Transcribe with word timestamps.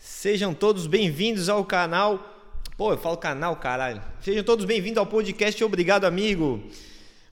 Sejam 0.00 0.54
todos 0.54 0.86
bem-vindos 0.86 1.50
ao 1.50 1.62
canal. 1.62 2.48
Pô, 2.74 2.90
eu 2.90 2.96
falo 2.96 3.18
canal, 3.18 3.54
caralho. 3.56 4.02
Sejam 4.22 4.42
todos 4.42 4.64
bem-vindos 4.64 4.96
ao 4.96 5.04
podcast 5.04 5.62
Obrigado 5.62 6.06
Amigo. 6.06 6.62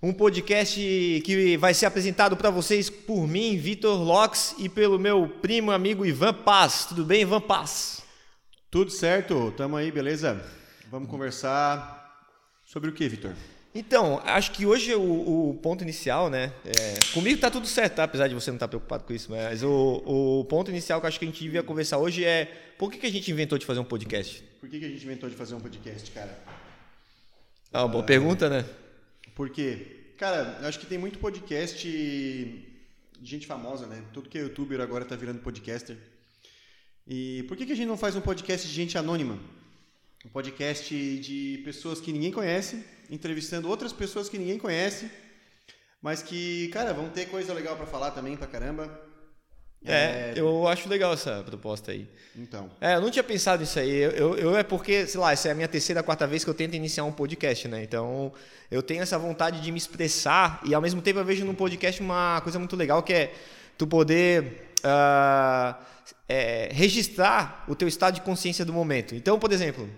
Um 0.03 0.13
podcast 0.13 0.79
que 1.25 1.57
vai 1.57 1.73
ser 1.73 1.87
apresentado 1.87 2.37
para 2.37 2.51
vocês 2.51 2.91
por 2.91 3.27
mim, 3.27 3.57
Vitor 3.57 3.99
Locks, 3.99 4.55
e 4.59 4.69
pelo 4.69 4.99
meu 4.99 5.27
primo 5.41 5.71
amigo 5.71 6.05
Ivan 6.05 6.35
Paz. 6.35 6.85
Tudo 6.85 7.07
bem, 7.07 7.23
Ivan 7.23 7.41
Paz? 7.41 8.03
Tudo 8.71 8.91
certo, 8.91 9.51
tamo 9.57 9.75
aí, 9.75 9.91
beleza? 9.91 10.39
Vamos 10.91 11.09
conversar 11.09 12.23
sobre 12.67 12.91
o 12.91 12.93
que, 12.93 13.09
Vitor? 13.09 13.33
Então, 13.75 14.21
acho 14.25 14.53
que 14.53 14.65
hoje 14.65 14.95
o, 14.95 15.51
o 15.51 15.55
ponto 15.63 15.85
inicial, 15.85 16.31
né? 16.31 16.53
É, 16.65 17.13
comigo 17.13 17.41
tá 17.41 17.51
tudo 17.51 17.67
certo, 17.67 17.97
tá? 17.97 18.05
apesar 18.05 18.27
de 18.27 18.35
você 18.35 18.51
não 18.51 18.57
estar 18.57 18.67
tá 18.67 18.69
preocupado 18.69 19.05
com 19.05 19.13
isso, 19.13 19.31
mas 19.31 19.63
o, 19.63 20.03
o 20.41 20.45
ponto 20.47 20.71
inicial 20.71 21.01
que 21.01 21.07
eu 21.07 21.09
acho 21.09 21.19
que 21.19 21.25
a 21.25 21.29
gente 21.29 21.43
devia 21.43 21.63
conversar 21.63 21.99
hoje 21.99 22.25
é 22.25 22.47
por 22.79 22.91
que, 22.91 22.99
que 22.99 23.07
a 23.07 23.11
gente 23.11 23.31
inventou 23.31 23.59
de 23.59 23.67
fazer 23.67 23.81
um 23.81 23.85
podcast? 23.85 24.43
Por 24.59 24.69
que, 24.69 24.79
que 24.79 24.85
a 24.85 24.89
gente 24.89 25.05
inventou 25.05 25.29
de 25.29 25.37
fazer 25.37 25.55
um 25.55 25.61
podcast, 25.61 26.11
cara? 26.11 26.39
Ah, 27.73 27.83
uma 27.85 27.89
boa 27.89 28.05
pergunta, 28.05 28.49
né? 28.49 28.65
Por 29.35 29.51
quê? 29.51 30.13
Cara, 30.17 30.59
acho 30.63 30.81
que 30.81 30.87
tem 30.87 30.99
muito 30.99 31.19
podcast 31.19 31.79
de 31.79 32.65
gente 33.23 33.47
famosa, 33.47 33.87
né? 33.87 34.03
Tudo 34.13 34.29
que 34.29 34.39
é 34.39 34.41
youtuber 34.41 34.81
agora 34.81 35.05
tá 35.05 35.15
virando 35.15 35.41
podcaster. 35.41 35.97
E 37.07 37.45
por 37.45 37.57
que, 37.57 37.67
que 37.67 37.73
a 37.73 37.77
gente 37.77 37.87
não 37.87 37.97
faz 37.97 38.17
um 38.17 38.21
podcast 38.21 38.67
de 38.67 38.75
gente 38.75 38.97
anônima? 38.97 39.39
Um 40.25 40.29
podcast 40.31 40.95
de 41.19 41.61
pessoas 41.65 42.01
que 42.01 42.13
ninguém 42.13 42.33
conhece, 42.33 42.85
entrevistando 43.09 43.69
outras 43.69 43.93
pessoas 43.93 44.29
que 44.29 44.37
ninguém 44.37 44.59
conhece, 44.59 45.11
mas 46.03 46.23
que, 46.23 46.69
cara, 46.69 46.93
vão 46.93 47.09
ter 47.09 47.27
coisa 47.27 47.55
legal 47.55 47.77
para 47.77 47.87
falar 47.87 48.11
também 48.11 48.37
pra 48.37 48.47
caramba. 48.47 49.09
É, 49.85 49.93
é, 49.93 50.35
eu 50.37 50.67
acho 50.67 50.89
legal 50.89 51.13
essa 51.13 51.43
proposta 51.45 51.93
aí. 51.93 52.09
Então. 52.37 52.69
É, 52.81 52.97
eu 52.97 53.01
não 53.01 53.11
tinha 53.11 53.23
pensado 53.23 53.61
nisso 53.61 53.79
aí. 53.79 53.91
Eu, 53.91 54.11
eu, 54.11 54.39
eu, 54.39 54.57
é 54.57 54.65
porque, 54.65 55.07
sei 55.07 55.21
lá, 55.21 55.33
essa 55.33 55.49
é 55.49 55.53
a 55.53 55.55
minha 55.55 55.69
terceira, 55.69 56.03
quarta 56.03 56.27
vez 56.27 56.43
que 56.43 56.51
eu 56.51 56.55
tento 56.55 56.75
iniciar 56.75 57.05
um 57.05 57.13
podcast, 57.13 57.69
né? 57.69 57.83
Então, 57.83 58.33
eu 58.71 58.83
tenho 58.83 59.03
essa 59.03 59.17
vontade 59.19 59.61
de 59.61 59.71
me 59.71 59.79
expressar 59.79 60.61
e, 60.65 60.75
ao 60.75 60.83
mesmo 60.83 61.01
tempo, 61.01 61.21
eu 61.21 61.25
vejo 61.25 61.45
no 61.45 61.55
podcast 61.55 62.01
uma 62.01 62.41
coisa 62.41 62.59
muito 62.59 62.75
legal 62.75 63.03
que 63.05 63.13
é 63.13 63.35
tu 63.77 63.87
poder 63.87 64.73
uh, 64.81 65.81
é, 66.29 66.69
registrar 66.73 67.65
o 67.69 67.75
teu 67.77 67.87
estado 67.87 68.17
de 68.17 68.21
consciência 68.21 68.65
do 68.65 68.73
momento. 68.73 69.15
Então, 69.15 69.39
por 69.39 69.53
exemplo, 69.53 69.89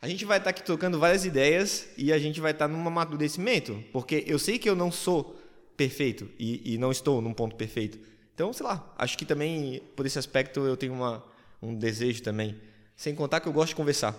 a 0.00 0.08
gente 0.08 0.24
vai 0.24 0.38
estar 0.38 0.50
aqui 0.50 0.62
trocando 0.62 0.98
várias 0.98 1.24
ideias 1.24 1.88
e 1.96 2.12
a 2.12 2.18
gente 2.18 2.40
vai 2.40 2.52
estar 2.52 2.68
num 2.68 2.86
amadurecimento, 2.86 3.82
porque 3.92 4.24
eu 4.26 4.38
sei 4.38 4.58
que 4.58 4.68
eu 4.68 4.76
não 4.76 4.92
sou 4.92 5.36
perfeito 5.76 6.30
e, 6.38 6.74
e 6.74 6.78
não 6.78 6.92
estou 6.92 7.20
num 7.20 7.34
ponto 7.34 7.56
perfeito. 7.56 7.98
Então, 8.34 8.52
sei 8.52 8.64
lá, 8.64 8.94
acho 8.96 9.18
que 9.18 9.24
também 9.24 9.82
por 9.96 10.06
esse 10.06 10.18
aspecto 10.18 10.60
eu 10.60 10.76
tenho 10.76 10.92
uma, 10.92 11.24
um 11.60 11.74
desejo 11.74 12.22
também. 12.22 12.60
Sem 12.96 13.14
contar 13.14 13.40
que 13.40 13.48
eu 13.48 13.52
gosto 13.52 13.70
de 13.70 13.76
conversar. 13.76 14.14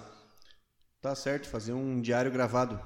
Tá 1.02 1.16
certo, 1.16 1.48
fazer 1.48 1.72
um 1.72 2.02
diário 2.02 2.32
gravado. 2.32 2.80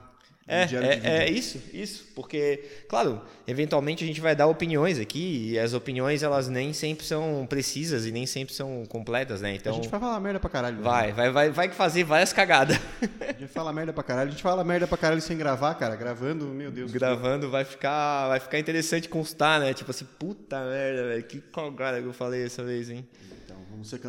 É, 0.46 0.64
é, 0.64 1.24
é, 1.24 1.32
isso, 1.32 1.58
isso. 1.74 2.06
Porque, 2.14 2.64
claro, 2.90 3.22
eventualmente 3.48 4.04
a 4.04 4.08
gente 4.08 4.20
vai 4.20 4.36
dar 4.36 4.48
opiniões 4.48 5.00
aqui 5.00 5.52
e 5.52 5.60
as 5.60 5.74
opiniões 5.74 6.22
elas 6.22 6.50
nem 6.50 6.74
sempre 6.74 7.06
são 7.06 7.46
precisas 7.48 8.06
e 8.06 8.12
nem 8.12 8.26
sempre 8.26 8.54
são 8.54 8.86
completas, 8.88 9.40
né? 9.40 9.56
Então, 9.56 9.72
a 9.72 9.76
gente 9.76 9.88
vai 9.88 10.00
falar 10.00 10.20
merda 10.20 10.42
pra 10.42 10.50
caralho. 10.50 10.78
Né? 10.78 10.84
Vai, 10.84 11.12
vai, 11.14 11.32
vai, 11.32 11.50
vai 11.50 11.70
fazer 11.70 12.04
várias 12.04 12.34
cagadas. 12.34 12.78
A 13.22 13.40
gente 13.40 13.48
fala 13.48 13.72
merda 13.72 13.94
pra 13.94 14.04
caralho. 14.04 14.30
A 14.30 14.32
gente 14.32 14.44
fala 14.44 14.64
merda 14.66 14.86
pra 14.86 14.98
caralho 14.98 15.22
sem 15.22 15.38
gravar, 15.38 15.76
cara. 15.76 15.96
Gravando, 15.96 16.46
meu 16.48 16.72
Deus. 16.72 16.92
Gravando 16.92 17.50
vai 17.50 17.64
ficar, 17.64 18.28
vai 18.28 18.40
ficar 18.40 18.60
interessante 18.60 19.08
constar, 19.08 19.62
né? 19.62 19.74
Tipo 19.74 19.92
assim, 19.92 20.06
puta 20.20 20.60
merda, 20.66 21.08
velho. 21.08 21.24
Que 21.24 21.40
cagada 21.40 22.02
que 22.02 22.08
eu 22.08 22.14
falei 22.14 22.46
essa 22.46 22.64
vez, 22.64 22.90
hein? 22.90 23.08
Então, 23.46 23.58
vamos 23.72 23.90
ser 23.90 24.00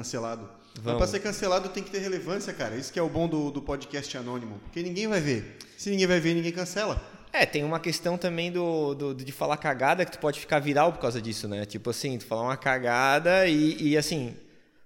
cancelados. 0.74 0.84
Mas 0.84 0.96
pra 0.96 1.06
ser 1.06 1.20
cancelado 1.20 1.68
tem 1.68 1.82
que 1.82 1.90
ter 1.90 1.98
relevância, 1.98 2.52
cara. 2.52 2.76
Isso 2.76 2.92
que 2.92 2.98
é 2.98 3.02
o 3.02 3.08
bom 3.08 3.28
do, 3.28 3.50
do 3.50 3.62
podcast 3.62 4.16
anônimo. 4.16 4.58
Porque 4.64 4.82
ninguém 4.82 5.06
vai 5.06 5.20
ver. 5.20 5.56
Se 5.76 5.90
ninguém 5.90 6.06
vai 6.06 6.20
ver, 6.20 6.34
ninguém 6.34 6.52
cancela. 6.52 7.00
É, 7.32 7.44
tem 7.44 7.64
uma 7.64 7.80
questão 7.80 8.16
também 8.16 8.52
do, 8.52 8.94
do, 8.94 9.14
de 9.14 9.32
falar 9.32 9.56
cagada 9.56 10.04
que 10.04 10.12
tu 10.12 10.20
pode 10.20 10.38
ficar 10.38 10.60
viral 10.60 10.92
por 10.92 11.00
causa 11.00 11.20
disso, 11.20 11.48
né? 11.48 11.64
Tipo 11.66 11.90
assim, 11.90 12.16
tu 12.16 12.24
falar 12.24 12.42
uma 12.42 12.56
cagada 12.56 13.48
e, 13.48 13.88
e 13.88 13.96
assim, 13.96 14.36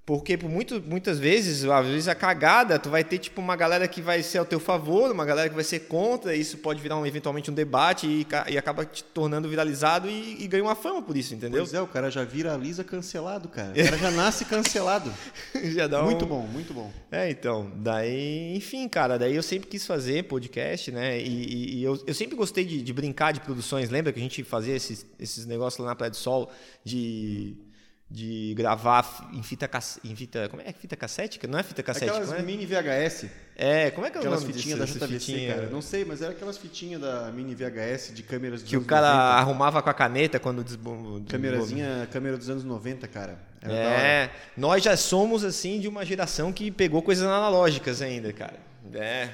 porque 0.08 0.38
por 0.38 0.48
muito, 0.48 0.82
muitas 0.86 1.18
vezes, 1.18 1.66
às 1.66 1.86
vezes 1.86 2.08
a 2.08 2.14
cagada, 2.14 2.78
tu 2.78 2.88
vai 2.88 3.04
ter 3.04 3.18
tipo 3.18 3.42
uma 3.42 3.54
galera 3.54 3.86
que 3.86 4.00
vai 4.00 4.22
ser 4.22 4.38
ao 4.38 4.46
teu 4.46 4.58
favor, 4.58 5.12
uma 5.12 5.26
galera 5.26 5.50
que 5.50 5.54
vai 5.54 5.62
ser 5.62 5.80
contra, 5.80 6.34
e 6.34 6.40
isso 6.40 6.56
pode 6.56 6.80
virar 6.80 6.96
um, 6.96 7.04
eventualmente 7.04 7.50
um 7.50 7.54
debate 7.54 8.06
e, 8.06 8.26
e 8.50 8.56
acaba 8.56 8.86
te 8.86 9.04
tornando 9.04 9.50
viralizado 9.50 10.08
e, 10.08 10.42
e, 10.42 10.48
ganha 10.48 10.64
uma 10.64 10.74
fama 10.74 11.02
por 11.02 11.14
isso, 11.14 11.34
entendeu? 11.34 11.60
Pois 11.60 11.74
é, 11.74 11.82
o 11.82 11.86
cara 11.86 12.10
já 12.10 12.24
viraliza 12.24 12.82
cancelado, 12.82 13.50
cara. 13.50 13.72
O 13.72 13.84
cara 13.84 13.98
já 13.98 14.10
nasce 14.10 14.46
cancelado. 14.46 15.12
já 15.74 15.86
dá 15.86 16.02
muito 16.02 16.24
um... 16.24 16.28
bom, 16.28 16.40
muito 16.46 16.72
bom. 16.72 16.90
É, 17.12 17.28
então, 17.28 17.70
daí, 17.76 18.56
enfim, 18.56 18.88
cara, 18.88 19.18
daí 19.18 19.36
eu 19.36 19.42
sempre 19.42 19.68
quis 19.68 19.86
fazer 19.86 20.24
podcast, 20.24 20.90
né? 20.90 21.20
E, 21.20 21.80
e 21.80 21.84
eu, 21.84 22.02
eu 22.06 22.14
sempre 22.14 22.34
gostei 22.34 22.64
de, 22.64 22.80
de, 22.80 22.92
brincar 22.94 23.32
de 23.32 23.40
produções. 23.40 23.90
Lembra 23.90 24.10
que 24.10 24.18
a 24.18 24.22
gente 24.22 24.42
fazia 24.42 24.74
esses, 24.74 25.04
esses 25.20 25.44
negócios 25.44 25.78
lá 25.78 25.90
na 25.90 25.94
Praia 25.94 26.10
do 26.10 26.16
Sol 26.16 26.50
de 26.82 27.67
de 28.10 28.54
gravar 28.56 29.28
em 29.34 29.42
fita, 29.42 29.68
em 30.02 30.16
fita 30.16 30.48
como 30.48 30.62
é 30.62 30.72
fita 30.72 30.96
cassete? 30.96 31.38
Não 31.46 31.58
é 31.58 31.62
fita 31.62 31.82
cassete, 31.82 32.10
aquelas 32.10 32.32
é? 32.32 32.42
mini 32.42 32.64
VHS. 32.64 33.26
É, 33.54 33.90
como 33.90 34.06
é 34.06 34.10
que 34.10 34.16
é 34.16 34.20
o 34.20 34.22
aquelas 34.22 34.42
nome 34.42 34.52
fitinhas 34.54 34.78
da 34.78 34.84
JVC, 34.86 35.18
fitinha? 35.18 35.54
cara? 35.54 35.68
Não 35.68 35.82
sei, 35.82 36.04
mas 36.04 36.22
era 36.22 36.32
aquelas 36.32 36.56
fitinhas 36.56 37.00
da 37.00 37.30
mini 37.30 37.54
VHS 37.54 38.14
de 38.14 38.22
câmeras 38.22 38.62
dos 38.62 38.70
que 38.70 38.76
o 38.76 38.84
cara 38.84 39.12
90. 39.12 39.24
arrumava 39.34 39.82
com 39.82 39.90
a 39.90 39.94
caneta 39.94 40.40
quando 40.40 40.64
desbom... 40.64 41.22
Câmerazinha, 41.28 42.08
câmera 42.10 42.38
dos 42.38 42.48
anos 42.48 42.64
90, 42.64 43.06
cara. 43.08 43.38
Era 43.60 43.74
é, 43.74 44.30
nós 44.56 44.82
já 44.82 44.96
somos 44.96 45.44
assim 45.44 45.78
de 45.78 45.88
uma 45.88 46.04
geração 46.04 46.52
que 46.52 46.70
pegou 46.70 47.02
coisas 47.02 47.24
analógicas 47.24 48.00
ainda, 48.00 48.32
cara. 48.32 48.58
É. 48.94 49.28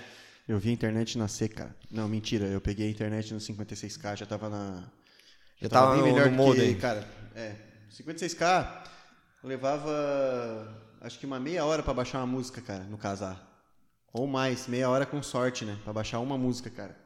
Eu 0.49 0.59
vi 0.59 0.71
a 0.71 0.73
internet 0.73 1.17
nascer, 1.17 1.49
cara. 1.49 1.75
Não, 1.91 2.09
mentira, 2.09 2.47
eu 2.47 2.61
peguei 2.61 2.89
a 2.89 2.91
internet 2.91 3.33
no 3.33 3.39
56K, 3.39 4.17
já 4.17 4.27
tava 4.27 4.49
na 4.49 4.85
já, 5.61 5.63
já 5.63 5.69
tava, 5.69 5.87
tava 5.87 6.03
bem 6.03 6.13
no, 6.13 6.19
melhor 6.19 6.31
no 6.31 6.37
modem. 6.37 6.75
cara. 6.77 7.07
É, 7.37 7.53
56k, 7.95 8.83
levava 9.45 10.69
acho 11.01 11.17
que 11.17 11.27
uma 11.27 11.39
meia 11.39 11.65
hora 11.65 11.81
para 11.81 11.95
baixar 11.95 12.19
uma 12.19 12.27
música, 12.27 12.61
cara, 12.61 12.83
no 12.85 12.99
casar. 12.99 13.41
Ou 14.13 14.27
mais, 14.27 14.67
meia 14.67 14.91
hora 14.91 15.07
com 15.07 15.23
sorte, 15.23 15.65
né? 15.65 15.79
Para 15.85 15.93
baixar 15.93 16.19
uma 16.19 16.37
música, 16.37 16.69
cara. 16.71 16.97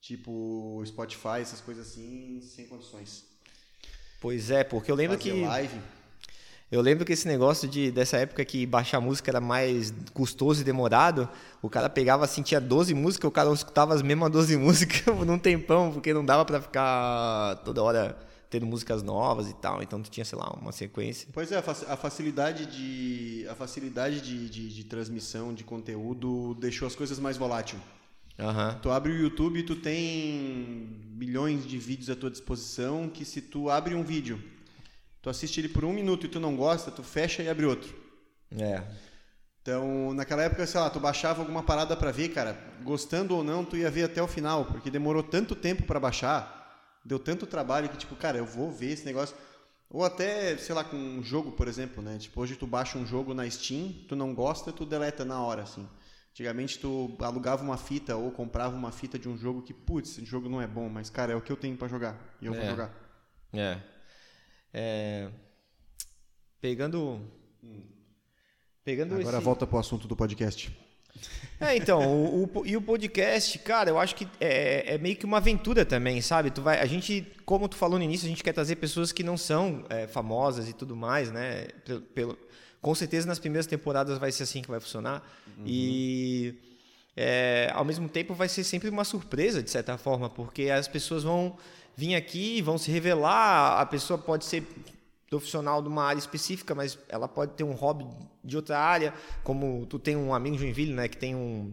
Tipo 0.00 0.82
Spotify, 0.86 1.40
essas 1.40 1.60
coisas 1.60 1.88
assim, 1.88 2.40
sem 2.42 2.68
condições. 2.68 3.24
Pois 4.20 4.50
é, 4.52 4.62
porque 4.62 4.90
eu 4.90 4.94
lembro 4.94 5.18
Fazer 5.18 5.32
que. 5.32 5.40
live. 5.40 5.80
Eu 6.70 6.80
lembro 6.80 7.04
que 7.04 7.12
esse 7.12 7.26
negócio 7.26 7.68
de, 7.68 7.90
dessa 7.90 8.16
época 8.16 8.44
que 8.44 8.64
baixar 8.64 9.00
música 9.00 9.28
era 9.32 9.40
mais 9.40 9.92
custoso 10.14 10.60
e 10.60 10.64
demorado, 10.64 11.28
o 11.60 11.68
cara 11.68 11.90
pegava 11.90 12.24
assim, 12.24 12.42
tinha 12.42 12.60
12 12.60 12.94
músicas, 12.94 13.28
o 13.28 13.32
cara 13.32 13.52
escutava 13.52 13.92
as 13.92 14.02
mesmas 14.02 14.30
12 14.30 14.54
músicas 14.56 15.26
num 15.26 15.40
tempão, 15.40 15.90
porque 15.92 16.14
não 16.14 16.24
dava 16.24 16.44
para 16.44 16.60
ficar 16.60 17.56
toda 17.64 17.82
hora 17.82 18.29
tendo 18.50 18.66
músicas 18.66 19.02
novas 19.02 19.48
e 19.48 19.54
tal. 19.54 19.80
Então 19.80 20.02
tu 20.02 20.10
tinha, 20.10 20.24
sei 20.24 20.36
lá, 20.36 20.50
uma 20.60 20.72
sequência. 20.72 21.28
Pois 21.32 21.52
é, 21.52 21.56
a 21.56 21.96
facilidade 21.96 22.66
de, 22.66 23.46
a 23.48 23.54
facilidade 23.54 24.20
de, 24.20 24.50
de, 24.50 24.68
de 24.74 24.84
transmissão 24.84 25.54
de 25.54 25.62
conteúdo 25.62 26.54
deixou 26.56 26.86
as 26.86 26.96
coisas 26.96 27.20
mais 27.20 27.36
voláteis. 27.36 27.80
Uhum. 28.38 28.78
Tu 28.80 28.90
abre 28.90 29.12
o 29.12 29.16
YouTube 29.16 29.60
e 29.60 29.62
tu 29.62 29.76
tem 29.76 30.98
milhões 31.12 31.66
de 31.66 31.78
vídeos 31.78 32.10
à 32.10 32.16
tua 32.16 32.30
disposição 32.30 33.08
que 33.08 33.24
se 33.24 33.40
tu 33.40 33.70
abre 33.70 33.94
um 33.94 34.02
vídeo, 34.02 34.42
tu 35.22 35.30
assiste 35.30 35.60
ele 35.60 35.68
por 35.68 35.84
um 35.84 35.92
minuto 35.92 36.26
e 36.26 36.28
tu 36.28 36.40
não 36.40 36.56
gosta, 36.56 36.90
tu 36.90 37.02
fecha 37.02 37.42
e 37.42 37.48
abre 37.48 37.66
outro. 37.66 37.94
É. 38.58 38.82
Então, 39.62 40.14
naquela 40.14 40.42
época, 40.42 40.66
sei 40.66 40.80
lá, 40.80 40.88
tu 40.88 40.98
baixava 40.98 41.42
alguma 41.42 41.62
parada 41.62 41.94
para 41.94 42.10
ver, 42.10 42.30
cara, 42.30 42.58
gostando 42.82 43.36
ou 43.36 43.44
não, 43.44 43.62
tu 43.62 43.76
ia 43.76 43.90
ver 43.90 44.04
até 44.04 44.22
o 44.22 44.26
final, 44.26 44.64
porque 44.64 44.90
demorou 44.90 45.22
tanto 45.22 45.54
tempo 45.54 45.82
para 45.82 46.00
baixar 46.00 46.59
deu 47.04 47.18
tanto 47.18 47.46
trabalho 47.46 47.88
que, 47.88 47.96
tipo, 47.96 48.14
cara, 48.16 48.38
eu 48.38 48.46
vou 48.46 48.70
ver 48.70 48.92
esse 48.92 49.04
negócio. 49.04 49.36
Ou 49.88 50.04
até, 50.04 50.56
sei 50.56 50.74
lá, 50.74 50.84
com 50.84 50.96
um 50.96 51.22
jogo, 51.22 51.52
por 51.52 51.66
exemplo, 51.66 52.02
né? 52.02 52.16
Tipo, 52.18 52.40
hoje 52.40 52.54
tu 52.54 52.66
baixa 52.66 52.96
um 52.96 53.04
jogo 53.04 53.34
na 53.34 53.48
Steam, 53.50 53.92
tu 54.08 54.14
não 54.14 54.34
gosta, 54.34 54.72
tu 54.72 54.86
deleta 54.86 55.24
na 55.24 55.42
hora, 55.42 55.62
assim. 55.62 55.88
Antigamente 56.30 56.78
tu 56.78 57.16
alugava 57.20 57.62
uma 57.64 57.76
fita 57.76 58.14
ou 58.16 58.30
comprava 58.30 58.76
uma 58.76 58.92
fita 58.92 59.18
de 59.18 59.28
um 59.28 59.36
jogo 59.36 59.62
que, 59.62 59.74
putz, 59.74 60.10
esse 60.10 60.24
jogo 60.24 60.48
não 60.48 60.62
é 60.62 60.66
bom, 60.66 60.88
mas, 60.88 61.10
cara, 61.10 61.32
é 61.32 61.36
o 61.36 61.40
que 61.40 61.50
eu 61.50 61.56
tenho 61.56 61.76
para 61.76 61.88
jogar. 61.88 62.36
E 62.40 62.46
eu 62.46 62.54
é. 62.54 62.58
vou 62.58 62.70
jogar. 62.70 62.94
É. 63.52 63.80
é... 64.72 65.30
Pegando. 66.60 67.20
Hum. 67.62 67.82
Pegando 68.84 69.16
Agora 69.16 69.36
esse... 69.36 69.44
volta 69.44 69.66
pro 69.66 69.78
assunto 69.78 70.06
do 70.06 70.14
podcast. 70.14 70.70
É, 71.60 71.76
então, 71.76 72.00
o, 72.08 72.44
o, 72.44 72.66
e 72.66 72.76
o 72.76 72.80
podcast, 72.80 73.58
cara, 73.58 73.90
eu 73.90 73.98
acho 73.98 74.14
que 74.14 74.26
é, 74.40 74.94
é, 74.94 74.98
meio 74.98 75.14
que 75.14 75.26
uma 75.26 75.36
aventura 75.36 75.84
também, 75.84 76.20
sabe? 76.22 76.50
Tu 76.50 76.62
vai, 76.62 76.80
a 76.80 76.86
gente, 76.86 77.26
como 77.44 77.68
tu 77.68 77.76
falou 77.76 77.98
no 77.98 78.04
início, 78.04 78.26
a 78.26 78.30
gente 78.30 78.42
quer 78.42 78.52
trazer 78.52 78.76
pessoas 78.76 79.12
que 79.12 79.22
não 79.22 79.36
são 79.36 79.84
é, 79.90 80.06
famosas 80.06 80.68
e 80.68 80.72
tudo 80.72 80.96
mais, 80.96 81.30
né? 81.30 81.68
Pelo, 81.84 82.00
pelo, 82.00 82.38
com 82.80 82.94
certeza 82.94 83.26
nas 83.26 83.38
primeiras 83.38 83.66
temporadas 83.66 84.16
vai 84.18 84.32
ser 84.32 84.44
assim 84.44 84.62
que 84.62 84.70
vai 84.70 84.80
funcionar. 84.80 85.22
Uhum. 85.58 85.64
E 85.66 86.54
é, 87.14 87.70
ao 87.74 87.84
mesmo 87.84 88.08
tempo 88.08 88.32
vai 88.34 88.48
ser 88.48 88.64
sempre 88.64 88.88
uma 88.88 89.04
surpresa, 89.04 89.62
de 89.62 89.70
certa 89.70 89.98
forma, 89.98 90.30
porque 90.30 90.70
as 90.70 90.88
pessoas 90.88 91.24
vão 91.24 91.58
vir 91.94 92.14
aqui, 92.14 92.62
vão 92.62 92.78
se 92.78 92.90
revelar, 92.90 93.78
a 93.78 93.84
pessoa 93.84 94.18
pode 94.18 94.46
ser 94.46 94.66
profissional 95.30 95.80
de 95.80 95.88
uma 95.88 96.04
área 96.04 96.18
específica, 96.18 96.74
mas 96.74 96.98
ela 97.08 97.28
pode 97.28 97.52
ter 97.52 97.62
um 97.64 97.72
hobby 97.72 98.04
de 98.44 98.56
outra 98.56 98.78
área, 98.78 99.14
como 99.44 99.86
tu 99.86 99.98
tem 99.98 100.16
um 100.16 100.34
amigo 100.34 100.56
de 100.56 100.62
Joinville, 100.62 100.92
né, 100.92 101.08
que 101.08 101.16
tem 101.16 101.34
um 101.36 101.72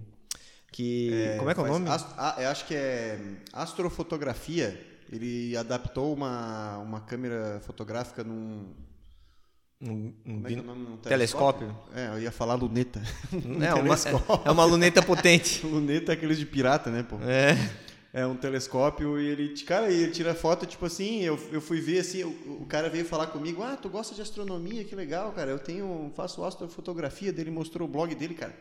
que 0.71 1.36
como 1.38 1.50
é 1.50 1.54
que 1.56 1.59
é 1.59 1.63
o 1.63 1.68
nome? 1.68 1.89
Ast, 1.89 2.07
ah, 2.18 2.36
eu 2.38 2.50
acho 2.50 2.65
que 2.68 2.75
é 2.75 3.19
astrofotografia. 3.51 4.80
Ele 5.12 5.56
adaptou 5.56 6.13
uma, 6.13 6.77
uma 6.80 7.00
câmera 7.00 7.62
fotográfica 7.65 8.24
num 8.24 8.75
Um, 9.81 10.13
um 10.25 10.45
é 10.45 10.53
é 10.53 10.56
nome? 10.57 10.83
Num 10.83 10.98
telescópio. 10.98 11.75
É, 11.95 12.10
eu 12.10 12.19
ia 12.19 12.31
falar 12.31 12.56
luneta. 12.56 13.01
Um 13.33 13.63
É 13.63 13.74
uma, 13.74 13.95
telescópio. 13.95 14.42
é 14.45 14.51
uma 14.51 14.65
luneta 14.65 15.01
potente. 15.01 15.65
luneta 15.65 16.12
é 16.12 16.13
aqueles 16.13 16.38
de 16.38 16.45
pirata, 16.45 16.92
né, 16.92 17.03
pô? 17.03 17.18
É. 17.21 17.56
É 18.17 18.25
um 18.25 18.35
telescópio 18.35 19.21
e 19.21 19.27
ele, 19.27 19.49
cara, 19.59 19.91
ele 19.91 20.11
tira 20.11 20.33
foto, 20.33 20.65
tipo 20.65 20.83
assim, 20.87 21.21
eu, 21.21 21.39
eu 21.51 21.61
fui 21.61 21.79
ver 21.79 21.99
assim, 21.99 22.23
o, 22.23 22.61
o 22.63 22.65
cara 22.65 22.89
veio 22.89 23.05
falar 23.05 23.27
comigo, 23.27 23.61
ah, 23.61 23.77
tu 23.79 23.89
gosta 23.89 24.15
de 24.15 24.23
astronomia, 24.23 24.83
que 24.83 24.95
legal, 24.95 25.31
cara, 25.33 25.51
eu 25.51 25.59
tenho, 25.59 26.11
faço 26.15 26.43
astrofotografia 26.43 27.31
dele, 27.31 27.51
mostrou 27.51 27.87
o 27.87 27.91
blog 27.91 28.15
dele, 28.15 28.33
cara. 28.33 28.57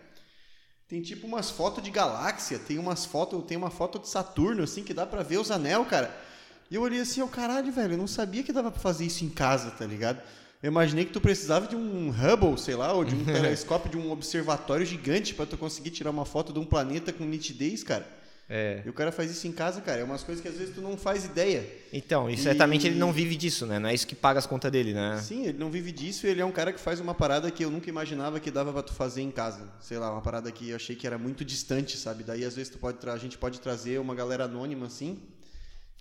Tem 0.86 1.00
tipo 1.00 1.26
umas 1.26 1.50
fotos 1.50 1.82
de 1.82 1.90
galáxia, 1.90 2.58
tem 2.58 2.76
umas 2.76 3.06
fotos, 3.06 3.42
tem 3.46 3.56
uma 3.56 3.70
foto 3.70 3.98
de 3.98 4.10
Saturno, 4.10 4.62
assim, 4.62 4.84
que 4.84 4.92
dá 4.92 5.06
pra 5.06 5.22
ver 5.22 5.38
os 5.38 5.50
anel, 5.50 5.86
cara. 5.86 6.14
E 6.70 6.74
eu 6.74 6.82
olhei 6.82 7.00
assim, 7.00 7.22
ó, 7.22 7.26
caralho, 7.26 7.72
velho, 7.72 7.94
eu 7.94 7.98
não 7.98 8.06
sabia 8.06 8.42
que 8.42 8.52
dava 8.52 8.70
pra 8.70 8.78
fazer 8.78 9.06
isso 9.06 9.24
em 9.24 9.30
casa, 9.30 9.70
tá 9.70 9.86
ligado? 9.86 10.20
Eu 10.62 10.70
imaginei 10.70 11.06
que 11.06 11.14
tu 11.14 11.20
precisava 11.20 11.66
de 11.66 11.74
um 11.74 12.10
Hubble, 12.10 12.58
sei 12.58 12.74
lá, 12.74 12.92
ou 12.92 13.06
de 13.06 13.14
um 13.14 13.24
telescópio, 13.24 13.90
de 13.90 13.96
um 13.96 14.12
observatório 14.12 14.84
gigante 14.84 15.32
pra 15.32 15.46
tu 15.46 15.56
conseguir 15.56 15.92
tirar 15.92 16.10
uma 16.10 16.26
foto 16.26 16.52
de 16.52 16.58
um 16.58 16.64
planeta 16.66 17.10
com 17.10 17.24
nitidez, 17.24 17.82
cara. 17.82 18.06
É. 18.48 18.80
E 18.86 18.88
o 18.88 18.92
cara 18.92 19.10
faz 19.10 19.30
isso 19.30 19.46
em 19.48 19.52
casa, 19.52 19.80
cara. 19.80 20.00
É 20.00 20.04
umas 20.04 20.22
coisas 20.22 20.40
que 20.40 20.48
às 20.48 20.54
vezes 20.56 20.72
tu 20.74 20.80
não 20.80 20.96
faz 20.96 21.24
ideia. 21.24 21.68
Então, 21.92 22.30
e 22.30 22.34
E- 22.34 22.38
certamente 22.38 22.86
ele 22.86 22.96
não 22.96 23.12
vive 23.12 23.34
disso, 23.36 23.66
né? 23.66 23.78
Não 23.80 23.88
é 23.88 23.94
isso 23.94 24.06
que 24.06 24.14
paga 24.14 24.38
as 24.38 24.46
contas 24.46 24.70
dele, 24.70 24.94
né? 24.94 25.20
Sim, 25.20 25.46
ele 25.46 25.58
não 25.58 25.68
vive 25.70 25.90
disso 25.90 26.26
e 26.26 26.30
ele 26.30 26.40
é 26.40 26.44
um 26.44 26.52
cara 26.52 26.72
que 26.72 26.78
faz 26.78 27.00
uma 27.00 27.12
parada 27.14 27.50
que 27.50 27.64
eu 27.64 27.70
nunca 27.70 27.90
imaginava 27.90 28.38
que 28.38 28.50
dava 28.50 28.72
pra 28.72 28.82
tu 28.82 28.92
fazer 28.92 29.22
em 29.22 29.30
casa. 29.32 29.68
Sei 29.80 29.98
lá, 29.98 30.12
uma 30.12 30.22
parada 30.22 30.52
que 30.52 30.70
eu 30.70 30.76
achei 30.76 30.94
que 30.94 31.06
era 31.06 31.18
muito 31.18 31.44
distante, 31.44 31.96
sabe? 31.96 32.22
Daí 32.22 32.44
às 32.44 32.54
vezes 32.54 32.70
tu 32.70 32.78
pode 32.78 32.98
a 33.08 33.16
gente 33.18 33.36
pode 33.36 33.60
trazer 33.60 33.98
uma 33.98 34.14
galera 34.14 34.44
anônima 34.44 34.86
assim, 34.86 35.18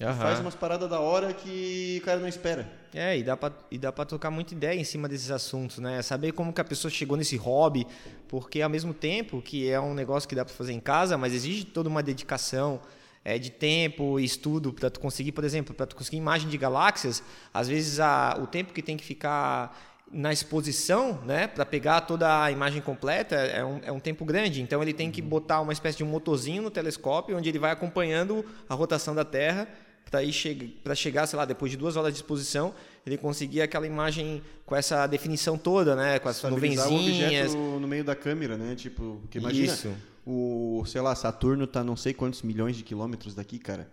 Aham. 0.02 0.14
faz 0.14 0.40
umas 0.42 0.56
paradas 0.56 0.90
da 0.90 1.00
hora 1.00 1.34
que 1.34 2.00
o 2.02 2.06
cara 2.06 2.20
não 2.20 2.28
espera. 2.28 2.70
É, 2.94 3.18
e 3.18 3.24
dá, 3.24 3.38
pra, 3.38 3.52
e 3.72 3.78
dá 3.78 3.92
pra 3.92 4.04
trocar 4.04 4.30
muita 4.30 4.54
ideia 4.54 4.78
em 4.78 4.84
cima 4.84 5.08
desses 5.08 5.32
assuntos, 5.32 5.80
né? 5.80 6.02
Saber 6.02 6.34
como 6.34 6.52
que 6.52 6.60
a 6.60 6.66
pessoa 6.66 6.92
chegou 6.92 7.16
nesse 7.16 7.38
hobby, 7.38 7.88
porque 8.28 8.62
ao 8.62 8.70
mesmo 8.70 8.94
tempo 8.94 9.42
que 9.42 9.70
é 9.70 9.80
um 9.80 9.94
negócio 9.94 10.28
que 10.28 10.36
dá 10.36 10.44
pra 10.44 10.54
fazer 10.54 10.74
em 10.74 10.80
casa, 10.82 11.18
mas 11.18 11.34
exige 11.34 11.64
toda 11.64 11.88
uma 11.88 12.04
dedicação 12.04 12.82
é, 13.24 13.38
de 13.38 13.50
tempo 13.50 14.20
e 14.20 14.26
estudo 14.26 14.74
para 14.74 14.90
tu 14.90 15.00
conseguir, 15.00 15.32
por 15.32 15.46
exemplo, 15.46 15.74
para 15.74 15.86
tu 15.86 15.96
conseguir 15.96 16.18
imagem 16.18 16.50
de 16.50 16.58
galáxias, 16.58 17.24
às 17.54 17.68
vezes 17.70 18.00
a, 18.00 18.38
o 18.42 18.48
tempo 18.48 18.74
que 18.74 18.82
tem 18.82 18.98
que 18.98 19.04
ficar 19.04 19.94
na 20.12 20.32
exposição, 20.32 21.20
né, 21.26 21.48
para 21.48 21.66
pegar 21.66 22.02
toda 22.02 22.44
a 22.44 22.52
imagem 22.52 22.82
completa, 22.82 23.36
é 23.36 23.66
um, 23.66 23.80
é 23.84 23.92
um 23.92 24.00
tempo 24.00 24.24
grande. 24.24 24.62
Então 24.62 24.82
ele 24.82 24.94
tem 24.94 25.10
que 25.10 25.22
botar 25.22 25.62
uma 25.62 25.74
espécie 25.74 25.98
de 25.98 26.04
um 26.04 26.08
motorzinho 26.08 26.62
no 26.62 26.70
telescópio, 26.70 27.38
onde 27.38 27.50
ele 27.50 27.60
vai 27.60 27.72
acompanhando 27.72 28.46
a 28.70 28.76
rotação 28.76 29.16
da 29.16 29.26
Terra 29.26 29.68
para 30.10 30.24
che 30.32 30.54
para 30.84 30.96
chegar, 30.96 31.28
sei 31.28 31.38
lá, 31.38 31.46
depois 31.46 31.72
de 31.72 31.78
duas 31.78 31.96
horas 31.96 32.14
de 32.14 32.20
exposição, 32.20 32.74
ele 33.06 33.18
conseguir 33.18 33.62
aquela 33.62 33.86
imagem 33.88 34.42
com 34.66 34.76
essa 34.76 35.06
definição 35.08 35.58
toda, 35.58 35.96
né, 35.96 36.20
com 36.20 36.30
as 36.30 36.38
Estabilizar 36.38 36.88
o 36.88 36.92
nuvenzinhas. 36.92 37.54
objeto 37.54 37.80
no 37.80 37.88
meio 37.88 38.04
da 38.04 38.16
câmera, 38.16 38.58
né? 38.58 38.76
Tipo, 38.76 39.18
porque 39.22 39.38
imagina, 39.40 39.74
Isso. 39.74 39.94
o, 40.26 40.84
sei 40.88 41.02
lá, 41.02 41.14
Saturno 41.16 41.68
tá 41.68 41.84
não 41.84 41.96
sei 41.96 42.14
quantos 42.14 42.42
milhões 42.42 42.76
de 42.76 42.84
quilômetros 42.84 43.36
daqui, 43.36 43.60
cara. 43.60 43.90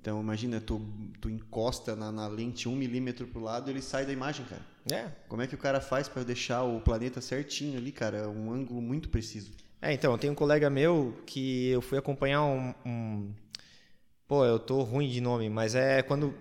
Então 0.00 0.20
imagina, 0.20 0.60
tu, 0.60 0.80
tu 1.20 1.28
encosta 1.28 1.96
na, 1.96 2.12
na 2.12 2.28
lente 2.28 2.68
um 2.68 2.76
milímetro 2.76 3.26
pro 3.26 3.40
lado 3.42 3.68
e 3.68 3.72
ele 3.72 3.82
sai 3.82 4.06
da 4.06 4.12
imagem, 4.12 4.46
cara. 4.46 4.62
É. 4.90 5.08
Como 5.28 5.42
é 5.42 5.48
que 5.48 5.54
o 5.56 5.58
cara 5.58 5.80
faz 5.80 6.06
pra 6.08 6.22
deixar 6.22 6.62
o 6.62 6.80
planeta 6.80 7.20
certinho 7.20 7.76
ali, 7.76 7.90
cara? 7.90 8.18
É 8.18 8.26
um 8.28 8.52
ângulo 8.52 8.80
muito 8.80 9.08
preciso. 9.08 9.50
É, 9.82 9.92
então, 9.92 10.12
eu 10.12 10.18
tenho 10.18 10.32
um 10.32 10.36
colega 10.36 10.70
meu 10.70 11.12
que 11.26 11.68
eu 11.68 11.82
fui 11.82 11.98
acompanhar 11.98 12.42
um, 12.44 12.72
um- 12.84 13.30
Pô, 14.28 14.44
eu 14.44 14.58
tô 14.58 14.82
ruim 14.82 15.08
de 15.08 15.20
nome, 15.20 15.48
mas 15.48 15.74
é 15.74 16.02
quando 16.02 16.34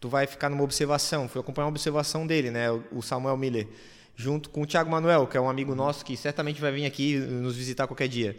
tu 0.00 0.08
vai 0.08 0.26
ficar 0.26 0.48
numa 0.48 0.62
observação. 0.62 1.28
Fui 1.28 1.40
acompanhar 1.40 1.66
uma 1.66 1.70
observação 1.72 2.26
dele, 2.26 2.50
né? 2.50 2.70
o- 2.70 3.02
Samuel 3.02 3.36
Miller. 3.36 3.68
Junto 4.14 4.48
com 4.48 4.62
o 4.62 4.66
Thiago 4.66 4.90
Manuel, 4.90 5.26
que 5.26 5.36
é 5.36 5.40
um 5.40 5.48
amigo 5.48 5.74
nosso 5.74 6.02
que 6.04 6.16
certamente 6.16 6.58
vai 6.60 6.72
vir 6.72 6.86
aqui 6.86 7.16
nos 7.16 7.54
visitar 7.54 7.86
qualquer 7.86 8.08
dia. 8.08 8.34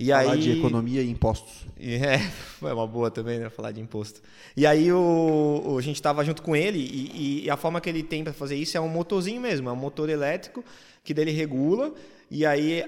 E 0.00 0.06
Falar 0.08 0.32
aí... 0.32 0.40
de 0.40 0.52
economia 0.52 1.02
e 1.02 1.10
impostos. 1.10 1.66
É, 1.78 2.14
é 2.66 2.72
uma 2.72 2.86
boa 2.86 3.10
também, 3.10 3.38
né? 3.38 3.50
Falar 3.50 3.72
de 3.72 3.80
imposto. 3.82 4.22
E 4.56 4.66
aí 4.66 4.90
o, 4.90 5.62
o- 5.66 5.76
a 5.78 5.82
gente 5.82 6.00
tava 6.00 6.24
junto 6.24 6.40
com 6.40 6.56
ele 6.56 6.78
e, 6.78 7.44
e 7.44 7.50
a 7.50 7.56
forma 7.58 7.80
que 7.82 7.90
ele 7.90 8.02
tem 8.02 8.24
para 8.24 8.32
fazer 8.32 8.56
isso 8.56 8.78
é 8.78 8.80
um 8.80 8.88
motorzinho 8.88 9.40
mesmo, 9.42 9.68
é 9.68 9.72
um 9.72 9.76
motor 9.76 10.08
elétrico 10.08 10.64
que 11.04 11.12
dele 11.12 11.32
regula 11.32 11.92
e 12.30 12.46
aí 12.46 12.84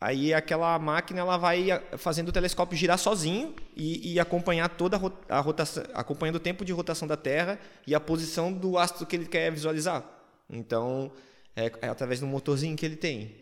aí 0.00 0.34
aquela 0.34 0.78
máquina 0.78 1.20
ela 1.20 1.36
vai 1.36 1.68
fazendo 1.96 2.28
o 2.28 2.32
telescópio 2.32 2.76
girar 2.76 2.98
sozinho 2.98 3.54
e, 3.74 4.12
e 4.14 4.20
acompanhar 4.20 4.68
toda 4.68 4.96
a 4.96 4.98
ro- 5.00 5.12
a 5.28 5.40
rotação, 5.40 5.84
acompanhando 5.94 6.36
o 6.36 6.40
tempo 6.40 6.64
de 6.64 6.72
rotação 6.72 7.08
da 7.08 7.16
Terra 7.16 7.58
e 7.86 7.94
a 7.94 8.00
posição 8.00 8.52
do 8.52 8.76
astro 8.78 9.06
que 9.06 9.16
ele 9.16 9.26
quer 9.26 9.50
visualizar. 9.50 10.04
Então 10.50 11.10
é, 11.54 11.72
é 11.82 11.88
através 11.88 12.20
do 12.20 12.26
motorzinho 12.26 12.76
que 12.76 12.84
ele 12.84 12.96
tem. 12.96 13.36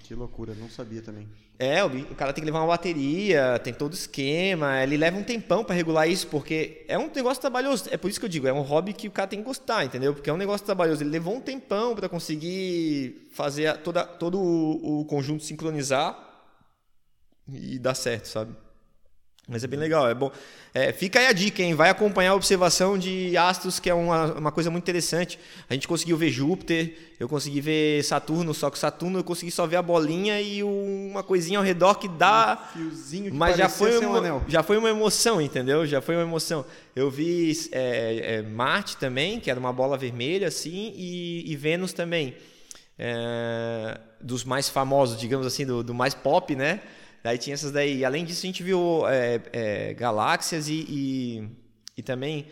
Que 0.00 0.14
loucura, 0.14 0.54
não 0.54 0.68
sabia 0.68 1.02
também. 1.02 1.28
É, 1.62 1.84
o, 1.84 2.14
cara 2.16 2.32
tem 2.32 2.42
que 2.42 2.46
levar 2.46 2.58
uma 2.58 2.66
bateria, 2.66 3.56
tem 3.62 3.72
todo 3.72 3.92
esquema, 3.92 4.82
ele 4.82 4.96
leva 4.96 5.16
um 5.16 5.22
tempão 5.22 5.62
para 5.62 5.76
regular 5.76 6.08
isso, 6.08 6.26
porque 6.26 6.84
é 6.88 6.98
um 6.98 7.08
negócio 7.14 7.40
trabalhoso. 7.40 7.84
É 7.92 7.96
por 7.96 8.10
isso 8.10 8.18
que 8.18 8.26
eu 8.26 8.28
digo, 8.28 8.48
é 8.48 8.52
um 8.52 8.62
hobby 8.62 8.92
que 8.92 9.06
o 9.06 9.12
cara 9.12 9.28
tem 9.28 9.38
que 9.38 9.44
gostar, 9.44 9.84
entendeu? 9.84 10.12
Porque 10.12 10.28
é 10.28 10.32
um 10.32 10.36
negócio 10.36 10.66
trabalhoso. 10.66 11.04
Ele 11.04 11.10
levou 11.10 11.36
um 11.36 11.40
tempão 11.40 11.94
para 11.94 12.08
conseguir 12.08 13.28
fazer 13.30 13.76
toda, 13.78 14.04
todo 14.04 14.40
o, 14.40 15.02
o 15.02 15.04
conjunto 15.04 15.44
sincronizar 15.44 16.18
e 17.48 17.78
dar 17.78 17.94
certo, 17.94 18.26
sabe? 18.26 18.56
Mas 19.48 19.64
é 19.64 19.66
bem 19.66 19.78
legal, 19.78 20.08
é 20.08 20.14
bom. 20.14 20.30
É, 20.72 20.92
fica 20.92 21.18
aí 21.18 21.26
a 21.26 21.32
dica, 21.32 21.60
hein? 21.62 21.74
Vai 21.74 21.90
acompanhar 21.90 22.30
a 22.30 22.34
observação 22.36 22.96
de 22.96 23.36
astros, 23.36 23.80
que 23.80 23.90
é 23.90 23.94
uma, 23.94 24.32
uma 24.34 24.52
coisa 24.52 24.70
muito 24.70 24.84
interessante. 24.84 25.36
A 25.68 25.74
gente 25.74 25.88
conseguiu 25.88 26.16
ver 26.16 26.30
Júpiter, 26.30 26.96
eu 27.18 27.28
consegui 27.28 27.60
ver 27.60 28.04
Saturno, 28.04 28.54
só 28.54 28.70
que 28.70 28.78
Saturno 28.78 29.18
eu 29.18 29.24
consegui 29.24 29.50
só 29.50 29.66
ver 29.66 29.76
a 29.76 29.82
bolinha 29.82 30.40
e 30.40 30.62
um- 30.62 31.10
uma 31.10 31.24
coisinha 31.24 31.58
ao 31.58 31.64
redor 31.64 31.96
que 31.96 32.06
dá. 32.08 32.70
Fiozinho 32.72 33.32
que 33.32 33.36
Mas 33.36 33.56
já 33.56 33.68
foi, 33.68 33.98
um 33.98 34.10
uma, 34.10 34.18
anel. 34.18 34.42
já 34.46 34.62
foi 34.62 34.78
uma 34.78 34.88
emoção, 34.88 35.40
entendeu? 35.42 35.84
Já 35.86 36.00
foi 36.00 36.14
uma 36.14 36.22
emoção. 36.24 36.64
Eu 36.94 37.10
vi 37.10 37.52
é, 37.72 38.36
é, 38.36 38.42
Marte 38.42 38.96
também, 38.96 39.40
que 39.40 39.50
era 39.50 39.58
uma 39.58 39.72
bola 39.72 39.98
vermelha, 39.98 40.46
assim, 40.48 40.94
e, 40.96 41.50
e 41.52 41.56
Vênus 41.56 41.92
também. 41.92 42.36
É, 42.98 43.98
dos 44.20 44.44
mais 44.44 44.68
famosos, 44.68 45.18
digamos 45.18 45.46
assim, 45.46 45.66
do, 45.66 45.82
do 45.82 45.92
mais 45.92 46.14
pop, 46.14 46.54
né? 46.54 46.80
Daí 47.22 47.38
tinha 47.38 47.54
essas 47.54 47.70
daí. 47.70 47.98
E, 47.98 48.04
além 48.04 48.24
disso, 48.24 48.40
a 48.44 48.46
gente 48.46 48.62
viu 48.62 49.06
é, 49.08 49.40
é, 49.52 49.94
galáxias 49.94 50.68
e, 50.68 50.84
e, 50.88 51.48
e 51.96 52.02
também, 52.02 52.46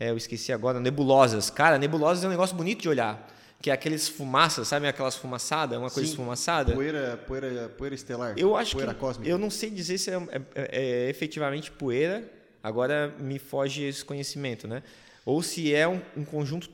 é, 0.00 0.10
eu 0.10 0.16
esqueci 0.16 0.52
agora, 0.52 0.80
nebulosas. 0.80 1.48
Cara, 1.50 1.78
nebulosas 1.78 2.24
é 2.24 2.26
um 2.26 2.30
negócio 2.30 2.56
bonito 2.56 2.82
de 2.82 2.88
olhar. 2.88 3.32
Que 3.62 3.70
é 3.70 3.72
aqueles 3.72 4.06
fumaças, 4.06 4.68
sabe 4.68 4.86
aquelas 4.86 5.16
fumaçadas? 5.16 5.78
Uma 5.78 5.88
coisa 5.90 6.06
Sim, 6.06 6.12
esfumaçada. 6.12 6.74
Poeira, 6.74 7.16
poeira, 7.26 7.68
poeira 7.70 7.94
estelar. 7.94 8.34
Eu 8.36 8.54
acho 8.54 8.72
poeira 8.72 8.92
que. 8.92 9.00
cósmica. 9.00 9.30
Eu 9.30 9.38
não 9.38 9.48
sei 9.48 9.70
dizer 9.70 9.96
se 9.96 10.10
é, 10.10 10.14
é- 10.54 11.06
é 11.06 11.08
efetivamente 11.10 11.70
poeira, 11.70 12.30
agora 12.62 13.14
me 13.18 13.38
foge 13.38 13.84
esse 13.84 14.04
conhecimento, 14.04 14.68
né? 14.68 14.82
Ou 15.24 15.42
se 15.42 15.74
é 15.74 15.88
um, 15.88 16.02
um 16.16 16.24
conjunto 16.24 16.68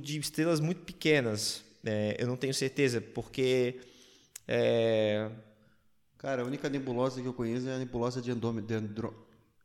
de 0.00 0.18
estrelas 0.18 0.60
muito 0.60 0.82
pequenas. 0.82 1.64
É, 1.84 2.16
eu 2.18 2.26
não 2.28 2.36
tenho 2.36 2.54
certeza, 2.54 3.00
porque. 3.00 3.80
é, 4.46 5.28
Cara, 6.18 6.42
a 6.42 6.44
única 6.44 6.68
nebulosa 6.68 7.20
que 7.20 7.26
eu 7.28 7.32
conheço 7.34 7.68
é 7.68 7.74
a 7.74 7.78
nebulosa 7.78 8.20
de 8.20 8.30
Andrômeda. 8.30 8.66
De, 8.66 8.74
Andro... 8.74 9.14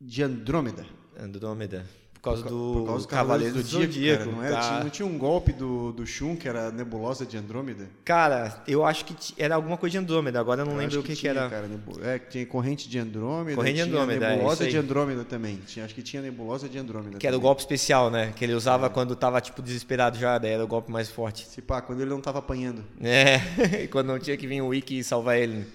de 0.00 0.22
Andrômeda. 0.22 0.84
Andrômeda. 1.18 1.84
Por 2.14 2.26
causa 2.30 2.42
Por 2.44 2.50
do, 2.50 2.72
por 2.74 2.86
causa 2.86 3.04
do 3.04 3.08
Cavaleiro 3.08 3.54
do 3.56 3.62
Zodíaco. 3.62 4.24
cara, 4.26 4.36
não, 4.36 4.42
era? 4.44 4.54
tá? 4.54 4.60
Tinha, 4.60 4.84
não 4.84 4.90
tinha 4.90 5.06
um 5.06 5.18
golpe 5.18 5.52
do, 5.52 5.90
do 5.90 6.06
Shun 6.06 6.36
que 6.36 6.46
era 6.48 6.68
a 6.68 6.70
nebulosa 6.70 7.26
de 7.26 7.36
Andrômeda? 7.36 7.88
Cara, 8.04 8.62
eu 8.68 8.86
acho 8.86 9.04
que 9.04 9.34
era 9.36 9.56
alguma 9.56 9.76
coisa 9.76 9.90
de 9.92 9.98
Andrômeda, 9.98 10.38
agora 10.38 10.60
eu 10.60 10.66
não 10.66 10.74
Eu 10.74 10.78
lembro 10.78 11.00
o 11.00 11.02
que, 11.02 11.14
que 11.14 11.16
tinha, 11.16 11.30
era. 11.32 11.50
Cara, 11.50 11.66
nebu- 11.66 12.00
É, 12.00 12.20
que 12.20 12.30
tinha 12.30 12.46
corrente 12.46 12.88
de 12.88 12.96
Andrômeda. 12.96 13.56
Corrente 13.56 13.74
de 13.74 13.80
Andrômeda, 13.82 14.24
é, 14.26 14.36
nebulosa 14.36 14.62
aí. 14.62 14.70
de 14.70 14.76
Andrômeda 14.76 15.24
também. 15.24 15.56
Tinha, 15.66 15.84
acho 15.84 15.96
que 15.96 16.02
tinha 16.02 16.22
nebulosa 16.22 16.68
de 16.68 16.78
Andrômeda. 16.78 17.18
Que 17.18 17.26
era 17.26 17.34
o 17.34 17.40
também. 17.40 17.48
golpe 17.48 17.62
especial, 17.62 18.08
né? 18.08 18.32
Que 18.36 18.44
ele 18.44 18.54
usava 18.54 18.88
quando 18.88 19.16
tava, 19.16 19.40
tipo, 19.40 19.60
desesperado 19.60 20.16
já, 20.16 20.38
daí 20.38 20.52
era 20.52 20.62
o 20.62 20.68
golpe 20.68 20.92
mais 20.92 21.10
forte. 21.10 21.44
Se 21.44 21.60
pá, 21.60 21.82
quando 21.82 22.02
ele 22.02 22.10
não 22.10 22.20
tava 22.20 22.38
apanhando. 22.38 22.84
É, 23.00 23.40
quando 23.90 24.06
não 24.06 24.20
tinha 24.20 24.36
que 24.36 24.46
vir 24.46 24.60
o 24.60 24.68
Wiki 24.68 25.00
e 25.00 25.02
salvar 25.02 25.38
ele. 25.38 25.66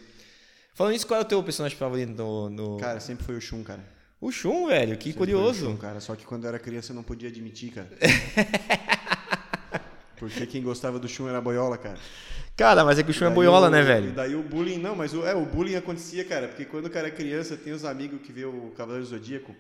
Falando 0.78 0.94
isso, 0.96 1.08
qual 1.08 1.20
é 1.20 1.24
o 1.24 1.26
teu 1.26 1.42
personagem 1.42 1.76
favorito 1.76 2.12
no. 2.14 2.52
no... 2.52 2.78
Cara, 2.78 3.00
sempre 3.00 3.26
foi 3.26 3.36
o 3.36 3.42
Shun, 3.42 3.64
cara. 3.64 3.84
o 4.22 4.32
Shun, 4.32 4.68
velho, 4.68 4.96
que 4.96 5.06
Sempre 5.12 5.26
foi 5.26 5.34
o 5.34 5.38
curioso. 5.38 5.66
Shun, 5.66 5.76
cara. 5.78 6.00
Só 6.00 6.16
que 6.16 6.24
quando 6.24 6.44
eu 6.44 6.50
era 6.50 6.60
criança 6.60 6.92
eu 6.92 6.96
não 6.96 7.02
podia 7.02 7.30
admitir, 7.30 7.72
cara. 7.72 7.90
Porque 10.18 10.46
quem 10.48 10.62
gostava 10.62 11.00
do 11.00 11.08
Shun 11.08 11.28
era 11.28 11.38
a 11.40 11.42
boiola, 11.42 11.78
cara. 11.78 11.98
Cara, 12.56 12.84
mas 12.86 12.98
é 13.00 13.04
que 13.04 13.10
o 13.12 13.14
Shun 13.14 13.26
é 13.26 13.30
boiola, 13.30 13.68
o- 13.68 13.70
né, 13.72 13.82
E 13.82 13.84
velho? 13.84 14.12
daí 14.14 14.36
o 14.36 14.42
bullying, 14.44 14.78
não, 14.80 14.96
mas 14.96 15.14
o, 15.14 15.24
é, 15.26 15.34
o 15.36 15.46
bullying 15.46 15.76
acontecia, 15.76 16.24
cara, 16.26 16.48
porque 16.48 16.66
quando 16.66 16.86
o 16.88 16.90
cara 16.90 17.08
é 17.08 17.12
criança, 17.12 17.56
tem 17.58 17.72
os 17.74 17.84
amigos 17.86 18.20
que 18.22 18.32
vê 18.32 18.46
o 18.46 18.72
Cavaleiro 18.78 19.06
Zodíaco, 19.06 19.56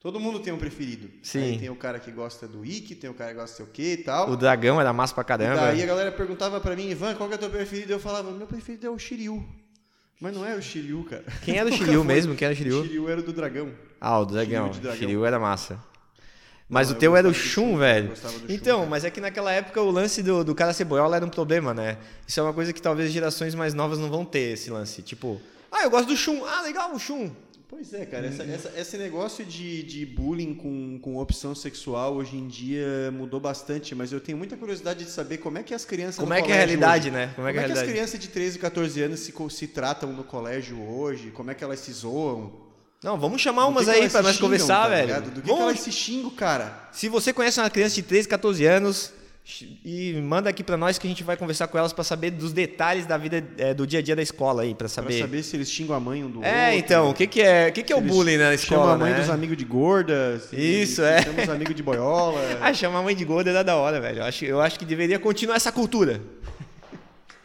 Todo 0.00 0.20
mundo 0.20 0.38
tem 0.38 0.52
um 0.52 0.58
preferido. 0.58 1.08
Sim. 1.22 1.42
Aí 1.42 1.58
tem 1.58 1.70
o 1.70 1.76
cara 1.76 1.98
que 1.98 2.10
gosta 2.10 2.46
do 2.46 2.62
Ikki, 2.62 2.94
tem 2.94 3.08
o 3.08 3.14
cara 3.14 3.30
que 3.30 3.36
gosta 3.40 3.54
do 3.54 3.56
sei 3.56 3.64
o 3.64 3.68
que 3.70 3.92
e 3.94 4.04
tal. 4.04 4.28
O 4.30 4.36
dragão 4.36 4.78
era 4.78 4.92
massa 4.92 5.14
pra 5.14 5.22
E 5.22 5.26
caramba. 5.26 5.62
daí 5.62 5.82
a 5.82 5.86
galera 5.86 6.12
perguntava 6.12 6.60
pra 6.60 6.76
mim, 6.76 6.90
Ivan, 6.90 7.14
qual 7.14 7.26
que 7.26 7.34
é 7.34 7.38
o 7.38 7.40
teu 7.40 7.48
preferido? 7.48 7.90
Eu 7.90 7.98
falava, 7.98 8.30
meu 8.30 8.46
preferido 8.46 8.86
é 8.86 8.90
o 8.90 8.98
Shiryu. 8.98 9.42
Mas 10.20 10.34
não 10.34 10.44
é 10.46 10.54
o 10.54 10.62
Shiryu, 10.62 11.04
cara. 11.04 11.24
Quem 11.44 11.56
era 11.58 11.66
o 11.66 11.70
Nunca 11.72 11.84
Shiryu 11.84 12.04
mesmo? 12.04 12.34
Quem 12.34 12.46
era 12.46 12.52
o 12.52 12.54
O 12.54 12.58
Shiryu? 12.58 12.82
Shiryu 12.84 13.08
era 13.08 13.20
o 13.20 13.22
do 13.22 13.32
dragão. 13.32 13.70
Ah, 14.00 14.18
o 14.20 14.24
dragão. 14.24 14.66
Shiryu 14.68 14.80
dragão. 14.82 14.98
Shiryu 14.98 15.24
era 15.24 15.38
massa. 15.38 15.78
Mas 16.68 16.88
Não, 16.88 16.94
o 16.94 16.96
eu 16.96 17.00
teu 17.00 17.16
era 17.16 17.28
o 17.28 17.30
do 17.30 17.36
Shun, 17.36 17.72
Shun, 17.72 17.76
velho. 17.78 18.04
eu 18.06 18.10
gostava 18.10 18.34
do 18.38 18.46
Shun, 18.46 18.54
Então, 18.54 18.78
cara. 18.78 18.90
mas 18.90 19.04
é 19.04 19.10
que 19.10 19.20
naquela 19.20 19.52
época 19.52 19.82
o 19.82 19.90
lance 19.90 20.22
do, 20.22 20.42
do 20.42 20.54
cara 20.54 20.72
ser 20.72 20.84
boiola 20.84 21.16
era 21.16 21.24
um 21.24 21.28
problema, 21.28 21.74
né? 21.74 21.98
Isso 22.26 22.40
é 22.40 22.42
uma 22.42 22.54
coisa 22.54 22.72
que 22.72 22.80
talvez 22.80 23.12
gerações 23.12 23.54
mais 23.54 23.74
novas 23.74 23.98
não 23.98 24.08
vão 24.08 24.24
ter, 24.24 24.54
esse 24.54 24.70
lance. 24.70 25.02
Tipo, 25.02 25.40
ah, 25.70 25.82
eu 25.82 25.90
gosto 25.90 26.08
do 26.08 26.16
Shun. 26.16 26.42
Ah, 26.46 26.62
legal, 26.62 26.92
o 26.94 26.98
Shun. 26.98 27.30
Pois 27.76 27.92
é, 27.92 28.06
cara, 28.06 28.28
essa- 28.28 28.44
essa- 28.44 28.72
esse 28.76 28.96
negócio 28.96 29.44
de, 29.44 29.82
de 29.82 30.06
bullying 30.06 30.54
com, 30.54 30.96
com 31.02 31.16
opção 31.16 31.56
sexual 31.56 32.14
hoje 32.14 32.36
em 32.36 32.46
dia 32.46 33.10
mudou 33.12 33.40
bastante, 33.40 33.96
mas 33.96 34.12
eu 34.12 34.20
tenho 34.20 34.38
muita 34.38 34.56
curiosidade 34.56 35.04
de 35.04 35.10
saber 35.10 35.38
como 35.38 35.58
é 35.58 35.62
que 35.64 35.74
as 35.74 35.84
crianças 35.84 36.16
Como 36.20 36.32
é 36.32 36.40
que 36.40 36.52
é 36.52 36.54
a 36.54 36.56
realidade, 36.58 37.08
hoje- 37.08 37.16
né? 37.16 37.32
Como 37.34 37.34
Como 37.34 37.48
é 37.48 37.50
é 37.50 37.52
que 37.54 37.58
é 37.58 37.62
a 37.64 37.66
que 37.66 37.72
as 37.72 37.82
crianças 37.90 38.20
de 38.20 38.28
13, 38.28 38.60
14 38.60 39.02
anos 39.02 39.18
se, 39.20 39.34
se 39.50 39.66
tratam 39.66 40.12
no 40.12 40.22
colégio 40.22 40.80
hoje? 40.80 41.32
Como 41.32 41.50
é 41.50 41.54
que 41.54 41.64
elas 41.64 41.80
se 41.80 41.92
zoam? 41.92 42.52
Não, 43.02 43.18
vamos 43.18 43.42
chamar 43.42 43.66
umas 43.66 43.84
que 43.86 43.90
que 43.92 43.98
aí 43.98 44.08
se 44.08 44.22
nós 44.22 44.26
xingam, 44.36 44.40
conversar, 44.50 44.82
tá 44.84 44.88
velho. 44.90 45.20
Do 45.22 45.30
que, 45.32 45.40
que 45.42 45.46
Vamos- 45.48 45.62
elas 45.62 45.80
se 45.80 45.90
xingam, 45.90 46.30
cara? 46.30 46.88
Se 46.92 47.08
você 47.08 47.32
conhece 47.32 47.58
uma 47.58 47.68
criança 47.68 47.96
de 47.96 48.02
13, 48.02 48.28
14 48.28 48.64
anos 48.64 49.12
e 49.84 50.14
manda 50.22 50.48
aqui 50.48 50.64
pra 50.64 50.74
nós 50.76 50.96
que 50.96 51.06
a 51.06 51.10
gente 51.10 51.22
vai 51.22 51.36
conversar 51.36 51.68
com 51.68 51.76
elas 51.76 51.92
pra 51.92 52.02
saber 52.02 52.30
dos 52.30 52.52
detalhes 52.52 53.04
da 53.04 53.18
vida 53.18 53.44
é, 53.58 53.74
do 53.74 53.86
dia 53.86 53.98
a 53.98 54.02
dia 54.02 54.16
da 54.16 54.22
escola 54.22 54.62
aí, 54.62 54.70
pra 54.70 54.78
Pra 54.78 54.88
saber. 54.88 55.20
saber 55.20 55.42
se 55.42 55.54
eles 55.56 55.70
xingam 55.70 55.94
a 55.94 56.00
mãe 56.00 56.24
um 56.24 56.30
do 56.30 56.36
outro. 56.38 56.50
É, 56.50 56.74
então, 56.76 57.10
o 57.10 57.14
que 57.14 57.26
que 57.26 57.42
é, 57.42 57.68
o 57.68 57.72
que 57.72 57.82
que 57.82 57.92
é 57.92 57.96
o 57.96 58.00
bullying 58.00 58.38
na 58.38 58.48
eles 58.48 58.62
escola, 58.62 58.80
Chama 58.82 58.94
a 58.94 58.98
mãe 58.98 59.12
né? 59.12 59.18
dos 59.20 59.28
amigos 59.28 59.56
de 59.58 59.64
gorda. 59.66 60.38
se- 60.40 60.56
Isso, 60.56 60.96
se 60.96 61.02
é. 61.02 61.22
Chama 61.22 61.42
os 61.42 61.48
amigos 61.50 61.74
de 61.74 61.82
boiola. 61.82 62.40
Ah, 62.62 62.72
chamar 62.72 63.00
a 63.00 63.02
mãe 63.02 63.14
de 63.14 63.24
gorda 63.24 63.50
era 63.50 63.62
da 63.62 63.76
hora, 63.76 64.00
velho. 64.00 64.20
Eu 64.20 64.24
acho, 64.24 64.44
eu 64.46 64.60
acho 64.62 64.78
que 64.78 64.84
deveria 64.86 65.18
continuar 65.18 65.56
essa 65.56 65.70
cultura. 65.70 66.20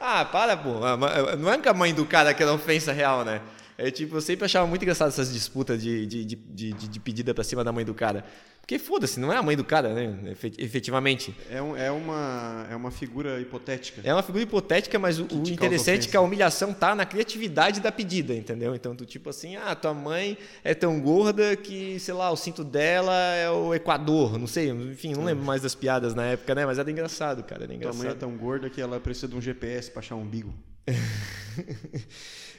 Ah, 0.02 0.24
para, 0.24 0.56
pô. 0.56 0.82
A 0.84 0.96
ma- 0.96 1.36
Não 1.36 1.52
é 1.52 1.58
que 1.58 1.68
a 1.68 1.74
mãe 1.74 1.94
do 1.94 2.06
cara 2.06 2.34
que 2.34 2.42
era 2.42 2.54
ofensa 2.54 2.94
real, 2.94 3.26
né? 3.26 3.42
É 3.78 3.92
tipo, 3.92 4.16
eu 4.16 4.22
sempre 4.22 4.46
achava 4.46 4.66
muito 4.66 4.82
engraçado 4.82 5.10
essas 5.10 5.32
disputas 5.34 5.82
de, 5.82 6.06
de, 6.06 6.24
de, 6.24 6.36
de, 6.36 6.72
de 6.74 7.00
pedida 7.02 7.34
pra 7.34 7.44
cima 7.44 7.64
da 7.66 7.72
mãe 7.74 7.84
do 7.84 7.94
cara. 7.94 8.24
Porque 8.70 8.78
foda-se, 8.78 9.20
não 9.20 9.34
é 9.34 9.38
a 9.38 9.42
mãe 9.42 9.58
do 9.58 9.64
cara, 9.64 9.96
né? 9.96 10.32
Efe- 10.32 10.54
Efetivamente. 10.60 11.34
É, 11.50 11.60
um- 11.60 11.76
é 11.76 11.90
uma, 11.90 12.68
é 12.70 12.76
uma 12.76 12.92
figura 12.92 13.42
hipotética. 13.42 14.00
É 14.04 14.14
uma 14.14 14.22
figura 14.22 14.44
hipotética, 14.44 15.00
mas 15.00 15.18
o, 15.20 15.24
o 15.24 15.50
interessante 15.50 16.08
é 16.08 16.12
que 16.12 16.16
a 16.16 16.22
humilhação 16.22 16.72
tá 16.72 16.94
na 16.94 17.04
criatividade 17.04 17.80
da 17.82 17.92
pedida, 17.92 18.32
entendeu? 18.36 18.76
Então, 18.76 18.96
tu 18.96 19.08
tipo 19.08 19.28
assim, 19.28 19.56
ah, 19.56 19.74
tua 19.74 19.92
mãe 19.96 20.38
é 20.64 20.76
tão 20.76 21.02
gorda 21.02 21.56
que, 21.56 22.00
sei 22.00 22.14
lá, 22.14 22.30
o 22.30 22.36
cinto 22.36 22.64
dela 22.64 23.12
é 23.34 23.50
o 23.50 23.74
Equador, 23.74 24.38
não 24.38 24.46
sei, 24.46 24.70
enfim, 24.70 25.16
não 25.16 25.24
lembro 25.26 25.44
mais 25.44 25.64
das 25.64 25.74
piadas 25.74 26.14
na 26.14 26.26
época, 26.28 26.54
né? 26.54 26.64
Mas 26.64 26.78
era 26.78 26.92
engraçado, 26.92 27.42
cara, 27.42 27.64
era 27.64 27.70
Tua 27.70 27.76
engraçado. 27.76 28.04
mãe 28.04 28.12
é 28.12 28.14
tão 28.14 28.38
gorda 28.38 28.70
que 28.70 28.80
ela 28.80 29.00
precisa 29.00 29.28
de 29.28 29.36
um 29.36 29.42
GPS 29.42 29.90
pra 29.90 30.02
achar 30.02 30.14
um 30.14 30.22
umbigo. 30.22 30.54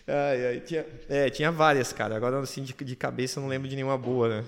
Ai, 0.08 0.46
ai, 0.46 0.60
tinha, 0.60 0.84
é, 1.08 1.30
tinha 1.30 1.52
várias, 1.52 1.92
cara. 1.92 2.16
Agora, 2.16 2.40
assim, 2.40 2.62
de, 2.64 2.72
de 2.74 2.96
cabeça, 2.96 3.38
eu 3.38 3.42
não 3.42 3.48
lembro 3.48 3.68
de 3.68 3.76
nenhuma 3.76 3.96
boa, 3.96 4.28
né? 4.28 4.44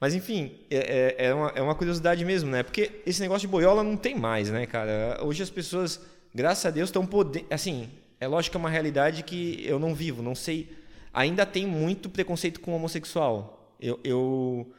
Mas, 0.00 0.14
enfim, 0.14 0.52
é, 0.70 1.14
é, 1.18 1.26
é 1.26 1.34
uma, 1.34 1.48
é 1.56 1.62
uma 1.62 1.74
curiosidade 1.74 2.24
mesmo, 2.24 2.50
né? 2.50 2.62
Porque 2.62 3.02
esse 3.06 3.20
negócio 3.20 3.46
de 3.46 3.50
boiola 3.50 3.82
não 3.82 3.96
tem 3.96 4.14
mais, 4.14 4.50
né, 4.50 4.66
cara? 4.66 5.18
Hoje 5.22 5.42
as 5.42 5.50
pessoas, 5.50 6.00
graças 6.34 6.66
a 6.66 6.70
Deus, 6.70 6.88
estão 6.88 7.06
podendo... 7.06 7.46
Assim, 7.50 7.88
é 8.20 8.26
lógico 8.26 8.52
que 8.52 8.56
é 8.56 8.60
uma 8.60 8.70
realidade 8.70 9.22
que 9.22 9.64
eu 9.66 9.78
não 9.78 9.94
vivo, 9.94 10.22
não 10.22 10.34
sei... 10.34 10.68
Ainda 11.14 11.46
tem 11.46 11.66
muito 11.66 12.10
preconceito 12.10 12.60
com 12.60 12.76
homossexual. 12.76 13.74
Eu, 13.80 13.98
eu, 14.04 14.70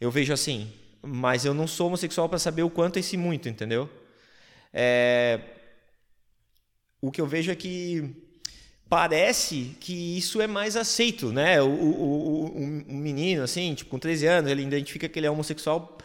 eu 0.00 0.10
vejo 0.10 0.32
assim. 0.32 0.72
Mas 1.00 1.44
eu 1.44 1.54
não 1.54 1.68
sou 1.68 1.86
homossexual 1.86 2.28
para 2.28 2.40
saber 2.40 2.64
o 2.64 2.70
quanto 2.70 2.96
é 2.96 3.00
esse 3.00 3.16
muito, 3.16 3.48
entendeu? 3.48 3.88
É, 4.72 5.38
o 7.00 7.12
que 7.12 7.20
eu 7.20 7.26
vejo 7.28 7.52
é 7.52 7.54
que 7.54 8.12
parece 8.88 9.76
que 9.78 10.18
isso 10.18 10.40
é 10.40 10.48
mais 10.48 10.76
aceito, 10.76 11.30
né? 11.30 11.62
O, 11.62 11.68
o, 11.68 12.46
o, 12.46 12.83
menino, 13.24 13.42
assim, 13.42 13.74
tipo, 13.74 13.90
com 13.90 13.98
13 13.98 14.26
anos, 14.26 14.50
ele 14.50 14.62
identifica 14.62 15.08
que 15.08 15.18
ele 15.18 15.26
é 15.26 15.30
homossexual, 15.30 15.96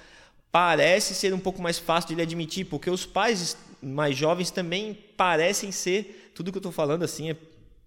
parece 0.51 1.13
ser 1.13 1.33
um 1.33 1.39
pouco 1.39 1.61
mais 1.61 1.77
fácil 1.77 2.07
de 2.07 2.13
ele 2.15 2.21
admitir, 2.21 2.65
porque 2.65 2.89
os 2.89 3.05
pais 3.05 3.57
mais 3.81 4.15
jovens 4.15 4.49
também 4.49 4.97
parecem 5.17 5.71
ser, 5.71 6.31
tudo 6.33 6.51
que 6.51 6.57
eu 6.57 6.61
tô 6.61 6.71
falando, 6.71 7.03
assim, 7.03 7.29
é 7.29 7.35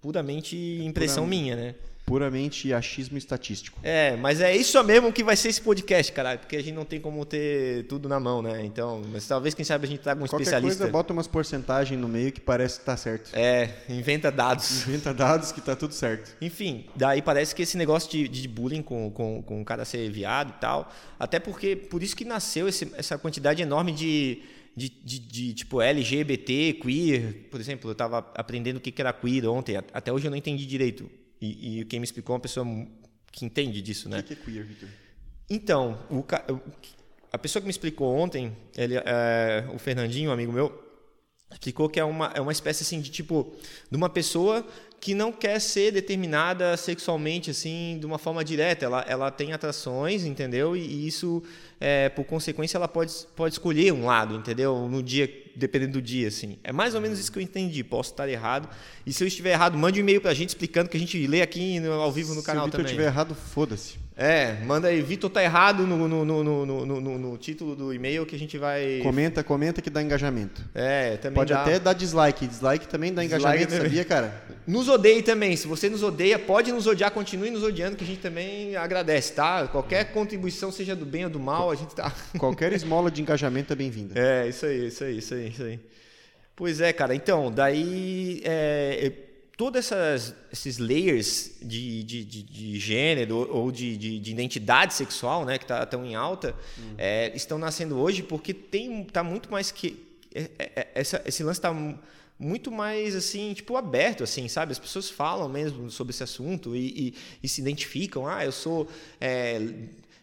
puramente 0.00 0.56
impressão 0.82 1.24
Puramente. 1.24 1.42
minha, 1.42 1.56
né? 1.56 1.74
Puramente 2.04 2.72
achismo 2.74 3.16
estatístico. 3.16 3.78
É, 3.82 4.16
mas 4.16 4.40
é 4.40 4.54
isso 4.54 4.82
mesmo 4.82 5.12
que 5.12 5.22
vai 5.22 5.36
ser 5.36 5.48
esse 5.48 5.60
podcast, 5.62 6.12
caralho, 6.12 6.40
porque 6.40 6.56
a 6.56 6.62
gente 6.62 6.74
não 6.74 6.84
tem 6.84 7.00
como 7.00 7.24
ter 7.24 7.84
tudo 7.86 8.08
na 8.08 8.18
mão, 8.18 8.42
né? 8.42 8.64
Então, 8.64 9.00
mas 9.12 9.26
talvez, 9.26 9.54
quem 9.54 9.64
sabe, 9.64 9.86
a 9.86 9.88
gente 9.88 10.00
traga 10.00 10.18
um 10.22 10.26
Qualquer 10.26 10.42
especialista. 10.42 10.78
coisa, 10.78 10.92
bota 10.92 11.12
umas 11.12 11.28
porcentagens 11.28 11.98
no 11.98 12.08
meio 12.08 12.32
que 12.32 12.40
parece 12.40 12.80
que 12.80 12.84
tá 12.84 12.96
certo. 12.96 13.30
É, 13.34 13.70
inventa 13.88 14.30
dados. 14.32 14.86
Inventa 14.86 15.14
dados 15.14 15.52
que 15.52 15.60
tá 15.60 15.76
tudo 15.76 15.94
certo. 15.94 16.36
Enfim, 16.40 16.86
daí 16.96 17.22
parece 17.22 17.54
que 17.54 17.62
esse 17.62 17.76
negócio 17.76 18.10
de, 18.10 18.26
de 18.28 18.48
bullying 18.48 18.82
com, 18.82 19.08
com, 19.10 19.40
com 19.42 19.62
o 19.62 19.64
cara 19.64 19.84
ser 19.84 20.10
viado 20.10 20.50
e 20.50 20.60
tal, 20.60 20.92
até 21.18 21.38
porque 21.38 21.76
por 21.76 22.02
isso 22.02 22.16
que 22.16 22.24
nasceu 22.24 22.66
esse- 22.68 22.92
essa 22.96 23.16
quantidade 23.16 23.62
enorme 23.62 23.92
de, 23.92 24.42
de, 24.76 24.88
de, 24.88 25.18
de, 25.20 25.54
tipo 25.54 25.80
LGBT, 25.80 26.78
queer, 26.82 27.46
por 27.50 27.60
exemplo, 27.60 27.88
eu 27.88 27.92
estava 27.92 28.18
aprendendo 28.34 28.78
o 28.78 28.80
que 28.80 28.92
era 29.00 29.12
queer 29.12 29.46
ontem, 29.48 29.76
até 29.94 30.12
hoje 30.12 30.26
eu 30.26 30.30
não 30.30 30.36
entendi 30.36 30.66
direito. 30.66 31.08
E, 31.42 31.80
e 31.80 31.84
quem 31.86 31.98
me 31.98 32.04
explicou 32.04 32.34
é 32.34 32.36
uma 32.36 32.40
pessoa 32.40 32.64
que 33.32 33.44
entende 33.44 33.82
disso, 33.82 34.08
né? 34.08 34.20
O 34.20 34.22
que 34.22 34.32
é 34.34 34.36
queer, 34.36 34.64
Victor? 34.64 34.88
Então, 35.50 35.98
o- 36.10 36.24
a 37.32 37.38
pessoa 37.38 37.60
que 37.60 37.66
me 37.66 37.70
explicou 37.72 38.14
ontem, 38.16 38.56
ele, 38.76 38.94
é, 38.96 39.66
o 39.74 39.78
Fernandinho, 39.78 40.30
um 40.30 40.32
amigo 40.32 40.52
meu, 40.52 40.80
explicou 41.50 41.88
que 41.88 41.98
é 41.98 42.04
uma, 42.04 42.26
é 42.34 42.40
uma 42.40 42.52
espécie 42.52 42.82
assim 42.84 43.00
de 43.00 43.10
tipo 43.10 43.54
de 43.90 43.96
uma 43.96 44.08
pessoa 44.08 44.66
que 45.02 45.14
não 45.14 45.32
quer 45.32 45.58
ser 45.60 45.90
determinada 45.90 46.76
sexualmente 46.76 47.50
assim 47.50 47.96
de 47.98 48.06
uma 48.06 48.18
forma 48.18 48.44
direta. 48.44 48.84
Ela, 48.84 49.04
ela 49.08 49.30
tem 49.32 49.52
atrações 49.52 50.24
entendeu? 50.24 50.76
E, 50.76 51.08
isso 51.08 51.42
é, 51.80 52.08
por 52.08 52.24
consequência 52.24 52.76
ela 52.78 52.86
pode, 52.86 53.12
pode 53.34 53.54
escolher 53.56 53.92
um 53.92 54.06
lado 54.06 54.36
entendeu? 54.36 54.88
No 54.88 55.02
dia 55.02 55.28
dependendo 55.56 55.94
do 55.94 56.02
dia 56.02 56.28
assim. 56.28 56.56
É 56.62 56.70
mais 56.72 56.94
ou 56.94 57.00
menos 57.00 57.18
isso 57.18 57.32
que 57.32 57.38
eu 57.38 57.42
entendi. 57.42 57.82
Posso 57.82 58.12
estar 58.12 58.28
errado. 58.28 58.68
E 59.04 59.12
se 59.12 59.24
eu 59.24 59.26
estiver 59.26 59.50
errado 59.50 59.76
mande 59.76 59.98
um 59.98 60.04
e-mail 60.04 60.20
pra 60.20 60.32
gente 60.34 60.50
explicando 60.50 60.88
que 60.88 60.96
a 60.96 61.00
gente 61.00 61.26
lê 61.26 61.42
aqui 61.42 61.80
no- 61.80 61.92
ao 61.94 62.12
vivo 62.12 62.32
no 62.36 62.42
canal 62.42 62.62
Se 62.66 62.66
Victor 62.68 62.82
também. 62.82 62.94
tiver 62.96 63.08
errado, 63.08 63.34
foda-se. 63.34 63.96
É, 64.22 64.56
manda 64.64 64.86
aí, 64.86 65.02
Vitor 65.02 65.28
tá 65.28 65.42
errado 65.42 65.84
no, 65.84 66.06
no, 66.06 66.24
no, 66.24 67.18
no, 67.18 67.38
título 67.38 67.74
do 67.74 67.92
e-mail 67.92 68.24
que 68.24 68.36
a 68.36 68.38
gente 68.38 68.56
vai. 68.56 69.00
Comenta, 69.02 69.42
comenta 69.42 69.82
que 69.82 69.90
dá 69.90 70.00
engajamento. 70.00 70.62
É, 70.72 71.16
também 71.16 71.34
Pode 71.34 71.52
dá. 71.52 71.62
até 71.62 71.80
dar 71.80 71.92
dislike. 71.92 72.46
Dislike 72.46 72.86
também 72.86 73.12
dá 73.12 73.22
Dislike 73.22 73.42
engajamento, 73.42 73.72
também. 73.72 73.86
sabia, 73.86 74.04
cara? 74.04 74.44
Nos 74.64 74.88
odeie 74.88 75.22
também. 75.22 75.56
Se 75.56 75.66
você 75.66 75.90
nos 75.90 76.04
odeia, 76.04 76.38
pode 76.38 76.70
nos 76.70 76.86
odiar, 76.86 77.10
continue 77.10 77.50
nos 77.50 77.64
odiando, 77.64 77.96
que 77.96 78.04
a 78.04 78.06
gente 78.06 78.20
também 78.20 78.76
agradece, 78.76 79.32
tá? 79.32 79.66
Qualquer 79.66 80.12
contribuição, 80.12 80.70
seja 80.70 80.94
do 80.94 81.04
bem 81.04 81.24
ou 81.24 81.30
do 81.30 81.40
mal, 81.40 81.72
a 81.72 81.74
gente 81.74 81.92
tá. 81.92 82.14
Qualquer 82.38 82.72
esmola 82.72 83.10
de 83.10 83.22
engajamento 83.22 83.72
é 83.72 83.76
bem-vinda. 83.76 84.14
É, 84.16 84.46
isso 84.46 84.64
aí, 84.64 84.86
isso 84.86 85.02
aí, 85.02 85.18
isso 85.18 85.34
aí, 85.34 85.48
isso 85.48 85.62
aí. 85.64 85.80
Pois 86.54 86.80
é, 86.80 86.92
cara. 86.92 87.12
Então, 87.12 87.50
daí. 87.50 88.40
É, 88.44 89.31
todos 89.62 89.92
esses 90.50 90.78
layers 90.78 91.52
de, 91.62 92.02
de, 92.02 92.24
de, 92.24 92.42
de 92.42 92.80
gênero 92.80 93.48
ou 93.48 93.70
de, 93.70 93.96
de, 93.96 94.18
de 94.18 94.30
identidade 94.32 94.92
sexual, 94.92 95.44
né, 95.44 95.56
que 95.56 95.64
tá, 95.64 95.86
tão 95.86 96.04
em 96.04 96.16
alta, 96.16 96.52
é, 96.98 97.30
estão 97.32 97.58
nascendo 97.58 97.96
hoje 97.96 98.24
porque 98.24 98.52
tem 98.52 99.04
tá 99.04 99.22
muito 99.22 99.52
mais 99.52 99.70
que 99.70 100.04
é, 100.34 100.50
é, 100.58 100.72
é, 100.74 100.88
essa, 100.96 101.22
esse 101.24 101.44
lance 101.44 101.60
está 101.60 101.72
muito 102.36 102.72
mais 102.72 103.14
assim 103.14 103.54
tipo 103.54 103.76
aberto 103.76 104.24
assim 104.24 104.48
sabe? 104.48 104.72
As 104.72 104.80
pessoas 104.80 105.08
falam 105.08 105.48
mesmo 105.48 105.88
sobre 105.92 106.10
esse 106.10 106.24
assunto 106.24 106.74
e, 106.74 106.88
e, 106.88 107.14
e 107.40 107.48
se 107.48 107.60
identificam. 107.60 108.26
Ah 108.26 108.44
eu 108.44 108.50
sou 108.50 108.88
é, 109.20 109.62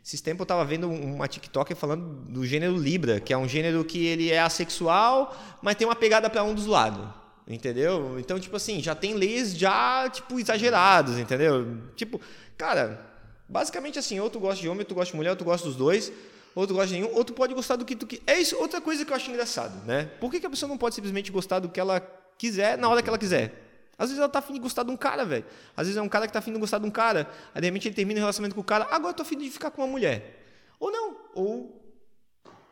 esses 0.03 0.19
tempos 0.19 0.41
eu 0.41 0.43
estava 0.43 0.65
vendo 0.65 0.89
uma 0.89 1.29
TikToker 1.29 1.77
falando 1.77 2.25
do 2.29 2.45
gênero 2.45 2.75
Libra, 2.75 3.21
que 3.21 3.31
é 3.31 3.37
um 3.37 3.47
gênero 3.47 3.85
que 3.85 4.05
ele 4.05 4.31
é 4.31 4.41
assexual, 4.41 5.33
mas 5.61 5.77
tem 5.77 5.87
uma 5.87 5.95
pegada 5.95 6.29
para 6.29 6.43
um 6.43 6.53
dos 6.53 6.65
lados. 6.65 7.07
Entendeu? 7.49 8.19
Então, 8.19 8.39
tipo 8.39 8.55
assim, 8.55 8.79
já 8.79 8.93
tem 8.93 9.15
leis 9.15 9.57
já, 9.57 10.07
tipo, 10.07 10.39
exagerados, 10.39 11.17
entendeu? 11.17 11.79
Tipo, 11.95 12.21
cara, 12.55 13.03
basicamente 13.47 13.97
assim, 13.97 14.19
ou 14.19 14.29
tu 14.29 14.39
gosta 14.39 14.61
de 14.61 14.69
homem, 14.69 14.81
ou 14.81 14.85
tu 14.85 14.93
gosta 14.93 15.11
de 15.11 15.17
mulher, 15.17 15.31
ou 15.31 15.35
tu 15.35 15.43
gosta 15.43 15.67
dos 15.67 15.75
dois, 15.75 16.13
ou 16.53 16.67
tu 16.67 16.75
gosta 16.75 16.89
de 16.89 17.01
nenhum, 17.01 17.11
ou 17.15 17.25
tu 17.25 17.33
pode 17.33 17.55
gostar 17.55 17.75
do 17.75 17.85
que 17.85 17.95
tu 17.95 18.05
quiser. 18.05 18.21
É 18.27 18.39
isso, 18.39 18.55
outra 18.55 18.79
coisa 18.79 19.03
que 19.03 19.11
eu 19.11 19.15
acho 19.15 19.31
engraçado, 19.31 19.83
né? 19.87 20.05
Por 20.19 20.29
que, 20.29 20.39
que 20.39 20.45
a 20.45 20.49
pessoa 20.49 20.69
não 20.69 20.77
pode 20.77 20.93
simplesmente 20.93 21.31
gostar 21.31 21.57
do 21.57 21.67
que 21.67 21.79
ela 21.79 21.99
quiser 22.37 22.77
na 22.77 22.87
hora 22.87 23.01
que 23.01 23.09
ela 23.09 23.17
quiser? 23.17 23.65
Às 23.97 24.09
vezes 24.09 24.19
ela 24.19 24.29
tá 24.29 24.39
afim 24.39 24.53
de 24.53 24.59
gostar 24.59 24.83
de 24.83 24.91
um 24.91 24.95
cara, 24.95 25.25
velho. 25.25 25.43
Às 25.75 25.87
vezes 25.87 25.97
é 25.97 26.01
um 26.03 26.07
cara 26.07 26.27
que 26.27 26.31
tá 26.31 26.39
afim 26.39 26.53
de 26.53 26.59
gostar 26.59 26.77
de 26.77 26.85
um 26.85 26.91
cara, 26.91 27.27
aí 27.53 27.61
de 27.61 27.67
repente 27.67 27.87
ele 27.87 27.95
termina 27.95 28.19
o 28.19 28.21
relacionamento 28.21 28.53
com 28.53 28.61
o 28.61 28.63
cara, 28.63 28.87
agora 28.91 29.09
eu 29.09 29.15
tô 29.15 29.23
afim 29.23 29.37
de 29.37 29.49
ficar 29.49 29.71
com 29.71 29.81
uma 29.81 29.87
mulher. 29.87 30.45
Ou 30.79 30.91
não, 30.91 31.17
ou 31.33 31.81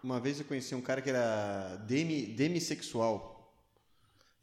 Uma 0.04 0.20
vez 0.20 0.40
eu 0.40 0.46
conheci 0.46 0.76
um 0.76 0.82
cara 0.82 1.02
que 1.02 1.10
era 1.10 1.78
demi, 1.88 2.28
demissexual. 2.28 3.37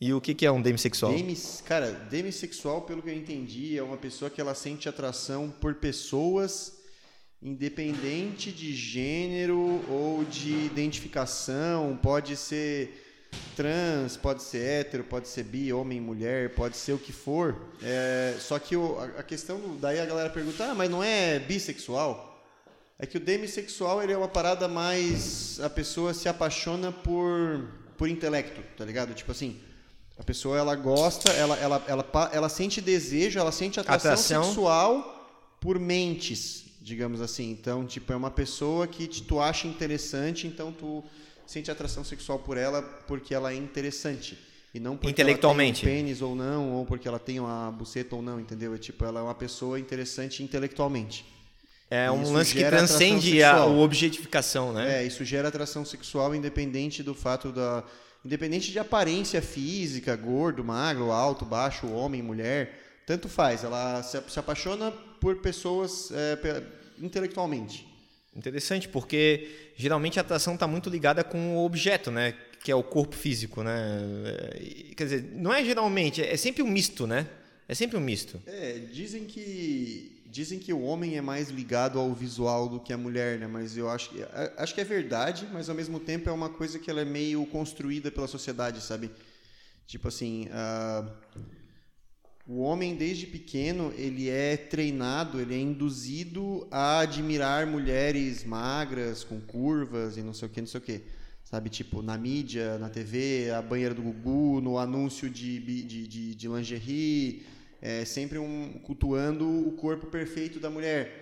E 0.05 0.13
o 0.13 0.21
que, 0.21 0.35
que 0.35 0.45
é 0.45 0.53
um 0.53 0.61
demissexual? 0.61 1.15
Demis, 1.15 1.63
cara, 1.65 1.91
demissexual, 1.91 2.83
pelo 2.83 3.01
que 3.01 3.09
eu 3.09 3.15
entendi, 3.15 3.79
é 3.79 3.83
uma 3.83 3.97
pessoa 3.97 4.31
que 4.31 4.39
ela 4.39 4.55
sente 4.55 4.87
atração 4.87 5.51
por 5.63 5.77
pessoas 5.77 6.75
independente 7.43 8.53
de 8.53 8.75
gênero 8.75 9.83
ou 9.89 10.23
de 10.25 10.53
identificação, 10.67 11.99
pode 12.03 12.37
ser 12.37 13.03
trans, 13.57 14.15
pode 14.19 14.43
ser 14.43 14.59
hétero, 14.59 15.05
pode 15.05 15.27
ser 15.27 15.43
bi, 15.43 15.73
homem, 15.73 16.03
mulher, 16.03 16.55
pode 16.55 16.77
ser 16.77 16.93
o 16.93 16.99
que 16.99 17.11
for. 17.11 17.57
É, 17.83 18.37
só 18.39 18.59
que 18.59 18.77
o, 18.77 18.99
a, 19.01 19.23
questão, 19.23 19.79
daí 19.81 20.01
a 20.01 20.05
galera 20.05 20.29
pergunta, 20.29 20.67
ah, 20.67 20.75
mas 20.75 20.91
não 20.91 21.03
é 21.03 21.39
bissexual? 21.39 22.47
É 22.99 23.07
que 23.07 23.17
o 23.17 23.21
demissexual 23.21 24.03
ele 24.03 24.13
é 24.13 24.19
uma 24.19 24.29
parada 24.29 24.69
mais 24.69 25.59
a 25.61 25.71
pessoa 25.71 26.13
se 26.13 26.29
apaixona 26.29 26.93
por 26.93 27.73
por 27.97 28.09
intelecto, 28.09 28.61
tá 28.77 28.85
ligado? 28.85 29.15
Tipo 29.15 29.33
assim, 29.33 29.61
a 30.19 30.23
pessoa 30.23 30.57
ela 30.59 30.75
gosta, 30.77 31.31
ela 31.33 31.57
ela 31.59 31.85
ela, 31.87 32.31
ela, 32.33 32.49
sente 32.49 32.81
desejo, 32.81 33.39
ela 33.39 33.53
sente 33.53 33.81
atração, 33.81 34.13
atração, 34.13 34.45
sexual 34.45 35.57
por 35.61 35.79
mentes, 35.79 36.65
digamos 36.81 37.21
assim. 37.21 37.51
Então, 37.51 37.87
tipo, 37.87 38.13
é 38.13 38.17
uma 38.17 38.31
pessoa 38.31 38.87
que 38.87 39.07
tu 39.23 39.41
acha 39.41 39.67
interessante, 39.67 40.47
então 40.47 40.73
tu 40.73 41.03
sente 41.47 41.71
atração 41.71 42.05
sexual 42.05 42.39
por 42.39 42.57
ela 42.57 42.83
porque 43.07 43.35
ela 43.35 43.53
é 43.53 43.57
interessante. 43.57 44.39
E 44.75 44.81
não 44.81 44.97
porque 44.97 45.11
intelectualmente. 45.11 45.85
ela 45.85 45.95
tem 45.95 46.03
um 46.03 46.05
pênis 46.05 46.23
ou 46.23 46.35
não, 46.35 46.73
ou 46.73 46.85
porque 46.85 47.07
ela 47.07 47.19
tem 47.19 47.39
uma 47.39 47.71
buceta 47.71 48.17
ou 48.17 48.23
não, 48.23 48.41
entendeu? 48.41 48.75
É 48.75 48.79
tipo, 48.79 49.05
ela 49.05 49.21
é 49.21 49.23
uma 49.23 49.35
pessoa 49.35 49.79
interessante 49.79 50.43
intelectualmente. 50.43 51.25
É 51.89 52.11
um 52.11 52.33
lance 52.33 52.53
que 52.55 52.65
transcende 52.65 53.41
a, 53.43 53.65
objetificação, 53.65 54.73
né? 54.73 55.01
É, 55.01 55.07
isso 55.07 55.25
gera 55.25 55.47
atração 55.49 55.85
sexual 55.85 56.35
independente 56.35 57.03
do 57.03 57.15
fato 57.15 57.53
da. 57.53 57.85
Independente 58.25 58.73
de 58.73 58.79
aparência 58.79 59.43
física, 59.43 60.17
gordo, 60.17 60.65
magro, 60.65 61.13
alto, 61.13 61.45
baixo, 61.45 61.87
homem, 61.89 62.23
mulher, 62.23 63.03
tanto 63.07 63.29
faz. 63.29 63.65
Ela 63.65 64.03
se, 64.03 64.19
se 64.29 64.39
apaixona 64.39 64.91
por 65.21 65.37
pessoas 65.37 66.11
é, 66.13 66.63
intelectualmente. 66.99 67.87
Interessante, 68.35 68.89
porque 68.89 69.73
geralmente 69.77 70.19
a 70.19 70.23
atração 70.23 70.55
está 70.55 70.67
muito 70.67 70.91
ligada 70.91 71.23
com 71.23 71.57
o 71.57 71.65
objeto, 71.65 72.11
né? 72.11 72.35
Que 72.63 72.73
é 72.73 72.75
o 72.75 72.83
corpo 72.83 73.15
físico, 73.15 73.63
né? 73.63 74.01
Quer 74.97 75.05
dizer, 75.05 75.33
não 75.35 75.53
é 75.53 75.65
geralmente, 75.65 76.23
é 76.23 76.37
sempre 76.37 76.63
um 76.63 76.67
misto, 76.67 77.07
né? 77.07 77.29
É 77.69 77.75
sempre 77.75 77.97
um 77.97 78.01
misto. 78.01 78.43
É, 78.47 78.79
dizem 78.93 79.25
que 79.25 80.14
dizem 80.35 80.59
que 80.59 80.73
o 80.73 80.83
homem 80.83 81.17
é 81.17 81.21
mais 81.21 81.49
ligado 81.49 81.97
ao 81.97 82.13
visual 82.13 82.69
do 82.69 82.81
que 82.81 82.93
a 82.93 82.99
mulher, 82.99 83.39
né? 83.39 83.47
Mas 83.47 83.77
eu 83.77 83.89
acho 83.89 84.11
que 84.11 84.17
acho 84.57 84.75
que 84.75 84.81
é 84.81 84.85
verdade, 84.85 85.49
mas 85.53 85.69
ao 85.69 85.77
mesmo 85.77 86.01
tempo 86.01 86.29
é 86.29 86.33
uma 86.33 86.49
coisa 86.49 86.77
que 86.77 86.91
ela 86.91 87.01
é 87.01 87.05
meio 87.05 87.47
construída 87.47 88.11
pela 88.11 88.27
sociedade, 88.27 88.81
sabe? 88.81 89.13
Tipo 89.87 90.09
assim, 90.09 90.49
uh, 90.49 91.09
o 92.49 92.63
homem 92.63 92.97
desde 92.97 93.29
pequeno 93.29 93.95
ele 93.97 94.29
é 94.29 94.57
treinado, 94.57 95.41
ele 95.41 95.55
é 95.55 95.61
induzido 95.61 96.67
a 96.69 96.99
admirar 96.99 97.65
mulheres 97.65 98.43
magras 98.43 99.23
com 99.23 99.41
curvas 99.41 100.17
e 100.17 100.23
não 100.23 100.35
sei 100.35 100.49
o 100.49 100.51
que, 100.51 100.61
não 100.61 100.69
sei 100.69 100.81
o 100.81 100.83
que. 100.83 101.01
Sabe, 101.45 101.71
tipo, 101.71 102.03
na 102.03 102.19
mídia, 102.19 102.77
na 102.79 102.89
TV, 102.89 103.53
a 103.53 103.63
banheira 103.63 103.95
do 103.95 104.03
Gugu, 104.03 104.61
no 104.61 104.79
anúncio 104.79 105.31
de, 105.31 105.61
de, 105.61 106.09
de, 106.09 106.35
de 106.35 106.49
lingerie, 106.49 107.47
é 107.85 108.03
sempre 108.07 108.39
um, 108.39 108.81
cultuando 108.83 109.47
o 109.47 109.73
corpo 109.73 110.07
perfeito 110.07 110.59
da 110.59 110.71
mulher. 110.71 111.21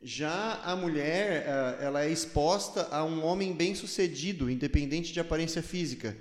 Já 0.00 0.60
a 0.62 0.76
mulher, 0.76 1.44
é, 1.44 1.84
ela 1.84 2.04
é 2.04 2.10
exposta 2.10 2.86
a 2.92 3.04
um 3.04 3.24
homem 3.24 3.52
bem-sucedido, 3.52 4.48
independente 4.48 5.12
de 5.12 5.18
aparência 5.18 5.60
física. 5.60 6.16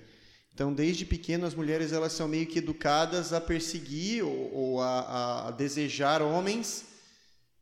Então, 0.52 0.74
desde 0.74 1.06
pequeno, 1.06 1.46
as 1.46 1.54
mulheres 1.54 1.94
elas 1.94 2.12
são 2.12 2.28
meio 2.28 2.48
que 2.48 2.58
educadas 2.58 3.34
a 3.34 3.40
perseguir 3.40 4.26
ou, 4.26 4.52
ou 4.52 4.82
a, 4.82 5.50
a, 5.50 5.52
desejar 5.52 6.24
homens 6.24 6.86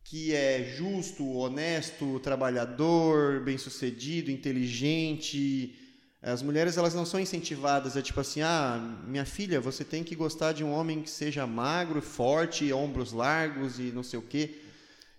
que 0.02 0.34
é 0.34 0.74
justo, 0.76 1.28
honesto, 1.28 2.18
trabalhador, 2.20 3.44
bem-sucedido, 3.44 4.30
inteligente, 4.30 5.78
as 6.22 6.42
mulheres 6.42 6.76
elas 6.76 6.94
não 6.94 7.06
são 7.06 7.18
incentivadas 7.18 7.96
a 7.96 8.02
tipo 8.02 8.20
assim, 8.20 8.42
ah, 8.42 8.78
minha 9.06 9.24
filha, 9.24 9.60
você 9.60 9.82
tem 9.84 10.04
que 10.04 10.14
gostar 10.14 10.52
de 10.52 10.62
um 10.62 10.70
homem 10.70 11.00
que 11.00 11.10
seja 11.10 11.46
magro, 11.46 12.02
forte, 12.02 12.72
ombros 12.72 13.12
largos 13.12 13.78
e 13.78 13.84
não 13.84 14.02
sei 14.02 14.18
o 14.18 14.22
quê. 14.22 14.58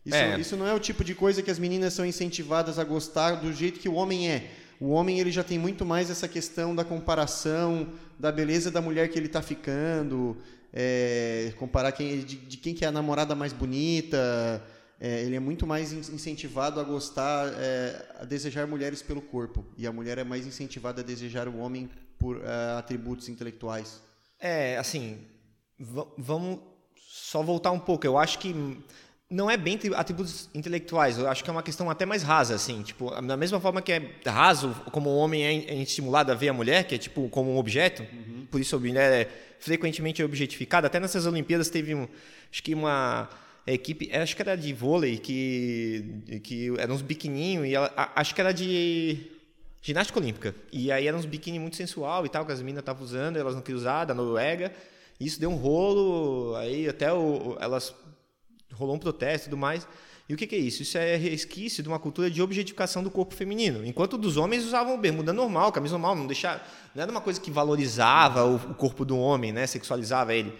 Isso, 0.05 0.15
é. 0.15 0.39
isso 0.39 0.55
não 0.55 0.67
é 0.67 0.73
o 0.73 0.79
tipo 0.79 1.03
de 1.03 1.15
coisa 1.15 1.41
que 1.41 1.49
as 1.51 1.59
meninas 1.59 1.93
são 1.93 2.05
incentivadas 2.05 2.77
a 2.77 2.83
gostar 2.83 3.35
do 3.35 3.51
jeito 3.51 3.79
que 3.79 3.89
o 3.89 3.93
homem 3.93 4.29
é. 4.29 4.51
O 4.79 4.89
homem 4.89 5.19
ele 5.19 5.31
já 5.31 5.43
tem 5.43 5.59
muito 5.59 5.85
mais 5.85 6.09
essa 6.09 6.27
questão 6.27 6.75
da 6.75 6.83
comparação 6.83 7.87
da 8.19 8.31
beleza 8.31 8.71
da 8.71 8.81
mulher 8.81 9.09
que 9.09 9.17
ele 9.17 9.27
está 9.27 9.41
ficando, 9.41 10.37
é, 10.73 11.53
comparar 11.57 11.91
quem, 11.91 12.19
de, 12.19 12.35
de, 12.35 12.57
quem 12.57 12.73
que 12.73 12.85
é 12.85 12.87
a 12.87 12.91
namorada 12.91 13.35
mais 13.35 13.53
bonita, 13.53 14.63
é, 15.03 15.23
ele 15.23 15.35
é 15.35 15.39
muito 15.39 15.65
mais 15.65 15.91
incentivado 15.91 16.79
a 16.79 16.83
gostar, 16.83 17.51
é, 17.57 18.05
a 18.19 18.23
desejar 18.23 18.67
mulheres 18.67 19.01
pelo 19.01 19.19
corpo. 19.19 19.65
E 19.75 19.87
a 19.87 19.91
mulher 19.91 20.19
é 20.19 20.23
mais 20.23 20.45
incentivada 20.45 21.01
a 21.01 21.03
desejar 21.03 21.47
o 21.47 21.57
homem 21.57 21.89
por 22.19 22.37
é, 22.37 22.77
atributos 22.77 23.27
intelectuais. 23.27 23.99
É, 24.39 24.77
assim, 24.77 25.17
vamos 25.79 26.59
só 26.95 27.41
voltar 27.41 27.71
um 27.71 27.79
pouco. 27.79 28.05
Eu 28.05 28.15
acho 28.15 28.37
que 28.37 28.53
não 29.27 29.49
é 29.49 29.57
bem 29.57 29.79
atributos 29.95 30.49
intelectuais, 30.53 31.17
eu 31.17 31.27
acho 31.27 31.43
que 31.43 31.49
é 31.49 31.53
uma 31.53 31.63
questão 31.63 31.89
até 31.89 32.05
mais 32.05 32.21
rasa, 32.21 32.53
assim, 32.53 32.83
tipo, 32.83 33.09
da 33.21 33.37
mesma 33.37 33.61
forma 33.61 33.81
que 33.81 33.93
é 33.93 34.11
raso 34.25 34.75
como 34.91 35.09
o 35.09 35.15
homem 35.15 35.43
é, 35.43 35.53
é 35.71 35.81
estimulado 35.81 36.33
a 36.33 36.35
ver 36.35 36.49
a 36.49 36.53
mulher, 36.53 36.83
que 36.83 36.95
é 36.95 36.97
tipo 36.97 37.29
como 37.29 37.49
um 37.49 37.57
objeto, 37.57 38.03
uhum. 38.03 38.45
por 38.51 38.59
isso 38.59 38.75
a 38.75 38.79
mulher 38.79 39.21
é 39.21 39.29
frequentemente 39.57 40.21
objetificada, 40.21 40.87
até 40.87 40.99
nessas 40.99 41.25
Olimpíadas 41.25 41.69
teve, 41.69 41.95
um, 41.95 42.09
acho 42.51 42.61
que 42.61 42.75
uma 42.75 43.29
a 43.65 43.71
equipe, 43.71 44.11
acho 44.11 44.35
que 44.35 44.41
era 44.41 44.55
de 44.55 44.73
vôlei, 44.73 45.17
que, 45.17 46.39
que 46.43 46.73
eram 46.79 46.95
uns 46.95 47.01
biquininhos, 47.01 47.67
e 47.67 47.75
ela, 47.75 47.91
acho 48.15 48.33
que 48.33 48.41
era 48.41 48.51
de 48.51 49.19
ginástica 49.81 50.19
olímpica. 50.19 50.55
E 50.71 50.91
aí 50.91 51.07
eram 51.07 51.19
uns 51.19 51.25
biquíni 51.25 51.59
muito 51.59 51.75
sensual 51.75 52.25
e 52.25 52.29
tal, 52.29 52.45
que 52.45 52.51
as 52.51 52.59
meninas 52.59 52.81
estavam 52.81 53.03
usando, 53.03 53.37
elas 53.37 53.55
não 53.55 53.61
queriam 53.61 53.79
usar, 53.79 54.05
da 54.05 54.13
Noruega. 54.13 54.71
Isso 55.19 55.39
deu 55.39 55.51
um 55.51 55.55
rolo, 55.55 56.55
aí 56.55 56.87
até 56.87 57.13
o, 57.13 57.55
elas 57.59 57.93
rolou 58.73 58.95
um 58.95 58.99
protesto 58.99 59.47
e 59.47 59.49
tudo 59.49 59.57
mais. 59.57 59.87
E 60.27 60.33
o 60.33 60.37
que, 60.37 60.47
que, 60.47 60.55
é 60.55 60.59
isso? 60.59 60.81
Isso 60.81 60.97
é 60.97 61.15
resquício 61.15 61.83
de 61.83 61.89
uma 61.89 61.99
cultura 61.99 62.31
de 62.31 62.41
objetificação 62.41 63.03
do 63.03 63.11
corpo 63.11 63.35
feminino. 63.35 63.85
Enquanto 63.85 64.17
dos 64.17 64.37
homens 64.37 64.65
usavam 64.65 64.97
bermuda 64.99 65.33
normal, 65.33 65.71
camisa 65.71 65.93
normal, 65.93 66.15
não 66.15 66.25
deixava, 66.25 66.61
não 66.95 67.03
era 67.03 67.11
uma 67.11 67.21
coisa 67.21 67.39
que 67.39 67.51
valorizava 67.51 68.45
o, 68.45 68.55
o 68.55 68.73
corpo 68.73 69.03
do 69.03 69.17
homem, 69.17 69.51
né, 69.51 69.67
sexualizava 69.67 70.33
ele. 70.33 70.53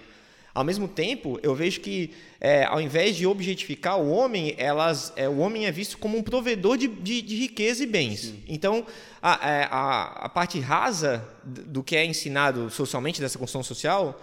Ao 0.54 0.66
mesmo 0.66 0.88
tempo, 0.88 1.40
eu 1.42 1.56
vejo 1.56 1.80
que, 1.80 2.12
é, 2.40 2.66
ao 2.66 2.82
invés 2.82 3.16
de 3.16 3.26
objetificar 3.26 3.98
o 3.98 4.12
homem, 4.12 4.54
elas, 4.58 5.14
é, 5.16 5.28
o 5.30 5.38
homem 5.38 5.66
é 5.66 5.72
visto 5.72 5.98
como 5.98 6.18
um 6.18 6.24
provedor 6.24 6.78
de, 6.78 6.90
de, 6.90 7.22
de 7.22 7.36
riqueza 7.38 7.84
e 7.84 7.88
bens. 7.88 8.20
Sim. 8.20 8.44
Então, 8.50 8.86
a, 9.22 9.50
é, 9.50 9.68
a, 9.72 10.04
a, 10.26 10.30
parte 10.30 10.60
rasa 10.60 11.26
do 11.44 11.82
que 11.82 11.96
é 11.96 12.06
ensinado 12.06 12.70
socialmente, 12.70 13.22
dessa 13.22 13.40
construção 13.40 13.64
social, 13.64 14.22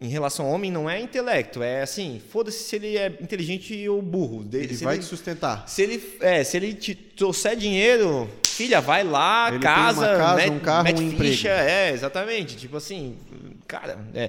em 0.00 0.08
relação 0.08 0.46
ao 0.46 0.52
homem, 0.52 0.68
não 0.68 0.90
é 0.90 1.00
intelecto. 1.00 1.62
É 1.62 1.82
assim, 1.82 2.20
foda-se 2.30 2.64
se 2.64 2.74
ele 2.74 2.98
é 2.98 3.06
inteligente 3.20 3.88
ou 3.88 4.02
burro. 4.02 4.44
Ele 4.52 4.74
se 4.74 4.82
vai 4.82 4.96
ele, 4.96 5.02
te 5.04 5.08
sustentar. 5.08 5.68
Se 5.68 5.80
ele, 5.80 6.16
é, 6.20 6.42
se 6.42 6.56
ele 6.56 6.74
te 6.74 6.92
trouxer 6.92 7.56
dinheiro, 7.56 8.28
filha, 8.44 8.80
vai 8.80 9.04
lá, 9.04 9.48
ele 9.48 9.60
casa, 9.60 10.00
tem 10.00 10.10
uma 10.10 10.18
casa, 10.18 10.50
um 10.50 10.58
carro, 10.58 10.88
um 10.88 11.10
ficha, 11.10 11.48
emprego. 11.48 11.70
É, 11.70 11.92
exatamente. 11.92 12.56
Tipo 12.56 12.78
assim, 12.78 13.16
cara... 13.68 13.96
É, 14.12 14.28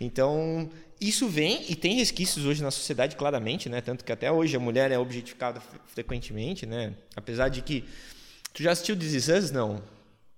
então, 0.00 0.68
isso 1.00 1.28
vem 1.28 1.64
e 1.68 1.74
tem 1.74 1.96
resquícios 1.96 2.44
hoje 2.44 2.62
na 2.62 2.70
sociedade, 2.70 3.16
claramente, 3.16 3.68
né? 3.68 3.80
Tanto 3.80 4.04
que 4.04 4.12
até 4.12 4.30
hoje 4.30 4.56
a 4.56 4.60
mulher 4.60 4.90
é 4.90 4.98
objetificada 4.98 5.60
frequentemente, 5.86 6.66
né? 6.66 6.94
Apesar 7.16 7.48
de 7.48 7.62
que. 7.62 7.84
Tu 8.52 8.62
já 8.62 8.72
assistiu 8.72 8.96
This 8.96 9.14
Is 9.14 9.28
Us? 9.28 9.50
Não. 9.50 9.82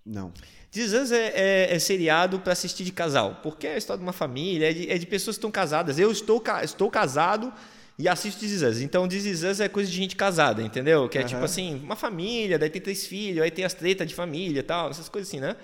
Não. 0.04 0.32
This 0.70 0.86
Is 0.86 0.92
Us 0.92 1.12
é, 1.12 1.32
é, 1.34 1.74
é 1.74 1.78
seriado 1.78 2.38
para 2.40 2.52
assistir 2.52 2.84
de 2.84 2.92
casal, 2.92 3.40
porque 3.42 3.66
é 3.66 3.74
a 3.74 3.78
história 3.78 3.98
de 3.98 4.04
uma 4.04 4.12
família, 4.12 4.70
é 4.70 4.72
de, 4.72 4.90
é 4.90 4.98
de 4.98 5.06
pessoas 5.06 5.36
que 5.36 5.40
estão 5.40 5.50
casadas. 5.50 5.98
Eu 5.98 6.10
estou, 6.10 6.42
estou 6.62 6.90
casado 6.90 7.52
e 7.98 8.08
assisto 8.08 8.40
This 8.40 8.52
Is 8.52 8.62
Us. 8.62 8.80
Então, 8.80 9.06
This 9.06 9.24
Is 9.24 9.42
Us 9.42 9.60
é 9.60 9.68
coisa 9.68 9.90
de 9.90 9.96
gente 9.96 10.16
casada, 10.16 10.62
entendeu? 10.62 11.08
Que 11.08 11.18
é 11.18 11.20
uhum. 11.22 11.26
tipo 11.26 11.44
assim, 11.44 11.80
uma 11.82 11.96
família, 11.96 12.58
daí 12.58 12.70
tem 12.70 12.80
três 12.80 13.06
filhos, 13.06 13.42
aí 13.42 13.50
tem 13.50 13.64
as 13.64 13.74
tretas 13.74 14.06
de 14.08 14.14
família 14.14 14.60
e 14.60 14.62
tal, 14.62 14.90
essas 14.90 15.08
coisas 15.08 15.28
assim, 15.28 15.40
né? 15.40 15.56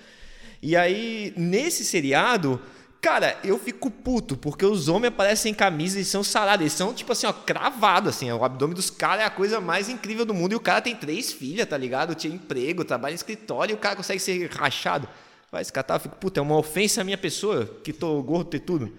E 0.62 0.76
aí, 0.76 1.32
nesse 1.36 1.84
seriado 1.84 2.60
Cara, 3.02 3.36
eu 3.42 3.58
fico 3.58 3.90
puto, 3.90 4.36
porque 4.36 4.64
os 4.64 4.86
homens 4.86 5.08
aparecem 5.08 5.50
em 5.50 5.54
camisa 5.54 5.98
e 5.98 6.04
são 6.04 6.22
sarados. 6.22 6.60
Eles 6.60 6.72
são, 6.72 6.94
tipo 6.94 7.10
assim, 7.10 7.26
ó, 7.26 7.32
cravado, 7.32 8.08
assim. 8.08 8.30
O 8.30 8.44
abdômen 8.44 8.76
dos 8.76 8.90
caras 8.90 9.24
é 9.24 9.26
a 9.26 9.30
coisa 9.30 9.60
mais 9.60 9.88
incrível 9.88 10.24
do 10.24 10.32
mundo. 10.32 10.52
E 10.52 10.54
o 10.54 10.60
cara 10.60 10.80
tem 10.80 10.94
três 10.94 11.32
filhas, 11.32 11.66
tá 11.66 11.76
ligado? 11.76 12.14
Tinha 12.14 12.32
emprego, 12.32 12.84
trabalha 12.84 13.12
em 13.12 13.16
escritório 13.16 13.72
e 13.72 13.74
o 13.74 13.78
cara 13.78 13.96
consegue 13.96 14.20
ser 14.20 14.48
rachado. 14.52 15.08
Vai 15.50 15.64
se 15.64 15.72
catar, 15.72 15.96
eu 15.96 16.00
fico, 16.00 16.14
puta, 16.14 16.38
é 16.38 16.42
uma 16.42 16.56
ofensa 16.56 17.00
à 17.00 17.04
minha 17.04 17.18
pessoa, 17.18 17.66
que 17.82 17.92
tô 17.92 18.22
gordo 18.22 18.56
e 18.56 18.60
tudo. 18.60 18.92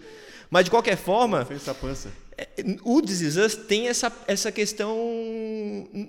Mas, 0.52 0.66
de 0.66 0.70
qualquer 0.70 0.98
forma... 0.98 1.44
Ofensa 1.44 1.72
à 1.72 1.74
pança. 1.74 2.12
É, 2.38 2.48
o 2.84 3.02
This 3.02 3.56
tem 3.68 3.88
essa, 3.88 4.12
essa 4.28 4.52
questão, 4.52 4.98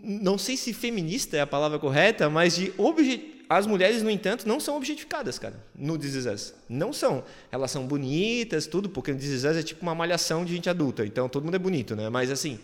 não 0.03 0.37
sei 0.37 0.57
se 0.57 0.73
feminista 0.73 1.37
é 1.37 1.43
a 1.43 1.47
palavra 1.47 1.79
correta, 1.79 2.29
mas 2.29 2.57
de 2.57 2.73
obje, 2.77 3.34
as 3.57 3.67
mulheres, 3.67 4.03
no 4.03 4.11
entanto, 4.11 4.47
não 4.47 4.59
são 4.61 4.77
objetificadas, 4.77 5.39
cara, 5.39 5.63
no 5.75 5.99
This 5.99 6.15
Is 6.15 6.27
Us. 6.27 6.55
Não 6.69 6.93
são. 6.93 7.25
Elas 7.51 7.71
são 7.71 7.87
bonitas, 7.87 8.67
tudo, 8.67 8.89
porque 8.89 9.13
no 9.13 9.19
This 9.19 9.31
Is 9.31 9.45
Us 9.45 9.57
é 9.57 9.63
tipo 9.63 9.83
uma 9.83 9.95
malhação 9.95 10.45
de 10.45 10.55
gente 10.55 10.69
adulta. 10.71 11.05
Então, 11.05 11.29
todo 11.29 11.45
mundo 11.45 11.55
é 11.55 11.59
bonito, 11.59 11.95
né? 11.95 12.09
Mas, 12.09 12.31
assim, 12.31 12.59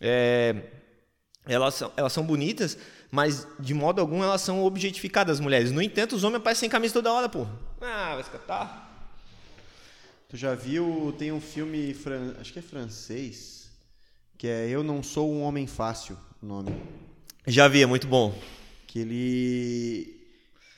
é... 0.00 0.54
elas 1.46 1.74
são, 1.74 1.92
elas 1.96 2.12
são 2.12 2.24
bonitas, 2.24 2.76
mas 3.10 3.46
de 3.58 3.74
modo 3.74 4.00
algum 4.00 4.22
elas 4.22 4.40
são 4.40 4.64
objetificadas, 4.64 5.38
as 5.38 5.40
mulheres. 5.40 5.70
No 5.70 5.82
entanto, 5.82 6.16
os 6.16 6.24
homens 6.24 6.38
aparecem 6.38 6.60
sem 6.60 6.70
camisa 6.70 6.94
toda 6.94 7.12
hora, 7.12 7.28
pô. 7.28 7.46
Ah, 7.80 8.12
vai 8.12 8.20
escatar. 8.20 8.90
Tu 10.28 10.36
já 10.36 10.54
viu, 10.54 11.14
tem 11.18 11.30
um 11.30 11.40
filme, 11.40 11.92
fran- 11.92 12.34
acho 12.40 12.52
que 12.52 12.58
é 12.58 12.62
francês, 12.62 13.68
que 14.38 14.46
é 14.46 14.66
Eu 14.66 14.82
Não 14.82 15.02
Sou 15.02 15.30
um 15.30 15.42
Homem 15.42 15.66
Fácil, 15.66 16.16
o 16.42 16.46
nome. 16.46 16.74
Já 17.46 17.68
vi, 17.68 17.82
é 17.82 17.86
muito 17.86 18.06
bom. 18.06 18.34
Que 18.86 19.00
ele... 19.00 20.11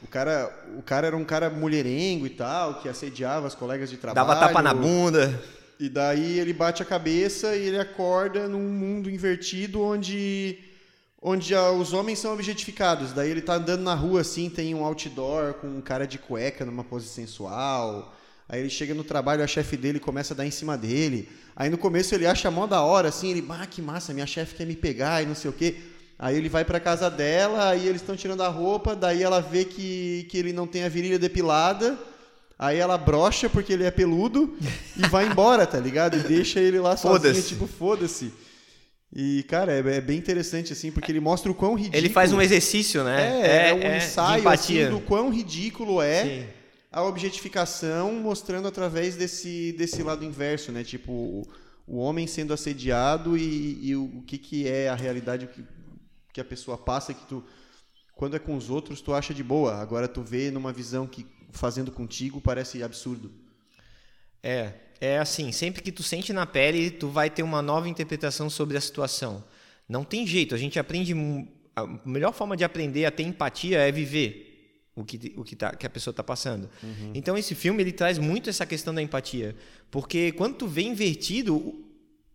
O 0.04 0.06
cara, 0.06 0.54
o 0.76 0.82
cara 0.82 1.06
era 1.06 1.16
um 1.16 1.24
cara 1.24 1.48
mulherengo 1.48 2.26
e 2.26 2.30
tal, 2.30 2.80
que 2.80 2.88
assediava 2.88 3.46
as 3.46 3.54
colegas 3.54 3.88
de 3.88 3.96
trabalho. 3.96 4.28
Dava 4.28 4.38
tapa 4.38 4.62
na 4.62 4.74
bunda. 4.74 5.42
E 5.80 5.88
daí 5.88 6.38
ele 6.38 6.52
bate 6.52 6.82
a 6.82 6.84
cabeça 6.84 7.56
e 7.56 7.68
ele 7.68 7.78
acorda 7.78 8.46
num 8.46 8.60
mundo 8.60 9.10
invertido 9.10 9.82
onde 9.82 10.58
onde 11.20 11.54
os 11.54 11.94
homens 11.94 12.18
são 12.18 12.34
objetificados. 12.34 13.14
Daí 13.14 13.30
ele 13.30 13.40
tá 13.40 13.54
andando 13.54 13.80
na 13.80 13.94
rua 13.94 14.20
assim, 14.20 14.50
tem 14.50 14.74
um 14.74 14.84
outdoor 14.84 15.54
com 15.54 15.66
um 15.66 15.80
cara 15.80 16.06
de 16.06 16.18
cueca 16.18 16.66
numa 16.66 16.84
pose 16.84 17.08
sensual. 17.08 18.14
Aí 18.46 18.60
ele 18.60 18.68
chega 18.68 18.92
no 18.92 19.02
trabalho, 19.02 19.42
a 19.42 19.46
chefe 19.46 19.74
dele 19.74 19.98
começa 19.98 20.34
a 20.34 20.36
dar 20.36 20.46
em 20.46 20.50
cima 20.50 20.76
dele. 20.76 21.30
Aí 21.56 21.70
no 21.70 21.78
começo 21.78 22.14
ele 22.14 22.26
acha 22.26 22.50
mó 22.50 22.66
da 22.66 22.82
hora 22.82 23.08
assim, 23.08 23.30
ele, 23.30 23.46
ah, 23.48 23.66
que 23.66 23.80
massa, 23.80 24.12
minha 24.12 24.26
chefe 24.26 24.54
quer 24.54 24.66
me 24.66 24.76
pegar 24.76 25.22
e 25.22 25.26
não 25.26 25.34
sei 25.34 25.50
o 25.50 25.54
quê. 25.54 25.76
Aí 26.18 26.36
ele 26.36 26.48
vai 26.48 26.64
pra 26.64 26.78
casa 26.78 27.10
dela, 27.10 27.70
aí 27.70 27.86
eles 27.86 28.00
estão 28.00 28.16
tirando 28.16 28.42
a 28.42 28.48
roupa, 28.48 28.94
daí 28.94 29.22
ela 29.22 29.40
vê 29.40 29.64
que, 29.64 30.26
que 30.30 30.38
ele 30.38 30.52
não 30.52 30.66
tem 30.66 30.84
a 30.84 30.88
virilha 30.88 31.18
depilada. 31.18 31.98
Aí 32.58 32.78
ela 32.78 32.96
brocha 32.96 33.50
porque 33.50 33.72
ele 33.72 33.84
é 33.84 33.90
peludo 33.90 34.56
e 34.96 35.08
vai 35.08 35.26
embora, 35.26 35.66
tá 35.66 35.78
ligado? 35.78 36.16
E 36.16 36.20
deixa 36.20 36.60
ele 36.60 36.78
lá 36.78 36.96
sozinho, 36.96 37.42
tipo, 37.42 37.66
foda-se. 37.66 38.32
E, 39.12 39.44
cara, 39.44 39.72
é, 39.72 39.78
é 39.78 40.00
bem 40.00 40.18
interessante, 40.18 40.72
assim, 40.72 40.90
porque 40.90 41.10
ele 41.10 41.20
mostra 41.20 41.50
o 41.50 41.54
quão 41.54 41.74
ridículo... 41.74 41.98
Ele 41.98 42.08
faz 42.08 42.32
um 42.32 42.40
exercício, 42.40 43.04
né? 43.04 43.40
É, 43.42 43.68
é, 43.68 43.74
um 43.74 43.78
de 43.78 44.04
ensaio, 44.04 44.48
assim, 44.48 44.88
do 44.88 45.00
quão 45.00 45.30
ridículo 45.30 46.00
é 46.02 46.24
Sim. 46.24 46.46
a 46.90 47.02
objetificação, 47.04 48.12
mostrando 48.14 48.66
através 48.66 49.14
desse, 49.14 49.72
desse 49.78 50.02
lado 50.02 50.24
inverso, 50.24 50.72
né? 50.72 50.82
Tipo, 50.82 51.12
o, 51.12 51.42
o 51.86 51.98
homem 51.98 52.26
sendo 52.26 52.52
assediado 52.52 53.36
e, 53.36 53.78
e 53.88 53.96
o, 53.96 54.04
o 54.04 54.22
que, 54.22 54.38
que 54.38 54.66
é 54.68 54.88
a 54.88 54.96
realidade 54.96 55.46
que, 55.46 55.62
que 56.34 56.40
a 56.40 56.44
pessoa 56.44 56.76
passa, 56.76 57.14
que 57.14 57.24
tu... 57.26 57.42
Quando 58.14 58.36
é 58.36 58.38
com 58.38 58.56
os 58.56 58.68
outros, 58.68 59.00
tu 59.00 59.14
acha 59.14 59.32
de 59.32 59.42
boa. 59.42 59.76
Agora 59.76 60.06
tu 60.06 60.22
vê 60.22 60.50
numa 60.50 60.72
visão 60.72 61.06
que 61.06 61.26
fazendo 61.50 61.90
contigo 61.90 62.40
parece 62.40 62.82
absurdo. 62.82 63.32
É, 64.42 64.74
é 65.00 65.18
assim, 65.18 65.50
sempre 65.52 65.80
que 65.80 65.90
tu 65.90 66.02
sente 66.02 66.32
na 66.32 66.44
pele, 66.44 66.90
tu 66.90 67.08
vai 67.08 67.30
ter 67.30 67.42
uma 67.42 67.62
nova 67.62 67.88
interpretação 67.88 68.50
sobre 68.50 68.76
a 68.76 68.80
situação. 68.80 69.42
Não 69.88 70.04
tem 70.04 70.26
jeito, 70.26 70.54
a 70.54 70.58
gente 70.58 70.78
aprende 70.78 71.14
a 71.76 71.86
melhor 72.04 72.32
forma 72.32 72.56
de 72.56 72.64
aprender 72.64 73.04
a 73.04 73.10
ter 73.10 73.22
empatia 73.22 73.78
é 73.78 73.90
viver 73.90 74.90
o 74.94 75.04
que 75.04 75.34
o 75.36 75.42
que, 75.42 75.56
tá, 75.56 75.74
que 75.74 75.86
a 75.86 75.90
pessoa 75.90 76.12
está 76.12 76.22
passando. 76.22 76.70
Então 77.14 77.36
esse 77.36 77.54
filme 77.54 77.82
ele 77.82 77.92
traz 77.92 78.18
muito 78.18 78.48
essa 78.48 78.64
questão 78.64 78.94
da 78.94 79.02
empatia, 79.02 79.56
porque 79.90 80.32
quando 80.32 80.56
tu 80.56 80.66
vê 80.66 80.82
invertido 80.82 81.84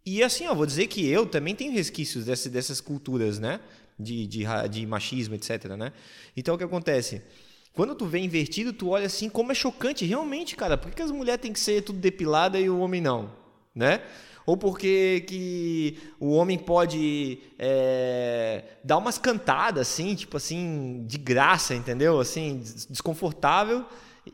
e 0.06 0.24
assim, 0.24 0.48
ó, 0.48 0.56
vou 0.56 0.66
dizer 0.66 0.88
que 0.88 1.08
eu 1.08 1.26
também 1.26 1.56
tenho 1.56 1.72
resquícios 1.72 2.26
desse, 2.26 2.50
dessas 2.50 2.82
culturas, 2.82 3.40
né? 3.40 3.60
De, 4.00 4.26
de, 4.26 4.46
de 4.72 4.86
machismo, 4.86 5.36
etc, 5.36 5.66
né? 5.78 5.92
Então 6.38 6.56
o 6.56 6.58
que 6.58 6.64
acontece? 6.64 7.22
Quando 7.74 7.94
tu 7.96 8.06
vê 8.06 8.20
invertido, 8.20 8.74
tu 8.74 8.90
olha 8.90 9.06
assim, 9.06 9.30
como 9.30 9.52
é 9.52 9.56
chocante, 9.56 10.06
realmente, 10.06 10.56
cara. 10.56 10.78
Por 10.78 10.90
que, 10.90 10.98
que 10.98 11.02
as 11.02 11.12
mulheres 11.12 11.42
têm 11.42 11.54
que 11.54 11.60
ser 11.60 11.82
tudo 11.82 12.00
depilada 12.00 12.60
e 12.60 12.70
o 12.70 12.80
homem 12.80 13.02
não? 13.02 13.32
Né? 13.76 14.02
Ou 14.46 14.58
porque 14.58 15.24
que 15.28 15.98
o 16.20 16.32
homem 16.32 16.58
pode 16.58 17.40
é, 17.58 18.64
dar 18.84 18.98
umas 18.98 19.18
cantadas, 19.18 19.88
assim, 19.88 20.16
tipo 20.16 20.38
assim, 20.38 21.04
de 21.06 21.18
graça, 21.18 21.76
entendeu? 21.76 22.20
Assim, 22.20 22.58
des- 22.58 22.86
desconfortável. 22.86 23.86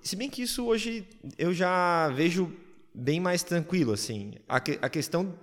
Se 0.01 0.15
bem 0.15 0.29
que 0.29 0.41
isso 0.41 0.65
hoje 0.65 1.05
eu 1.37 1.53
já 1.53 2.09
vejo 2.09 2.51
bem 2.93 3.19
mais 3.19 3.43
tranquilo, 3.43 3.91
assim. 3.91 4.35
A, 4.47 4.55
a 4.55 4.89
questão 4.89 5.33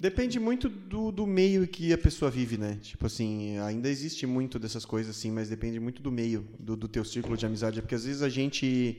Depende 0.00 0.40
muito 0.40 0.66
do, 0.66 1.12
do 1.12 1.26
meio 1.26 1.68
que 1.68 1.92
a 1.92 1.98
pessoa 1.98 2.30
vive, 2.30 2.56
né? 2.56 2.78
Tipo 2.80 3.04
assim, 3.04 3.58
ainda 3.58 3.86
existe 3.86 4.26
muito 4.26 4.58
dessas 4.58 4.86
coisas 4.86 5.14
assim, 5.14 5.30
mas 5.30 5.50
depende 5.50 5.78
muito 5.78 6.00
do 6.00 6.10
meio, 6.10 6.48
do, 6.58 6.74
do 6.74 6.88
teu 6.88 7.04
círculo 7.04 7.36
de 7.36 7.44
amizade. 7.44 7.82
Porque 7.82 7.94
às 7.94 8.06
vezes 8.06 8.22
a 8.22 8.28
gente 8.30 8.98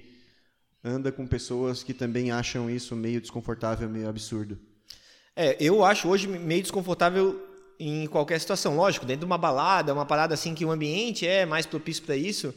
anda 0.84 1.12
com 1.12 1.26
pessoas 1.26 1.82
que 1.82 1.92
também 1.92 2.30
acham 2.30 2.70
isso 2.70 2.96
meio 2.96 3.20
desconfortável, 3.20 3.90
meio 3.90 4.08
absurdo. 4.08 4.60
É, 5.36 5.58
eu 5.60 5.84
acho 5.84 6.08
hoje 6.08 6.28
meio 6.28 6.62
desconfortável 6.62 7.48
em 7.80 8.06
qualquer 8.06 8.40
situação. 8.40 8.76
Lógico, 8.76 9.04
dentro 9.04 9.22
de 9.22 9.26
uma 9.26 9.40
balada, 9.40 9.92
uma 9.92 10.06
parada 10.06 10.36
assim 10.36 10.54
que 10.54 10.64
o 10.64 10.70
ambiente 10.70 11.26
é 11.26 11.48
mais 11.48 11.66
propício 11.66 12.04
para 12.04 12.16
isso, 12.16 12.54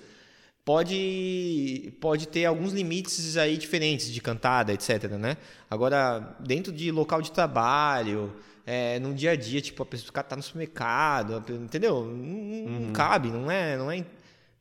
pode 0.64 1.92
pode 2.00 2.26
ter 2.28 2.46
alguns 2.46 2.72
limites 2.72 3.36
aí 3.36 3.56
diferentes 3.56 4.12
de 4.12 4.20
cantada, 4.20 4.72
etc, 4.72 5.04
né? 5.12 5.36
Agora, 5.70 6.36
dentro 6.40 6.72
de 6.72 6.90
local 6.90 7.20
de 7.20 7.30
trabalho, 7.30 8.34
é, 8.66 8.98
no 8.98 9.12
dia 9.12 9.32
a 9.32 9.36
dia, 9.36 9.60
tipo, 9.60 9.82
a 9.82 9.86
pessoa 9.86 10.22
tá 10.22 10.36
no 10.36 10.42
supermercado, 10.42 11.44
entendeu? 11.62 12.04
Não, 12.04 12.80
não 12.80 12.92
cabe, 12.92 13.28
não 13.28 13.50
é, 13.50 13.76
não 13.76 13.90
é 13.90 14.04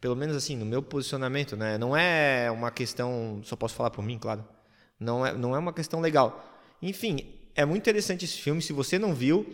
pelo 0.02 0.16
menos 0.16 0.36
assim, 0.36 0.58
no 0.58 0.66
meu 0.66 0.84
posicionamento, 0.84 1.56
né? 1.56 1.78
Não 1.78 1.96
é 1.96 2.52
uma 2.52 2.70
questão, 2.70 3.40
só 3.44 3.56
posso 3.56 3.74
falar 3.74 3.90
por 3.90 4.04
mim, 4.04 4.18
claro. 4.20 4.44
Não 5.00 5.26
é, 5.26 5.34
não 5.34 5.56
é 5.56 5.60
uma 5.60 5.72
questão 5.72 6.02
legal. 6.02 6.46
Enfim, 6.82 7.26
é 7.56 7.64
muito 7.64 7.84
interessante 7.84 8.26
esse 8.26 8.38
filme. 8.38 8.62
Se 8.62 8.74
você 8.74 9.00
não 9.00 9.14
viu, 9.14 9.46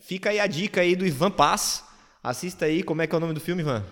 fica 0.00 0.30
aí 0.30 0.40
a 0.40 0.46
dica 0.48 0.80
aí 0.80 0.96
do 0.96 1.06
Ivan 1.06 1.30
Paz. 1.30 1.84
Assista 2.20 2.64
aí. 2.64 2.82
Como 2.82 3.00
é 3.00 3.06
que 3.06 3.14
é 3.14 3.18
o 3.18 3.20
nome 3.20 3.34
do 3.34 3.40
filme, 3.40 3.62
Ivan? 3.62 3.84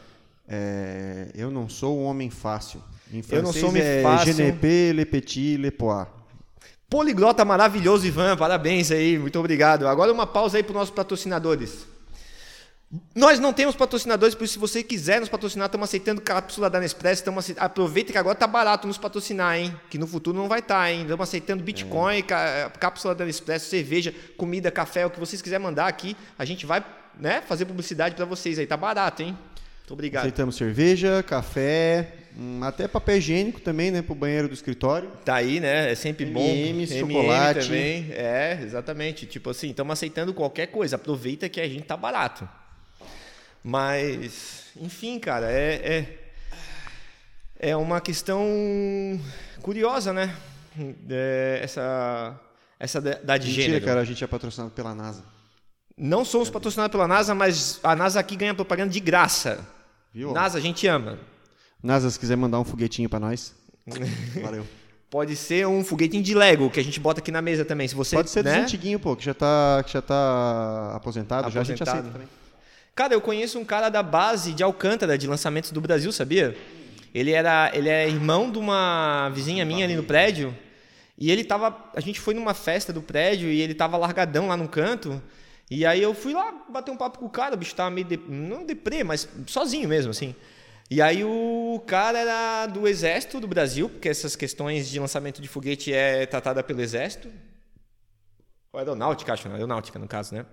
É, 0.52 1.28
eu 1.34 1.48
não 1.50 1.68
sou 1.68 1.96
um 1.98 2.04
homem 2.04 2.28
fácil. 2.28 2.82
Em 3.12 3.18
Eu 3.30 3.42
não 3.42 3.52
francês 3.52 3.60
sou 3.60 3.68
homem 3.70 3.82
é 3.82 4.02
fácil. 4.02 4.34
Peux 4.60 4.92
le 4.92 5.04
petit 5.06 5.56
le 5.56 5.70
pois. 5.70 6.08
Poliglota 6.88 7.44
maravilhoso, 7.44 8.04
Ivan. 8.04 8.36
Parabéns 8.36 8.90
aí. 8.90 9.16
Muito 9.16 9.38
obrigado. 9.38 9.86
Agora 9.86 10.12
uma 10.12 10.26
pausa 10.26 10.56
aí 10.56 10.62
para 10.64 10.72
os 10.72 10.76
nossos 10.76 10.94
patrocinadores. 10.94 11.86
Nós 13.14 13.38
não 13.38 13.52
temos 13.52 13.76
patrocinadores, 13.76 14.34
por 14.34 14.42
isso 14.42 14.54
se 14.54 14.58
você 14.58 14.82
quiser 14.82 15.20
nos 15.20 15.28
patrocinar, 15.28 15.66
estamos 15.66 15.88
aceitando 15.88 16.20
cápsula 16.20 16.68
da 16.68 16.80
Nespresso, 16.80 17.20
estamos 17.20 17.44
aceit- 17.44 17.58
aproveita 17.60 18.10
que 18.10 18.18
agora 18.18 18.34
tá 18.34 18.48
barato 18.48 18.88
nos 18.88 18.98
patrocinar, 18.98 19.56
hein? 19.56 19.72
Que 19.88 19.96
no 19.96 20.08
futuro 20.08 20.36
não 20.36 20.48
vai 20.48 20.58
estar, 20.58 20.90
hein? 20.90 21.02
Estamos 21.02 21.28
aceitando 21.28 21.62
Bitcoin, 21.62 22.20
cá- 22.24 22.68
cápsula 22.80 23.14
da 23.14 23.24
Nespresso, 23.24 23.70
cerveja, 23.70 24.12
comida, 24.36 24.72
café, 24.72 25.06
o 25.06 25.10
que 25.10 25.20
vocês 25.20 25.40
quiserem 25.40 25.64
mandar 25.64 25.86
aqui, 25.86 26.16
a 26.36 26.44
gente 26.44 26.66
vai, 26.66 26.84
né, 27.16 27.40
fazer 27.46 27.64
publicidade 27.64 28.16
para 28.16 28.24
vocês 28.24 28.58
aí, 28.58 28.66
tá 28.66 28.76
barato, 28.76 29.22
hein? 29.22 29.38
Muito 29.90 29.94
obrigado. 29.94 30.22
Aceitamos 30.22 30.54
cerveja, 30.54 31.20
café, 31.20 32.12
hum, 32.38 32.62
até 32.62 32.86
papel 32.86 33.16
higiênico 33.16 33.60
também, 33.60 33.90
né? 33.90 34.02
Pro 34.02 34.14
banheiro 34.14 34.46
do 34.46 34.54
escritório. 34.54 35.10
Tá 35.24 35.34
aí, 35.34 35.58
né? 35.58 35.90
É 35.90 35.94
sempre 35.96 36.24
bom. 36.24 36.40
M&M's, 36.40 36.92
chocolate. 36.92 37.66
também. 37.66 38.06
É, 38.12 38.60
exatamente. 38.62 39.26
Tipo 39.26 39.50
assim, 39.50 39.70
estamos 39.70 39.92
aceitando 39.92 40.32
qualquer 40.32 40.68
coisa. 40.68 40.94
Aproveita 40.94 41.48
que 41.48 41.60
a 41.60 41.68
gente 41.68 41.82
tá 41.82 41.96
barato. 41.96 42.48
Mas, 43.64 44.66
enfim, 44.80 45.18
cara, 45.18 45.50
é, 45.50 46.06
é, 47.58 47.70
é 47.70 47.76
uma 47.76 48.00
questão 48.00 49.20
curiosa, 49.60 50.12
né? 50.12 50.36
É, 51.10 51.58
essa, 51.64 52.38
essa 52.78 53.00
da, 53.00 53.14
da 53.14 53.36
de 53.36 53.48
Mentira, 53.48 53.66
gênero. 53.66 53.84
cara, 53.84 54.00
a 54.02 54.04
gente 54.04 54.22
é 54.22 54.26
patrocinado 54.28 54.70
pela 54.70 54.94
NASA. 54.94 55.24
Não 55.98 56.24
somos 56.24 56.48
patrocinados 56.48 56.92
pela 56.92 57.08
NASA, 57.08 57.34
mas 57.34 57.80
a 57.82 57.96
NASA 57.96 58.20
aqui 58.20 58.36
ganha 58.36 58.54
propaganda 58.54 58.92
de 58.92 59.00
graça. 59.00 59.79
Viu? 60.12 60.32
NASA, 60.32 60.58
a 60.58 60.60
gente 60.60 60.86
ama. 60.86 61.18
NASA, 61.82 62.10
se 62.10 62.18
quiser 62.18 62.36
mandar 62.36 62.60
um 62.60 62.64
foguetinho 62.64 63.08
pra 63.08 63.20
nós. 63.20 63.54
Valeu. 64.42 64.66
Pode 65.10 65.34
ser 65.34 65.66
um 65.66 65.82
foguetinho 65.82 66.22
de 66.22 66.34
Lego 66.34 66.70
que 66.70 66.78
a 66.78 66.84
gente 66.84 67.00
bota 67.00 67.20
aqui 67.20 67.32
na 67.32 67.42
mesa 67.42 67.64
também. 67.64 67.88
Se 67.88 67.94
você, 67.94 68.14
Pode 68.14 68.30
ser 68.30 68.42
dos 68.44 68.52
né? 68.52 68.60
antiguinhos, 68.60 69.02
pô, 69.02 69.16
que 69.16 69.24
já 69.24 69.34
tá, 69.34 69.82
que 69.84 69.92
já 69.92 70.00
tá 70.00 70.92
aposentado, 70.94 71.50
já 71.50 71.60
a 71.60 71.64
gente 71.64 71.82
Aposentado. 71.82 71.98
aceita 71.98 72.12
também. 72.12 72.28
Cara, 72.94 73.14
eu 73.14 73.20
conheço 73.20 73.58
um 73.58 73.64
cara 73.64 73.88
da 73.88 74.02
base 74.02 74.52
de 74.52 74.62
Alcântara, 74.62 75.18
de 75.18 75.26
lançamentos 75.26 75.72
do 75.72 75.80
Brasil, 75.80 76.12
sabia? 76.12 76.56
Ele 77.12 77.32
era, 77.32 77.70
ele 77.74 77.88
é 77.88 78.08
irmão 78.08 78.52
de 78.52 78.58
uma 78.58 79.30
vizinha 79.30 79.64
minha 79.64 79.84
ali 79.84 79.96
no 79.96 80.04
prédio. 80.04 80.56
E 81.18 81.30
ele 81.30 81.42
tava, 81.42 81.76
a 81.94 82.00
gente 82.00 82.20
foi 82.20 82.34
numa 82.34 82.54
festa 82.54 82.92
do 82.92 83.02
prédio 83.02 83.50
e 83.50 83.60
ele 83.60 83.74
tava 83.74 83.96
largadão 83.96 84.46
lá 84.48 84.56
no 84.56 84.68
canto. 84.68 85.20
E 85.70 85.86
aí 85.86 86.02
eu 86.02 86.12
fui 86.12 86.34
lá 86.34 86.52
bater 86.68 86.90
um 86.90 86.96
papo 86.96 87.20
com 87.20 87.26
o 87.26 87.30
cara, 87.30 87.54
o 87.54 87.58
bicho 87.58 87.74
tava 87.74 87.90
meio 87.90 88.06
de, 88.06 88.16
não 88.16 88.66
deprê, 88.66 89.04
mas 89.04 89.28
sozinho 89.46 89.88
mesmo 89.88 90.10
assim. 90.10 90.34
E 90.90 91.00
aí 91.00 91.24
o 91.24 91.80
cara 91.86 92.18
era 92.18 92.66
do 92.66 92.88
exército 92.88 93.38
do 93.38 93.46
Brasil, 93.46 93.88
porque 93.88 94.08
essas 94.08 94.34
questões 94.34 94.88
de 94.88 94.98
lançamento 94.98 95.40
de 95.40 95.46
foguete 95.46 95.92
é 95.92 96.26
tratada 96.26 96.64
pelo 96.64 96.80
exército. 96.80 97.30
Ou 98.72 98.78
aeronáutica, 98.80 99.32
acho, 99.32 99.48
né? 99.48 99.54
aeronáutica 99.54 99.98
no 100.00 100.08
caso, 100.08 100.34
né? 100.34 100.44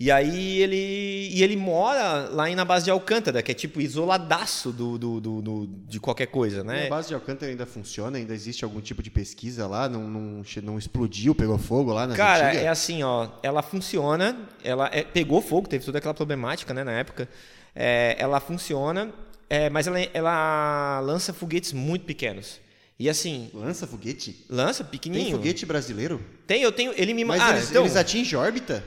E 0.00 0.12
aí 0.12 0.62
ele, 0.62 1.28
e 1.32 1.42
ele 1.42 1.56
mora 1.56 2.28
lá 2.30 2.48
na 2.50 2.64
base 2.64 2.84
de 2.84 2.90
Alcântara, 2.90 3.42
que 3.42 3.50
é 3.50 3.54
tipo 3.54 3.80
isoladaço 3.80 4.70
do, 4.70 4.96
do, 4.96 5.20
do, 5.20 5.42
do 5.42 5.66
de 5.88 5.98
qualquer 5.98 6.26
coisa, 6.26 6.62
né? 6.62 6.86
A 6.86 6.90
base 6.90 7.08
de 7.08 7.14
Alcântara 7.14 7.50
ainda 7.50 7.66
funciona? 7.66 8.16
Ainda 8.16 8.32
existe 8.32 8.62
algum 8.62 8.80
tipo 8.80 9.02
de 9.02 9.10
pesquisa 9.10 9.66
lá? 9.66 9.88
Não, 9.88 10.08
não, 10.08 10.42
não 10.62 10.78
explodiu, 10.78 11.34
pegou 11.34 11.58
fogo 11.58 11.92
lá 11.92 12.06
na 12.06 12.14
Cara, 12.14 12.46
antigas? 12.46 12.64
é 12.64 12.68
assim, 12.68 13.02
ó. 13.02 13.28
Ela 13.42 13.60
funciona, 13.60 14.38
ela 14.62 14.88
é, 14.92 15.02
pegou 15.02 15.42
fogo, 15.42 15.68
teve 15.68 15.84
toda 15.84 15.98
aquela 15.98 16.14
problemática, 16.14 16.72
né, 16.72 16.84
na 16.84 16.92
época. 16.92 17.28
É, 17.74 18.14
ela 18.20 18.38
funciona, 18.38 19.12
é, 19.50 19.68
mas 19.68 19.88
ela, 19.88 19.98
ela 20.14 21.00
lança 21.00 21.32
foguetes 21.32 21.72
muito 21.72 22.04
pequenos. 22.04 22.60
E 23.00 23.08
assim. 23.08 23.50
Lança 23.52 23.84
foguete? 23.84 24.44
Lança, 24.48 24.84
pequenininho. 24.84 25.30
Tem 25.30 25.36
foguete 25.36 25.66
brasileiro? 25.66 26.20
Tem, 26.46 26.62
eu 26.62 26.70
tenho. 26.70 26.92
Ele 26.96 27.12
me 27.12 27.24
Mas 27.24 27.42
ah, 27.42 27.50
eles, 27.50 27.70
então, 27.70 27.82
eles 27.82 27.96
atingem 27.96 28.38
órbita? 28.38 28.84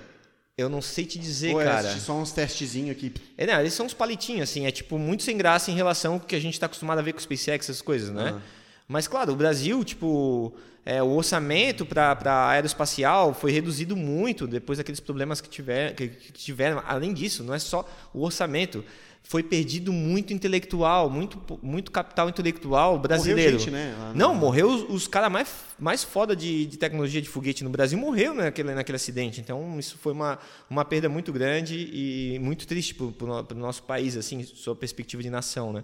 Eu 0.62 0.70
não 0.70 0.82
sei 0.82 1.06
te 1.06 1.20
dizer, 1.20 1.54
Ou 1.54 1.62
é 1.62 1.66
cara. 1.66 1.98
só 1.98 2.14
uns 2.14 2.32
testezinhos 2.32 2.92
aqui? 2.92 3.14
É, 3.38 3.46
não, 3.46 3.60
eles 3.60 3.74
são 3.74 3.86
uns 3.86 3.94
palitinhos, 3.94 4.50
assim. 4.50 4.66
É 4.66 4.72
tipo 4.72 4.98
muito 4.98 5.24
sem 5.24 5.38
graça 5.38 5.72
em 5.72 5.76
relação 5.76 6.14
ao 6.14 6.20
que 6.20 6.36
a 6.36 6.40
gente 6.40 6.54
está 6.54 6.68
acostumado 6.68 7.00
a 7.00 7.02
ver 7.02 7.14
com 7.14 7.20
o 7.20 7.22
SpaceX, 7.22 7.70
essas 7.70 7.82
coisas, 7.82 8.10
né? 8.10 8.36
Ah. 8.36 8.42
Mas, 8.88 9.08
claro, 9.08 9.34
o 9.34 9.36
Brasil, 9.36 9.84
tipo. 9.84 10.54
É, 10.84 11.02
o 11.04 11.10
orçamento 11.10 11.86
para 11.86 12.50
aeroespacial 12.50 13.36
foi 13.36 13.52
reduzido 13.52 13.96
muito 13.96 14.48
depois 14.48 14.80
daqueles 14.80 15.00
problemas 15.00 15.40
que, 15.40 15.48
tiver, 15.48 15.94
que, 15.94 16.08
que 16.08 16.32
tiveram. 16.32 16.82
Além 16.88 17.14
disso, 17.14 17.44
não 17.44 17.54
é 17.54 17.60
só 17.60 17.88
o 18.12 18.24
orçamento 18.24 18.84
foi 19.24 19.44
perdido 19.44 19.94
muito 19.94 20.34
intelectual, 20.34 21.10
muito, 21.10 21.40
muito 21.62 21.92
capital 21.92 22.28
intelectual 22.28 23.00
brasileiro. 23.00 23.54
Morreu 23.54 23.60
gente, 23.60 23.72
né? 23.72 23.96
Lá 23.98 24.14
Não, 24.14 24.36
morreu 24.36 24.70
os, 24.70 24.90
os 24.90 25.08
caras 25.08 25.32
mais, 25.32 25.54
mais 25.80 26.04
foda 26.04 26.36
de, 26.36 26.66
de 26.66 26.78
tecnologia 26.78 27.22
de 27.22 27.30
foguete 27.30 27.64
no 27.64 27.70
Brasil, 27.70 27.98
morreu 27.98 28.34
naquele, 28.34 28.74
naquele 28.74 28.96
acidente. 28.98 29.40
Então, 29.40 29.80
isso 29.80 29.98
foi 29.98 30.12
uma, 30.12 30.38
uma 30.70 30.84
perda 30.84 31.08
muito 31.08 31.32
grande 31.32 31.90
e 31.94 32.40
muito 32.40 32.68
triste 32.68 32.94
para 32.94 33.06
o 33.06 33.56
nosso 33.56 33.84
país, 33.84 34.18
assim, 34.18 34.44
sua 34.44 34.76
perspectiva 34.76 35.24
de 35.24 35.30
nação, 35.30 35.72
né? 35.72 35.84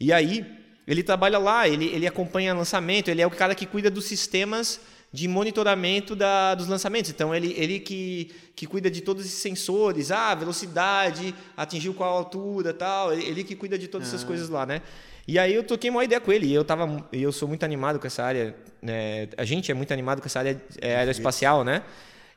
E 0.00 0.12
aí, 0.12 0.44
ele 0.86 1.02
trabalha 1.02 1.38
lá, 1.38 1.68
ele, 1.68 1.86
ele 1.86 2.06
acompanha 2.06 2.52
lançamento, 2.54 3.08
ele 3.08 3.22
é 3.22 3.26
o 3.26 3.30
cara 3.30 3.54
que 3.54 3.66
cuida 3.66 3.90
dos 3.90 4.06
sistemas 4.06 4.80
de 5.12 5.26
monitoramento 5.26 6.14
da, 6.14 6.54
dos 6.54 6.68
lançamentos. 6.68 7.10
Então, 7.10 7.34
ele, 7.34 7.52
ele 7.56 7.80
que, 7.80 8.30
que 8.54 8.66
cuida 8.66 8.90
de 8.90 9.00
todos 9.00 9.24
esses 9.24 9.38
sensores, 9.38 10.10
ah, 10.10 10.34
velocidade, 10.34 11.34
atingiu 11.56 11.92
qual 11.94 12.16
altura 12.16 12.72
tal, 12.72 13.12
ele, 13.12 13.24
ele 13.24 13.44
que 13.44 13.56
cuida 13.56 13.78
de 13.78 13.88
todas 13.88 14.08
essas 14.08 14.22
coisas 14.22 14.48
lá, 14.48 14.64
né? 14.64 14.82
E 15.26 15.38
aí 15.38 15.54
eu 15.54 15.62
toquei 15.62 15.90
uma 15.90 16.04
ideia 16.04 16.20
com 16.20 16.32
ele, 16.32 16.46
e 16.46 16.54
eu, 16.54 16.64
tava, 16.64 17.08
eu 17.12 17.30
sou 17.30 17.46
muito 17.46 17.62
animado 17.62 17.98
com 17.98 18.06
essa 18.06 18.22
área, 18.22 18.54
né? 18.80 19.28
a 19.36 19.44
gente 19.44 19.70
é 19.70 19.74
muito 19.74 19.92
animado 19.92 20.20
com 20.20 20.26
essa 20.26 20.40
área 20.40 20.60
é, 20.80 20.96
aeroespacial, 20.96 21.62
né? 21.62 21.82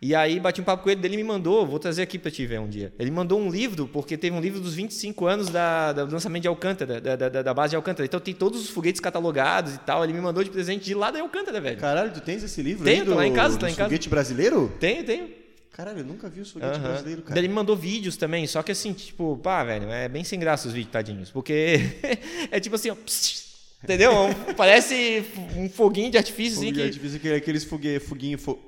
E 0.05 0.13
aí 0.13 0.37
bati 0.37 0.59
um 0.59 0.65
papo 0.65 0.83
com 0.83 0.89
ele, 0.89 0.99
dele 0.99 1.15
me 1.15 1.23
mandou, 1.23 1.65
vou 1.65 1.79
trazer 1.79 2.01
aqui 2.01 2.19
para 2.19 2.29
te 2.29 2.45
ver 2.45 2.59
um 2.59 2.67
dia. 2.67 2.91
Ele 2.99 3.09
mandou 3.09 3.39
um 3.39 3.49
livro, 3.49 3.87
porque 3.87 4.17
teve 4.17 4.35
um 4.35 4.41
livro 4.41 4.59
dos 4.59 4.73
25 4.73 5.25
anos 5.25 5.47
da, 5.47 5.93
do 5.93 6.11
lançamento 6.11 6.41
de 6.41 6.47
Alcântara, 6.49 6.99
da, 6.99 7.15
da, 7.15 7.41
da 7.41 7.53
base 7.53 7.69
de 7.71 7.77
Alcântara. 7.77 8.05
Então 8.05 8.19
tem 8.19 8.33
todos 8.33 8.61
os 8.61 8.69
foguetes 8.69 8.99
catalogados 8.99 9.75
e 9.75 9.79
tal. 9.79 10.03
Ele 10.03 10.11
me 10.11 10.19
mandou 10.19 10.43
de 10.43 10.49
presente 10.49 10.83
de 10.83 10.93
lá 10.93 11.09
da 11.09 11.21
Alcântara, 11.21 11.61
velho. 11.61 11.77
Caralho, 11.77 12.11
tu 12.11 12.19
tens 12.19 12.43
esse 12.43 12.61
livro 12.61 12.83
Tenho, 12.83 13.05
do, 13.05 13.15
lá 13.15 13.25
em 13.25 13.31
casa, 13.31 13.57
tá 13.57 13.69
em 13.69 13.73
casa. 13.73 13.85
foguete 13.87 14.09
brasileiro? 14.09 14.73
Tenho, 14.77 15.05
tenho. 15.05 15.29
Caralho, 15.71 15.99
eu 15.99 16.03
nunca 16.05 16.27
vi 16.29 16.41
o 16.41 16.45
foguete 16.45 16.77
Aham. 16.77 16.83
brasileiro, 16.89 17.21
cara. 17.21 17.39
Ele 17.39 17.47
me 17.47 17.53
mandou 17.53 17.75
vídeos 17.77 18.17
também, 18.17 18.45
só 18.45 18.61
que 18.61 18.73
assim, 18.73 18.91
tipo, 18.91 19.37
pá, 19.41 19.63
velho, 19.63 19.89
é 19.89 20.09
bem 20.09 20.25
sem 20.25 20.37
graça 20.37 20.67
os 20.67 20.73
vídeos, 20.73 20.91
tadinhos. 20.91 21.31
Porque 21.31 21.79
é 22.51 22.59
tipo 22.59 22.75
assim, 22.75 22.89
ó. 22.89 22.95
pss, 22.95 23.41
Entendeu? 23.81 24.11
Parece 24.57 25.23
um 25.55 25.69
foguinho 25.69 26.11
de 26.11 26.17
artifício, 26.17 26.57
assim, 26.59 26.65
Fogo 26.67 26.73
de 26.73 26.79
que. 26.81 26.85
artifício, 26.87 27.17
aquele- 27.17 27.35
aqueles 27.35 27.63
fogue, 27.63 27.99
foguinho... 28.01 28.37
Fo... 28.37 28.59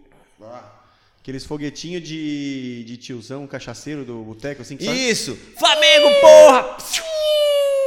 Ah, 0.42 0.72
Aqueles 1.26 1.44
foguetinhos 1.44 2.04
de, 2.04 2.84
de 2.84 2.98
tiozão 2.98 3.48
cachaceiro 3.48 4.06
do 4.06 4.24
boteco, 4.24 4.62
assim, 4.62 4.78
que 4.78 4.86
sabe? 4.86 5.10
Isso! 5.10 5.36
Flamengo, 5.58 6.08
porra! 6.22 6.78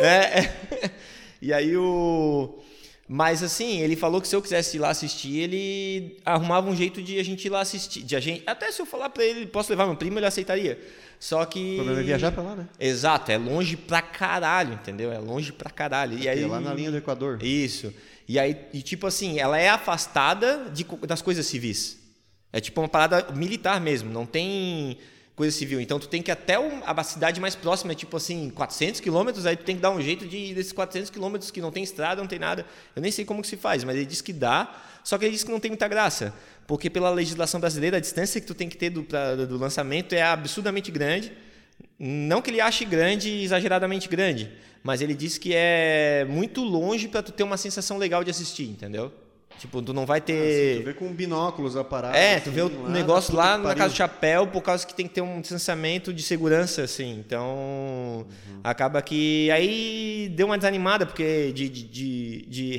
É, 0.01 0.41
é. 0.41 0.91
E 1.41 1.53
aí 1.53 1.77
o. 1.77 2.59
Mas 3.07 3.45
assim, 3.45 3.81
ele 3.81 3.95
falou 3.95 4.21
que 4.21 4.27
se 4.27 4.35
eu 4.35 4.43
quisesse 4.43 4.77
ir 4.77 4.81
lá 4.81 4.89
assistir, 4.91 5.37
ele 5.37 6.17
arrumava 6.27 6.69
um 6.69 6.75
jeito 6.75 7.01
de 7.01 7.17
a 7.21 7.23
gente 7.23 7.45
ir 7.45 7.51
lá 7.51 7.61
assistir. 7.61 8.03
De 8.03 8.17
a 8.17 8.21
gente... 8.21 8.43
Até 8.45 8.73
se 8.73 8.83
eu 8.83 8.87
falar 8.87 9.09
pra 9.09 9.25
ele, 9.25 9.47
posso 9.47 9.71
levar 9.71 9.87
meu 9.87 9.95
primo, 9.95 10.19
ele 10.19 10.27
aceitaria. 10.27 10.77
Só 11.21 11.45
que. 11.45 11.75
O 11.75 11.77
problema 11.77 12.01
é 12.01 12.03
viajar 12.03 12.33
pra 12.33 12.43
lá, 12.43 12.57
né? 12.57 12.69
Exato, 12.81 13.31
é 13.31 13.39
longe 13.39 13.77
pra 13.77 14.03
caralho, 14.03 14.75
entendeu? 14.75 15.13
É 15.13 15.19
longe 15.19 15.53
pra 15.53 15.71
caralho. 15.71 16.19
E 16.19 16.29
aí... 16.29 16.43
É 16.43 16.47
lá 16.49 16.61
na 16.61 16.75
linha 16.75 16.91
do 16.91 16.97
Equador. 16.97 17.41
Isso. 17.41 17.95
E 18.27 18.37
aí, 18.37 18.57
e 18.73 18.83
tipo 18.83 19.07
assim, 19.07 19.39
ela 19.39 19.57
é 19.57 19.69
afastada 19.69 20.69
de 20.75 20.85
das 21.07 21.23
coisas 21.23 21.47
civis. 21.47 22.08
É 22.53 22.61
tipo 22.61 22.81
uma 22.81 22.89
parada 22.89 23.27
militar 23.35 23.81
mesmo, 23.81 24.11
não 24.11 24.25
tem 24.25 24.97
coisa 25.37 25.57
civil. 25.57 25.81
Então 25.81 26.01
tu 26.01 26.09
tem 26.09 26.21
que 26.21 26.31
ir 26.31 26.33
até 26.33 26.57
a 26.85 27.05
cidade 27.05 27.41
mais 27.41 27.55
próxima, 27.55 27.95
tipo 27.95 28.17
assim, 28.17 28.51
400 28.51 29.01
quilômetros, 29.01 29.47
aí 29.47 29.57
tu 29.57 29.65
tem 29.65 29.77
que 29.77 29.83
dar 29.83 29.91
um 29.91 30.01
jeito 30.01 30.27
de 30.27 30.53
desses 30.55 30.73
400 30.73 31.11
quilômetros 31.11 31.51
que 31.51 31.61
não 31.61 31.71
tem 31.71 31.83
estrada, 31.85 32.21
não 32.21 32.29
tem 32.29 32.39
nada. 32.39 32.67
Eu 32.97 33.03
nem 33.03 33.13
sei 33.13 33.25
como 33.25 33.41
que 33.43 33.49
se 33.49 33.57
faz, 33.57 33.85
mas 33.85 33.95
ele 33.97 34.07
diz 34.07 34.21
que 34.21 34.33
dá, 34.33 34.75
só 35.05 35.17
que 35.17 35.25
ele 35.25 35.33
diz 35.33 35.45
que 35.45 35.51
não 35.51 35.61
tem 35.61 35.71
muita 35.71 35.87
graça. 35.87 36.35
Porque 36.67 36.91
pela 36.91 37.11
legislação 37.11 37.61
brasileira, 37.61 37.99
a 37.99 38.01
distância 38.01 38.41
que 38.41 38.47
tu 38.47 38.55
tem 38.55 38.69
que 38.69 38.77
ter 38.77 38.91
do, 38.91 39.03
pra- 39.05 39.37
do 39.37 39.57
lançamento 39.57 40.13
é 40.15 40.23
absurdamente 40.23 40.91
grande. 40.91 41.33
Não 41.99 42.43
que 42.43 42.51
ele 42.51 42.61
ache 42.61 42.85
grande, 42.85 43.31
exageradamente 43.43 44.09
grande, 44.09 44.51
mas 44.83 45.01
ele 45.01 45.15
diz 45.15 45.39
que 45.39 45.53
é 45.55 46.27
muito 46.29 46.63
longe 46.63 47.07
para 47.09 47.23
tu 47.23 47.31
ter 47.33 47.43
uma 47.45 47.57
sensação 47.57 47.97
legal 47.97 48.25
de 48.25 48.31
assistir, 48.31 48.65
entendeu? 48.65 49.13
Tipo, 49.59 49.83
tu 49.83 49.93
não 49.93 50.07
vai 50.07 50.19
Assim, 50.19 50.27
ter. 50.27 50.79
tu 50.81 50.85
vê 50.85 50.95
com 50.95 51.13
binóculos 51.13 51.77
a 51.77 51.83
parada. 51.83 52.17
é, 52.17 52.39
tu 52.39 52.51
vê 52.51 52.63
o 52.63 52.67
assim, 52.67 52.77
lá, 52.83 52.89
negócio 52.91 53.35
da 53.35 53.43
puta 53.43 53.57
lá 53.57 53.69
na. 53.69 53.75
Casa 53.75 53.93
do 53.93 53.97
Chapéu 53.97 54.47
por 54.47 54.63
causa 54.63 54.87
que 54.87 54.95
tem 54.95 55.07
que 55.09 55.15
ter 55.15 55.21
um 55.21 55.41
distanciamento 55.41 56.13
de 56.13 56.23
segurança, 56.23 56.83
assim. 56.83 57.19
Então, 57.19 58.25
Uhum. 58.49 58.61
acaba 58.63 59.03
que. 59.03 59.51
Aí 59.51 60.31
deu 60.35 60.47
uma 60.47 60.57
desanimada, 60.57 61.05
porque 61.07 61.53
de, 61.53 61.69
de, 61.69 61.83
de, 61.83 62.47
de 62.47 62.77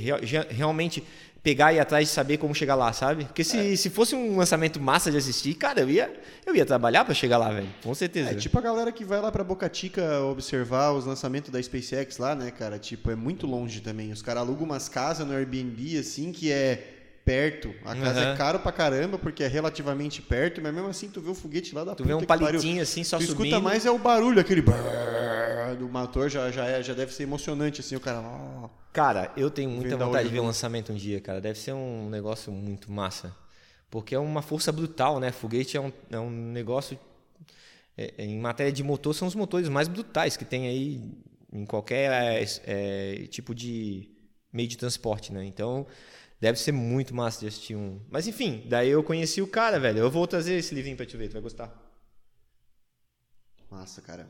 realmente 0.49 1.03
pegar 1.41 1.71
e 1.73 1.77
ir 1.77 1.79
atrás 1.79 2.07
de 2.07 2.13
saber 2.13 2.37
como 2.37 2.53
chegar 2.53 2.75
lá, 2.75 2.91
sabe? 2.93 3.25
Porque 3.25 3.41
É. 3.41 3.45
se, 3.45 3.77
se 3.77 3.89
fosse 3.89 4.15
um 4.15 4.37
lançamento 4.37 4.79
massa 4.79 5.09
de 5.09 5.17
assistir, 5.17 5.53
cara, 5.53 5.81
eu 5.81 5.89
ia, 5.89 6.13
eu 6.45 6.55
ia 6.55 6.65
trabalhar 6.65 7.05
para 7.05 7.13
chegar 7.13 7.37
lá, 7.37 7.49
velho. 7.51 7.67
Com 7.83 7.93
certeza. 7.95 8.31
É 8.31 8.35
tipo 8.35 8.57
a 8.57 8.61
galera 8.61 8.91
que 8.91 9.03
vai 9.05 9.21
lá 9.21 9.31
pra 9.31 9.43
Boca 9.43 9.69
Chica 9.71 10.19
observar 10.21 10.91
os 10.91 11.05
lançamentos 11.05 11.49
da 11.49 11.61
SpaceX 11.61 12.17
lá, 12.17 12.35
né, 12.35 12.51
cara? 12.51 12.77
Tipo, 12.77 13.09
é 13.11 13.15
muito 13.15 13.47
longe 13.47 13.81
também. 13.81 14.11
Os 14.11 14.21
caras 14.21 14.43
alugam 14.43 14.65
umas 14.65 14.89
casas 14.89 15.25
no 15.25 15.33
Airbnb, 15.33 15.97
assim, 15.97 16.31
que 16.31 16.51
é 16.51 16.98
perto. 17.25 17.73
A 17.85 17.95
casa 17.95 18.21
Aham. 18.21 18.33
é 18.33 18.37
caro 18.37 18.59
pra 18.59 18.71
caramba, 18.71 19.17
porque 19.19 19.43
é 19.43 19.47
relativamente 19.47 20.21
perto, 20.21 20.61
mas 20.61 20.73
mesmo 20.73 20.89
assim 20.89 21.09
tu 21.09 21.21
vê 21.21 21.29
o 21.29 21.35
foguete 21.35 21.73
lá 21.75 21.83
da 21.83 21.95
Tu 21.95 22.03
vê 22.03 22.13
um 22.13 22.19
que 22.19 22.25
pariu. 22.25 22.47
palitinho 22.47 22.81
assim, 22.81 23.03
só 23.03 23.17
tu 23.17 23.25
subindo. 23.25 23.45
escuta 23.45 23.59
mais 23.61 23.85
é 23.85 23.91
o 23.91 23.97
barulho, 23.99 24.39
aquele 24.39 24.61
brrr 24.61 25.75
do 25.77 25.87
motor, 25.87 26.29
já, 26.29 26.49
já, 26.51 26.65
é, 26.65 26.81
já 26.81 26.93
deve 26.93 27.13
ser 27.13 27.23
emocionante, 27.23 27.81
assim, 27.81 27.95
o 27.95 27.99
cara... 27.99 28.21
ó. 28.21 28.69
Cara, 28.91 29.31
eu 29.37 29.51
tenho 29.51 29.69
muita 29.69 29.95
vontade 29.95 30.27
de 30.27 30.33
ver 30.33 30.39
um 30.39 30.43
nu. 30.43 30.47
lançamento 30.47 30.91
um 30.91 30.95
dia, 30.95 31.21
cara. 31.21 31.39
Deve 31.39 31.59
ser 31.59 31.73
um 31.73 32.09
negócio 32.09 32.51
muito 32.51 32.91
massa. 32.91 33.35
Porque 33.89 34.15
é 34.15 34.19
uma 34.19 34.41
força 34.41 34.71
brutal, 34.71 35.19
né? 35.19 35.31
Foguete 35.31 35.77
é 35.77 35.81
um, 35.81 35.91
é 36.09 36.19
um 36.19 36.29
negócio. 36.29 36.97
é- 37.97 38.13
é, 38.17 38.25
em 38.25 38.39
matéria 38.39 38.71
de 38.71 38.83
motor, 38.83 39.13
são 39.13 39.27
os 39.27 39.35
motores 39.35 39.69
mais 39.69 39.87
brutais 39.87 40.35
que 40.37 40.43
tem 40.45 40.67
aí 40.67 41.01
em 41.53 41.65
qualquer 41.65 42.11
é, 42.11 42.45
é, 42.65 43.27
tipo 43.27 43.53
de 43.53 44.09
meio 44.51 44.67
de 44.67 44.77
transporte, 44.77 45.31
né? 45.33 45.43
Então, 45.45 45.85
deve 46.39 46.59
ser 46.59 46.71
muito 46.71 47.13
massa 47.15 47.39
de 47.41 47.47
assistir 47.47 47.75
um. 47.75 47.99
Mas 48.09 48.27
enfim, 48.27 48.63
daí 48.67 48.89
eu 48.89 49.03
conheci 49.03 49.41
o 49.41 49.47
cara, 49.47 49.79
velho. 49.79 49.99
Eu 49.99 50.09
vou 50.11 50.25
trazer 50.27 50.53
esse 50.55 50.73
livrinho 50.75 50.97
pra 50.97 51.05
te 51.05 51.15
ver, 51.17 51.27
tu 51.29 51.33
vai 51.33 51.41
gostar. 51.41 51.73
Massa, 53.69 54.01
cara. 54.01 54.27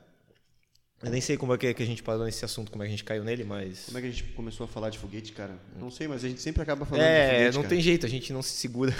Eu 1.01 1.09
nem 1.09 1.21
sei 1.21 1.37
como 1.37 1.53
é 1.53 1.57
que 1.57 1.67
a 1.81 1.85
gente 1.85 2.03
parou 2.03 2.25
nesse 2.25 2.43
assunto, 2.43 2.69
como 2.69 2.83
é 2.83 2.85
que 2.85 2.89
a 2.89 2.91
gente 2.91 3.05
caiu 3.05 3.23
nele, 3.23 3.45
mas. 3.45 3.85
Como 3.85 3.97
é 3.97 4.01
que 4.01 4.07
a 4.07 4.11
gente 4.11 4.23
começou 4.33 4.65
a 4.65 4.67
falar 4.67 4.89
de 4.89 4.99
foguete, 4.99 5.31
cara? 5.31 5.57
Não 5.77 5.89
sei, 5.89 6.09
mas 6.09 6.25
a 6.25 6.27
gente 6.27 6.41
sempre 6.41 6.61
acaba 6.61 6.85
falando 6.85 7.01
de 7.05 7.07
É, 7.09 7.29
foguete, 7.37 7.55
não 7.55 7.61
cara. 7.61 7.69
tem 7.69 7.81
jeito, 7.81 8.05
a 8.05 8.09
gente 8.09 8.33
não 8.33 8.41
se 8.41 8.51
segura. 8.57 8.93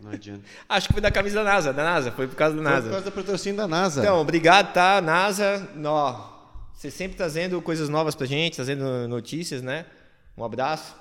Não 0.00 0.12
adianta. 0.12 0.44
Acho 0.68 0.86
que 0.86 0.92
foi 0.92 1.02
da 1.02 1.10
camisa 1.10 1.42
da 1.42 1.44
NASA, 1.44 1.72
da 1.72 1.82
NASA, 1.82 2.12
foi 2.12 2.28
por 2.28 2.36
causa 2.36 2.54
da 2.56 2.62
Foi 2.62 2.70
por 2.70 2.76
NASA. 2.76 2.90
causa 2.90 3.04
da 3.06 3.10
patrocínio 3.10 3.56
da 3.56 3.66
NASA. 3.66 4.00
Então, 4.02 4.20
obrigado, 4.20 4.72
tá? 4.72 5.00
NASA, 5.00 5.68
ó, 5.84 6.30
você 6.72 6.92
sempre 6.92 7.16
trazendo 7.16 7.60
coisas 7.60 7.88
novas 7.88 8.14
pra 8.14 8.24
gente, 8.24 8.54
trazendo 8.54 9.08
notícias, 9.08 9.62
né? 9.62 9.86
Um 10.38 10.44
abraço. 10.44 10.94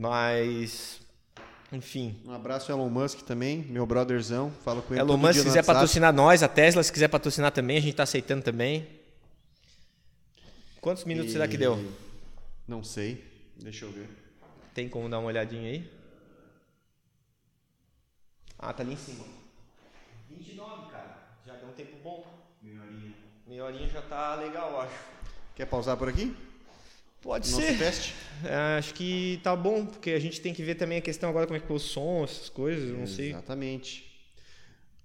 Mas, 0.00 0.98
enfim. 1.70 2.18
Um 2.24 2.32
abraço 2.32 2.72
Elon 2.72 2.88
Musk 2.88 3.20
também, 3.20 3.58
meu 3.64 3.84
brotherzão. 3.84 4.50
Falo 4.64 4.80
com 4.80 4.94
ele 4.94 5.02
Elon 5.02 5.18
Musk, 5.18 5.34
se 5.34 5.38
quiser 5.40 5.58
WhatsApp. 5.58 5.66
patrocinar 5.66 6.10
nós, 6.10 6.42
a 6.42 6.48
Tesla, 6.48 6.82
se 6.82 6.90
quiser 6.90 7.08
patrocinar 7.08 7.52
também, 7.52 7.76
a 7.76 7.80
gente 7.82 7.96
tá 7.96 8.04
aceitando 8.04 8.42
também. 8.42 8.88
Quantos 10.80 11.04
minutos 11.04 11.28
E- 11.28 11.32
será 11.34 11.46
que 11.46 11.58
deu? 11.58 11.92
Não 12.66 12.82
sei. 12.82 13.22
Deixa 13.56 13.84
eu 13.84 13.92
ver. 13.92 14.08
Tem 14.72 14.88
como 14.88 15.06
dar 15.06 15.18
uma 15.18 15.28
olhadinha 15.28 15.68
aí? 15.70 15.92
Ah, 18.58 18.72
tá 18.72 18.82
ali 18.82 18.94
em 18.94 18.96
cima. 18.96 19.22
29, 20.30 20.90
cara. 20.90 21.18
Já 21.46 21.56
deu 21.56 21.68
um 21.68 21.72
tempo 21.72 21.96
bom. 22.02 22.24
Meia 22.62 22.80
horinha. 22.80 23.12
Meia 23.46 23.64
horinha 23.66 23.88
já 23.90 24.00
tá 24.00 24.34
legal, 24.36 24.70
eu 24.70 24.80
acho. 24.80 24.94
Quer 25.54 25.66
pausar 25.66 25.98
por 25.98 26.08
aqui? 26.08 26.34
Pode 27.22 27.50
Nosso 27.50 27.62
ser. 27.62 27.78
teste? 27.78 28.14
É, 28.44 28.78
acho 28.78 28.94
que 28.94 29.38
tá 29.42 29.54
bom, 29.54 29.84
porque 29.84 30.10
a 30.10 30.18
gente 30.18 30.40
tem 30.40 30.54
que 30.54 30.62
ver 30.62 30.74
também 30.74 30.98
a 30.98 31.02
questão 31.02 31.28
agora 31.28 31.46
como 31.46 31.56
é 31.56 31.60
que 31.60 31.64
ficou 31.64 31.76
o 31.76 31.80
som, 31.80 32.24
essas 32.24 32.48
coisas, 32.48 32.88
eu 32.88 32.96
não 32.96 33.06
sei. 33.06 33.30
Exatamente. 33.30 34.10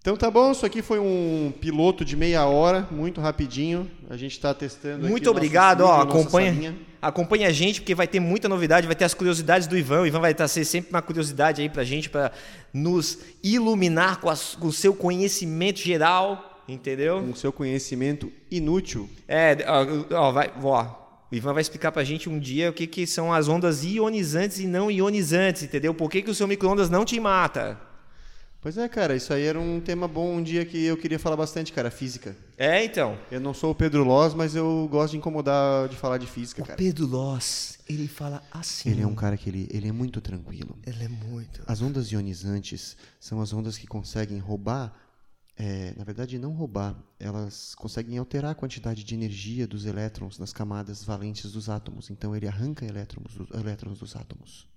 Então 0.05 0.15
tá 0.15 0.29
bom, 0.29 0.51
isso 0.51 0.63
aqui 0.65 0.83
foi 0.83 0.99
um 0.99 1.51
piloto 1.59 2.05
de 2.05 2.15
meia 2.15 2.45
hora, 2.45 2.87
muito 2.91 3.19
rapidinho. 3.19 3.89
A 4.07 4.15
gente 4.15 4.33
está 4.33 4.53
testando. 4.53 5.09
Muito 5.09 5.29
obrigado, 5.31 5.81
ó, 5.81 6.01
acompanha, 6.01 6.75
acompanha 7.01 7.47
a 7.47 7.51
gente 7.51 7.81
porque 7.81 7.95
vai 7.95 8.07
ter 8.07 8.19
muita 8.19 8.47
novidade, 8.47 8.85
vai 8.85 8.95
ter 8.95 9.05
as 9.05 9.15
curiosidades 9.15 9.67
do 9.67 9.75
Ivan. 9.75 10.01
O 10.01 10.05
Ivan 10.05 10.19
vai 10.19 10.31
estar 10.31 10.47
ser 10.47 10.63
sempre 10.63 10.91
uma 10.91 11.01
curiosidade 11.01 11.59
aí 11.59 11.69
pra 11.69 11.83
gente 11.83 12.07
para 12.07 12.31
nos 12.71 13.17
iluminar 13.43 14.21
com, 14.21 14.29
as, 14.29 14.53
com 14.53 14.67
o 14.67 14.71
seu 14.71 14.93
conhecimento 14.93 15.79
geral, 15.79 16.61
entendeu? 16.67 17.19
Com 17.21 17.31
o 17.31 17.35
seu 17.35 17.51
conhecimento 17.51 18.31
inútil. 18.51 19.09
É, 19.27 19.57
ó, 19.67 20.27
ó 20.27 20.31
vai, 20.31 20.53
ó, 20.63 21.04
o 21.31 21.35
Ivan 21.35 21.53
vai 21.53 21.61
explicar 21.61 21.91
pra 21.91 22.03
gente 22.03 22.29
um 22.29 22.39
dia 22.39 22.69
o 22.69 22.73
que, 22.73 22.85
que 22.85 23.07
são 23.07 23.33
as 23.33 23.47
ondas 23.47 23.83
ionizantes 23.83 24.59
e 24.59 24.67
não 24.67 24.91
ionizantes, 24.91 25.63
entendeu? 25.63 25.93
Por 25.93 26.09
que, 26.09 26.21
que 26.21 26.29
o 26.29 26.35
seu 26.35 26.47
micro-ondas 26.47 26.89
não 26.89 27.03
te 27.03 27.19
mata? 27.19 27.79
Pois 28.65 28.79
é, 28.79 28.89
cara, 28.89 29.15
isso 29.15 29.31
aí 29.31 29.43
era 29.43 29.59
um 29.59 29.79
tema 29.79 30.07
bom 30.07 30.37
um 30.37 30.41
dia 30.41 30.65
que 30.65 30.85
eu 30.85 30.97
queria 30.97 31.19
falar 31.19 31.35
bastante, 31.35 31.71
cara, 31.71 31.91
física. 31.91 32.35
É, 32.57 32.83
então. 32.83 33.15
Eu 33.29 33.39
não 33.39 33.53
sou 33.53 33.69
o 33.69 33.75
Pedro 33.75 34.03
Loz, 34.03 34.33
mas 34.33 34.55
eu 34.55 34.87
gosto 34.89 35.11
de 35.11 35.17
incomodar 35.17 35.87
de 35.87 35.95
falar 35.95 36.17
de 36.17 36.25
física, 36.25 36.63
o 36.63 36.65
cara. 36.65 36.75
Pedro 36.75 37.05
Loz, 37.05 37.77
ele 37.87 38.07
fala 38.07 38.41
assim. 38.51 38.89
Ele 38.89 39.03
é 39.03 39.05
um 39.05 39.13
cara 39.13 39.37
que 39.37 39.47
ele, 39.51 39.67
ele 39.71 39.87
é 39.87 39.91
muito 39.91 40.19
tranquilo. 40.19 40.75
Ele 40.83 41.03
é 41.03 41.07
muito. 41.07 41.61
As 41.67 41.83
ondas 41.83 42.11
ionizantes 42.11 42.97
são 43.19 43.39
as 43.39 43.53
ondas 43.53 43.77
que 43.77 43.85
conseguem 43.85 44.39
roubar, 44.39 44.91
é, 45.57 45.93
na 45.95 46.03
verdade 46.03 46.37
não 46.37 46.51
roubar, 46.51 46.95
elas 47.19 47.73
conseguem 47.75 48.17
alterar 48.17 48.51
a 48.51 48.55
quantidade 48.55 49.03
de 49.03 49.15
energia 49.15 49.65
dos 49.65 49.85
elétrons 49.85 50.37
nas 50.37 50.51
camadas 50.51 51.03
valentes 51.03 51.51
dos 51.51 51.69
átomos. 51.69 52.09
Então 52.09 52.35
ele 52.35 52.47
arranca 52.47 52.85
elétrons, 52.85 53.31
elétrons 53.53 53.99
dos 53.99 54.15
átomos. 54.15 54.67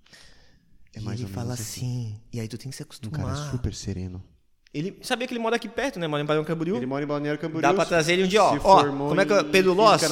É 0.95 1.01
e 1.01 1.07
ele 1.07 1.27
fala 1.27 1.53
assim. 1.53 1.63
assim. 1.63 2.21
E 2.33 2.39
aí 2.39 2.47
tu 2.47 2.57
tem 2.57 2.69
que 2.69 2.75
se 2.77 2.83
acostumar. 2.83 3.19
Um 3.19 3.23
cara 3.23 3.51
super 3.51 3.73
sereno. 3.73 4.23
Ele 4.71 4.99
sabia 5.01 5.27
que 5.27 5.33
ele 5.33 5.41
mora 5.41 5.55
aqui 5.55 5.67
perto, 5.67 5.99
né? 5.99 6.07
Mora 6.07 6.21
em 6.21 6.25
Balneário 6.25 6.47
Camboriú. 6.47 6.77
Ele 6.77 6.85
mora 6.85 7.03
em 7.03 7.07
Balneário 7.07 7.41
Camboriú. 7.41 7.61
Dá 7.61 7.73
pra 7.73 7.85
trazer 7.85 8.13
ele 8.13 8.25
um 8.25 8.27
dia, 8.27 8.43
ó. 8.43 8.55
ó 8.63 8.83
como 8.85 9.19
é 9.19 9.25
que 9.25 9.43
Pedro 9.45 9.73
Loss? 9.73 10.03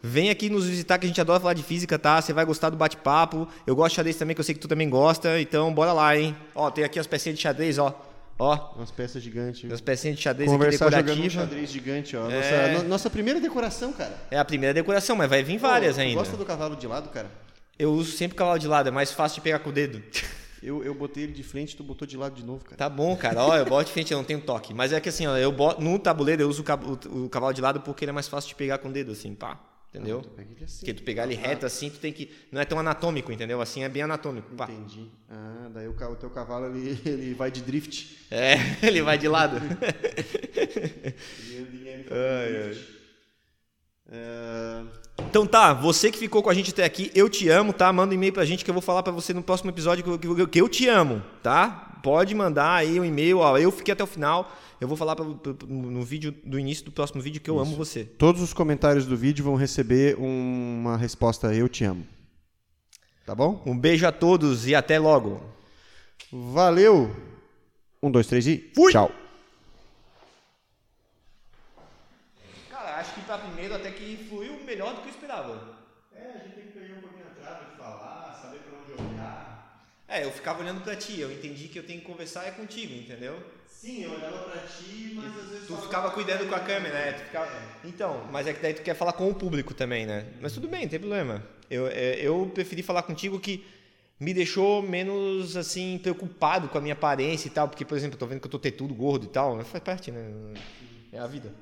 Vem 0.00 0.30
aqui 0.30 0.48
nos 0.48 0.66
visitar 0.66 0.98
que 0.98 1.06
a 1.06 1.08
gente 1.08 1.20
adora 1.20 1.40
falar 1.40 1.54
de 1.54 1.64
física, 1.64 1.98
tá? 1.98 2.22
Você 2.22 2.32
vai 2.32 2.44
gostar 2.44 2.70
do 2.70 2.76
bate-papo. 2.76 3.48
Eu 3.66 3.74
gosto 3.74 3.90
de 3.90 3.96
xadrez 3.96 4.16
também, 4.16 4.36
que 4.36 4.40
eu 4.40 4.44
sei 4.44 4.54
que 4.54 4.60
tu 4.60 4.68
também 4.68 4.88
gosta. 4.88 5.40
Então, 5.40 5.74
bora 5.74 5.92
lá, 5.92 6.16
hein? 6.16 6.36
Ó, 6.54 6.70
tem 6.70 6.84
aqui 6.84 7.00
as 7.00 7.08
pecinhas 7.08 7.36
de 7.36 7.42
xadrez, 7.42 7.76
ó. 7.76 8.07
Ó. 8.38 8.74
Umas 8.76 8.90
peças 8.90 9.22
gigantes. 9.22 9.70
As 9.70 9.80
pecinhas 9.80 10.16
de 10.16 10.22
xadrez 10.22 10.50
Conversar 10.50 10.86
aqui 10.86 10.96
decorativa. 10.96 11.28
jogando 11.28 11.46
um 11.46 11.50
xadrez 11.50 11.70
gigante, 11.70 12.16
ó. 12.16 12.30
É... 12.30 12.72
Nossa, 12.72 12.84
nossa 12.88 13.10
primeira 13.10 13.40
decoração, 13.40 13.92
cara. 13.92 14.14
É 14.30 14.38
a 14.38 14.44
primeira 14.44 14.72
decoração, 14.72 15.16
mas 15.16 15.28
vai 15.28 15.42
vir 15.42 15.58
várias 15.58 15.96
Pô, 15.96 16.02
ainda. 16.02 16.14
gosta 16.14 16.36
do 16.36 16.44
cavalo 16.44 16.76
de 16.76 16.86
lado, 16.86 17.08
cara? 17.08 17.30
Eu 17.78 17.92
uso 17.92 18.12
sempre 18.12 18.36
cavalo 18.36 18.58
de 18.58 18.68
lado, 18.68 18.88
é 18.88 18.92
mais 18.92 19.12
fácil 19.12 19.36
de 19.36 19.40
pegar 19.42 19.58
com 19.58 19.70
o 19.70 19.72
dedo. 19.72 20.02
Eu, 20.60 20.82
eu 20.82 20.92
botei 20.92 21.22
ele 21.22 21.32
de 21.32 21.44
frente, 21.44 21.76
tu 21.76 21.84
botou 21.84 22.06
de 22.06 22.16
lado 22.16 22.34
de 22.34 22.44
novo, 22.44 22.64
cara. 22.64 22.76
Tá 22.76 22.88
bom, 22.88 23.16
cara. 23.16 23.44
Ó, 23.44 23.56
eu 23.56 23.64
boto 23.64 23.84
de 23.84 23.92
frente, 23.92 24.12
eu 24.12 24.18
não 24.18 24.24
tenho 24.24 24.40
toque. 24.40 24.74
Mas 24.74 24.92
é 24.92 25.00
que 25.00 25.08
assim, 25.08 25.24
ó, 25.24 25.36
eu 25.36 25.52
boto, 25.52 25.80
no 25.80 25.96
tabuleiro 26.00 26.42
eu 26.42 26.48
uso 26.48 26.64
o, 26.64 27.26
o, 27.26 27.28
cavalo 27.28 27.52
de 27.52 27.60
lado 27.60 27.80
porque 27.80 28.04
ele 28.04 28.10
é 28.10 28.12
mais 28.12 28.26
fácil 28.26 28.48
de 28.48 28.56
pegar 28.56 28.78
com 28.78 28.88
o 28.88 28.92
dedo, 28.92 29.12
assim, 29.12 29.36
pá. 29.36 29.56
Entendeu? 29.90 30.22
Ah, 30.36 30.42
tu 30.56 30.64
assim. 30.64 30.78
Porque 30.80 30.94
tu 30.94 31.02
pegar 31.02 31.24
ele 31.24 31.34
reto 31.34 31.64
assim, 31.64 31.88
tu 31.88 31.98
tem 31.98 32.12
que. 32.12 32.30
Não 32.52 32.60
é 32.60 32.64
tão 32.64 32.78
anatômico, 32.78 33.32
entendeu? 33.32 33.60
Assim 33.60 33.84
é 33.84 33.88
bem 33.88 34.02
anatômico. 34.02 34.54
Pá. 34.54 34.68
Entendi. 34.70 35.10
Ah, 35.30 35.70
daí 35.72 35.88
o, 35.88 35.92
o 35.92 36.16
teu 36.16 36.28
cavalo 36.28 36.66
ele, 36.66 37.00
ele 37.08 37.34
vai 37.34 37.50
de 37.50 37.62
drift. 37.62 38.18
É, 38.30 38.56
ele 38.86 39.00
vai 39.02 39.16
de 39.16 39.28
lado. 39.28 39.56
ai, 42.10 42.62
ai. 42.66 42.78
É... 44.10 44.82
Então 45.28 45.46
tá, 45.46 45.72
você 45.74 46.10
que 46.10 46.18
ficou 46.18 46.42
com 46.42 46.48
a 46.48 46.54
gente 46.54 46.70
até 46.70 46.84
aqui, 46.84 47.10
eu 47.14 47.28
te 47.28 47.48
amo, 47.48 47.72
tá? 47.72 47.92
Manda 47.92 48.12
um 48.12 48.14
e-mail 48.14 48.32
pra 48.32 48.44
gente 48.44 48.64
que 48.64 48.70
eu 48.70 48.74
vou 48.74 48.82
falar 48.82 49.02
pra 49.02 49.12
você 49.12 49.34
no 49.34 49.42
próximo 49.42 49.70
episódio 49.70 50.18
que 50.18 50.26
eu, 50.26 50.48
que 50.48 50.60
eu 50.60 50.68
te 50.68 50.88
amo, 50.88 51.22
tá? 51.42 51.98
Pode 52.02 52.34
mandar 52.34 52.74
aí 52.74 52.98
um 52.98 53.04
e-mail, 53.04 53.38
ó, 53.38 53.58
eu 53.58 53.70
fiquei 53.70 53.92
até 53.92 54.02
o 54.02 54.06
final, 54.06 54.50
eu 54.80 54.86
vou 54.88 54.96
falar 54.96 55.16
pra, 55.16 55.24
no 55.66 56.02
vídeo 56.02 56.32
do 56.44 56.58
início 56.58 56.84
do 56.84 56.92
próximo 56.92 57.20
vídeo 57.20 57.40
que 57.40 57.50
eu 57.50 57.56
Isso. 57.56 57.62
amo 57.64 57.76
você. 57.76 58.04
Todos 58.04 58.40
os 58.40 58.52
comentários 58.52 59.06
do 59.06 59.16
vídeo 59.16 59.44
vão 59.44 59.56
receber 59.56 60.16
uma 60.18 60.96
resposta 60.96 61.54
eu 61.54 61.68
te 61.68 61.84
amo. 61.84 62.06
Tá 63.26 63.34
bom? 63.34 63.62
Um 63.66 63.76
beijo 63.78 64.06
a 64.06 64.12
todos 64.12 64.66
e 64.66 64.74
até 64.74 64.98
logo. 64.98 65.42
Valeu! 66.32 67.14
Um, 68.02 68.10
dois, 68.10 68.26
três 68.26 68.46
e 68.46 68.70
Fui. 68.74 68.92
tchau. 68.92 69.10
acho 72.98 73.14
que 73.14 73.20
para 73.22 73.38
primeiro 73.38 73.74
até 73.74 73.90
que 73.92 74.26
fluiu 74.28 74.58
melhor 74.64 74.94
do 74.94 75.02
que 75.02 75.08
eu 75.08 75.12
esperava. 75.12 75.78
É, 76.12 76.32
a 76.34 76.38
gente 76.38 76.54
tem 76.54 76.64
que 76.64 76.72
pegar 76.72 76.98
um 76.98 77.00
pouquinho 77.00 77.26
atrás 77.26 77.58
de 77.58 77.76
falar, 77.76 78.38
saber 78.42 78.58
para 78.58 78.78
onde 78.78 79.14
olhar. 79.14 79.86
É, 80.08 80.24
eu 80.24 80.32
ficava 80.32 80.62
olhando 80.62 80.80
para 80.80 80.96
ti, 80.96 81.20
eu 81.20 81.30
entendi 81.30 81.68
que 81.68 81.78
eu 81.78 81.82
tenho 81.82 82.00
que 82.00 82.06
conversar 82.06 82.46
é 82.46 82.50
contigo, 82.50 82.94
entendeu? 82.94 83.38
Sim, 83.68 84.04
eu 84.04 84.12
olhava 84.12 84.38
para 84.50 84.62
ti, 84.62 85.12
mas 85.14 85.36
às 85.36 85.50
vezes. 85.50 85.66
Tu 85.66 85.76
ficava 85.76 86.10
cuidando 86.10 86.48
com 86.48 86.54
a 86.54 86.60
câmera, 86.60 86.94
né? 86.94 87.12
Tu 87.12 87.24
ficava... 87.24 87.46
É. 87.46 87.62
Então, 87.84 88.26
mas 88.32 88.46
é 88.46 88.54
que 88.54 88.62
daí 88.62 88.72
tu 88.74 88.82
quer 88.82 88.94
falar 88.94 89.12
com 89.12 89.28
o 89.28 89.34
público 89.34 89.74
também, 89.74 90.06
né? 90.06 90.26
Mas 90.40 90.52
tudo 90.52 90.66
bem, 90.66 90.82
não 90.82 90.88
tem 90.88 90.98
problema. 90.98 91.46
Eu, 91.70 91.86
é, 91.86 92.14
eu 92.20 92.50
preferi 92.54 92.82
falar 92.82 93.02
contigo 93.02 93.38
que 93.38 93.64
me 94.18 94.32
deixou 94.32 94.82
menos 94.82 95.56
assim 95.56 95.98
preocupado 96.02 96.68
com 96.68 96.78
a 96.78 96.80
minha 96.80 96.94
aparência 96.94 97.46
e 97.46 97.50
tal, 97.50 97.68
porque 97.68 97.84
por 97.84 97.96
exemplo, 97.96 98.16
eu 98.16 98.18
tô 98.18 98.26
vendo 98.26 98.40
que 98.40 98.46
eu 98.46 98.50
tô 98.50 98.58
tetudo, 98.58 98.94
gordo 98.94 99.26
e 99.26 99.28
tal, 99.28 99.62
faz 99.64 99.84
parte, 99.84 100.10
né? 100.10 100.54
É 101.12 101.18
a 101.18 101.26
vida. 101.26 101.52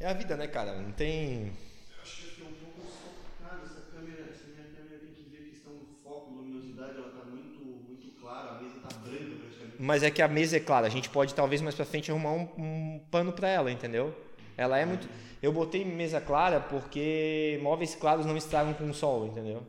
É 0.00 0.06
a 0.06 0.12
vida, 0.12 0.36
né, 0.36 0.46
cara? 0.46 0.80
Não 0.80 0.92
tem. 0.92 1.46
Eu 1.46 2.02
acho 2.02 2.22
que 2.22 2.28
aqui 2.30 2.42
é 2.42 2.44
um 2.44 2.52
pouco 2.54 2.80
sofocado 2.88 3.66
essa 3.66 3.80
câmera. 3.90 4.30
Essa 4.30 4.46
minha 4.46 4.68
câmera 4.70 4.98
tem 5.00 5.12
que 5.12 5.28
ver 5.28 5.50
questão 5.50 5.72
do 5.72 5.86
foco, 6.04 6.30
luminosidade, 6.30 6.96
ela 6.98 7.10
tá 7.10 7.24
muito, 7.24 7.58
muito 7.58 8.20
clara, 8.20 8.50
a 8.50 8.62
mesa 8.62 8.78
tá 8.78 8.94
branca 8.98 9.34
praticamente. 9.42 9.67
Mas 9.78 10.02
é 10.02 10.10
que 10.10 10.20
a 10.20 10.28
mesa 10.28 10.56
é 10.56 10.60
clara, 10.60 10.86
a 10.86 10.90
gente 10.90 11.08
pode 11.08 11.34
talvez 11.34 11.60
mais 11.60 11.74
pra 11.74 11.84
frente 11.84 12.10
arrumar 12.10 12.32
um, 12.32 12.48
um 12.58 13.00
pano 13.10 13.32
pra 13.32 13.48
ela, 13.48 13.70
entendeu? 13.70 14.14
Ela 14.56 14.78
é 14.78 14.84
muito. 14.84 15.08
Eu 15.40 15.52
botei 15.52 15.84
mesa 15.84 16.20
clara 16.20 16.58
porque 16.58 17.60
móveis 17.62 17.94
claros 17.94 18.26
não 18.26 18.36
estragam 18.36 18.74
com 18.74 18.90
o 18.90 18.94
sol, 18.94 19.26
entendeu? 19.26 19.62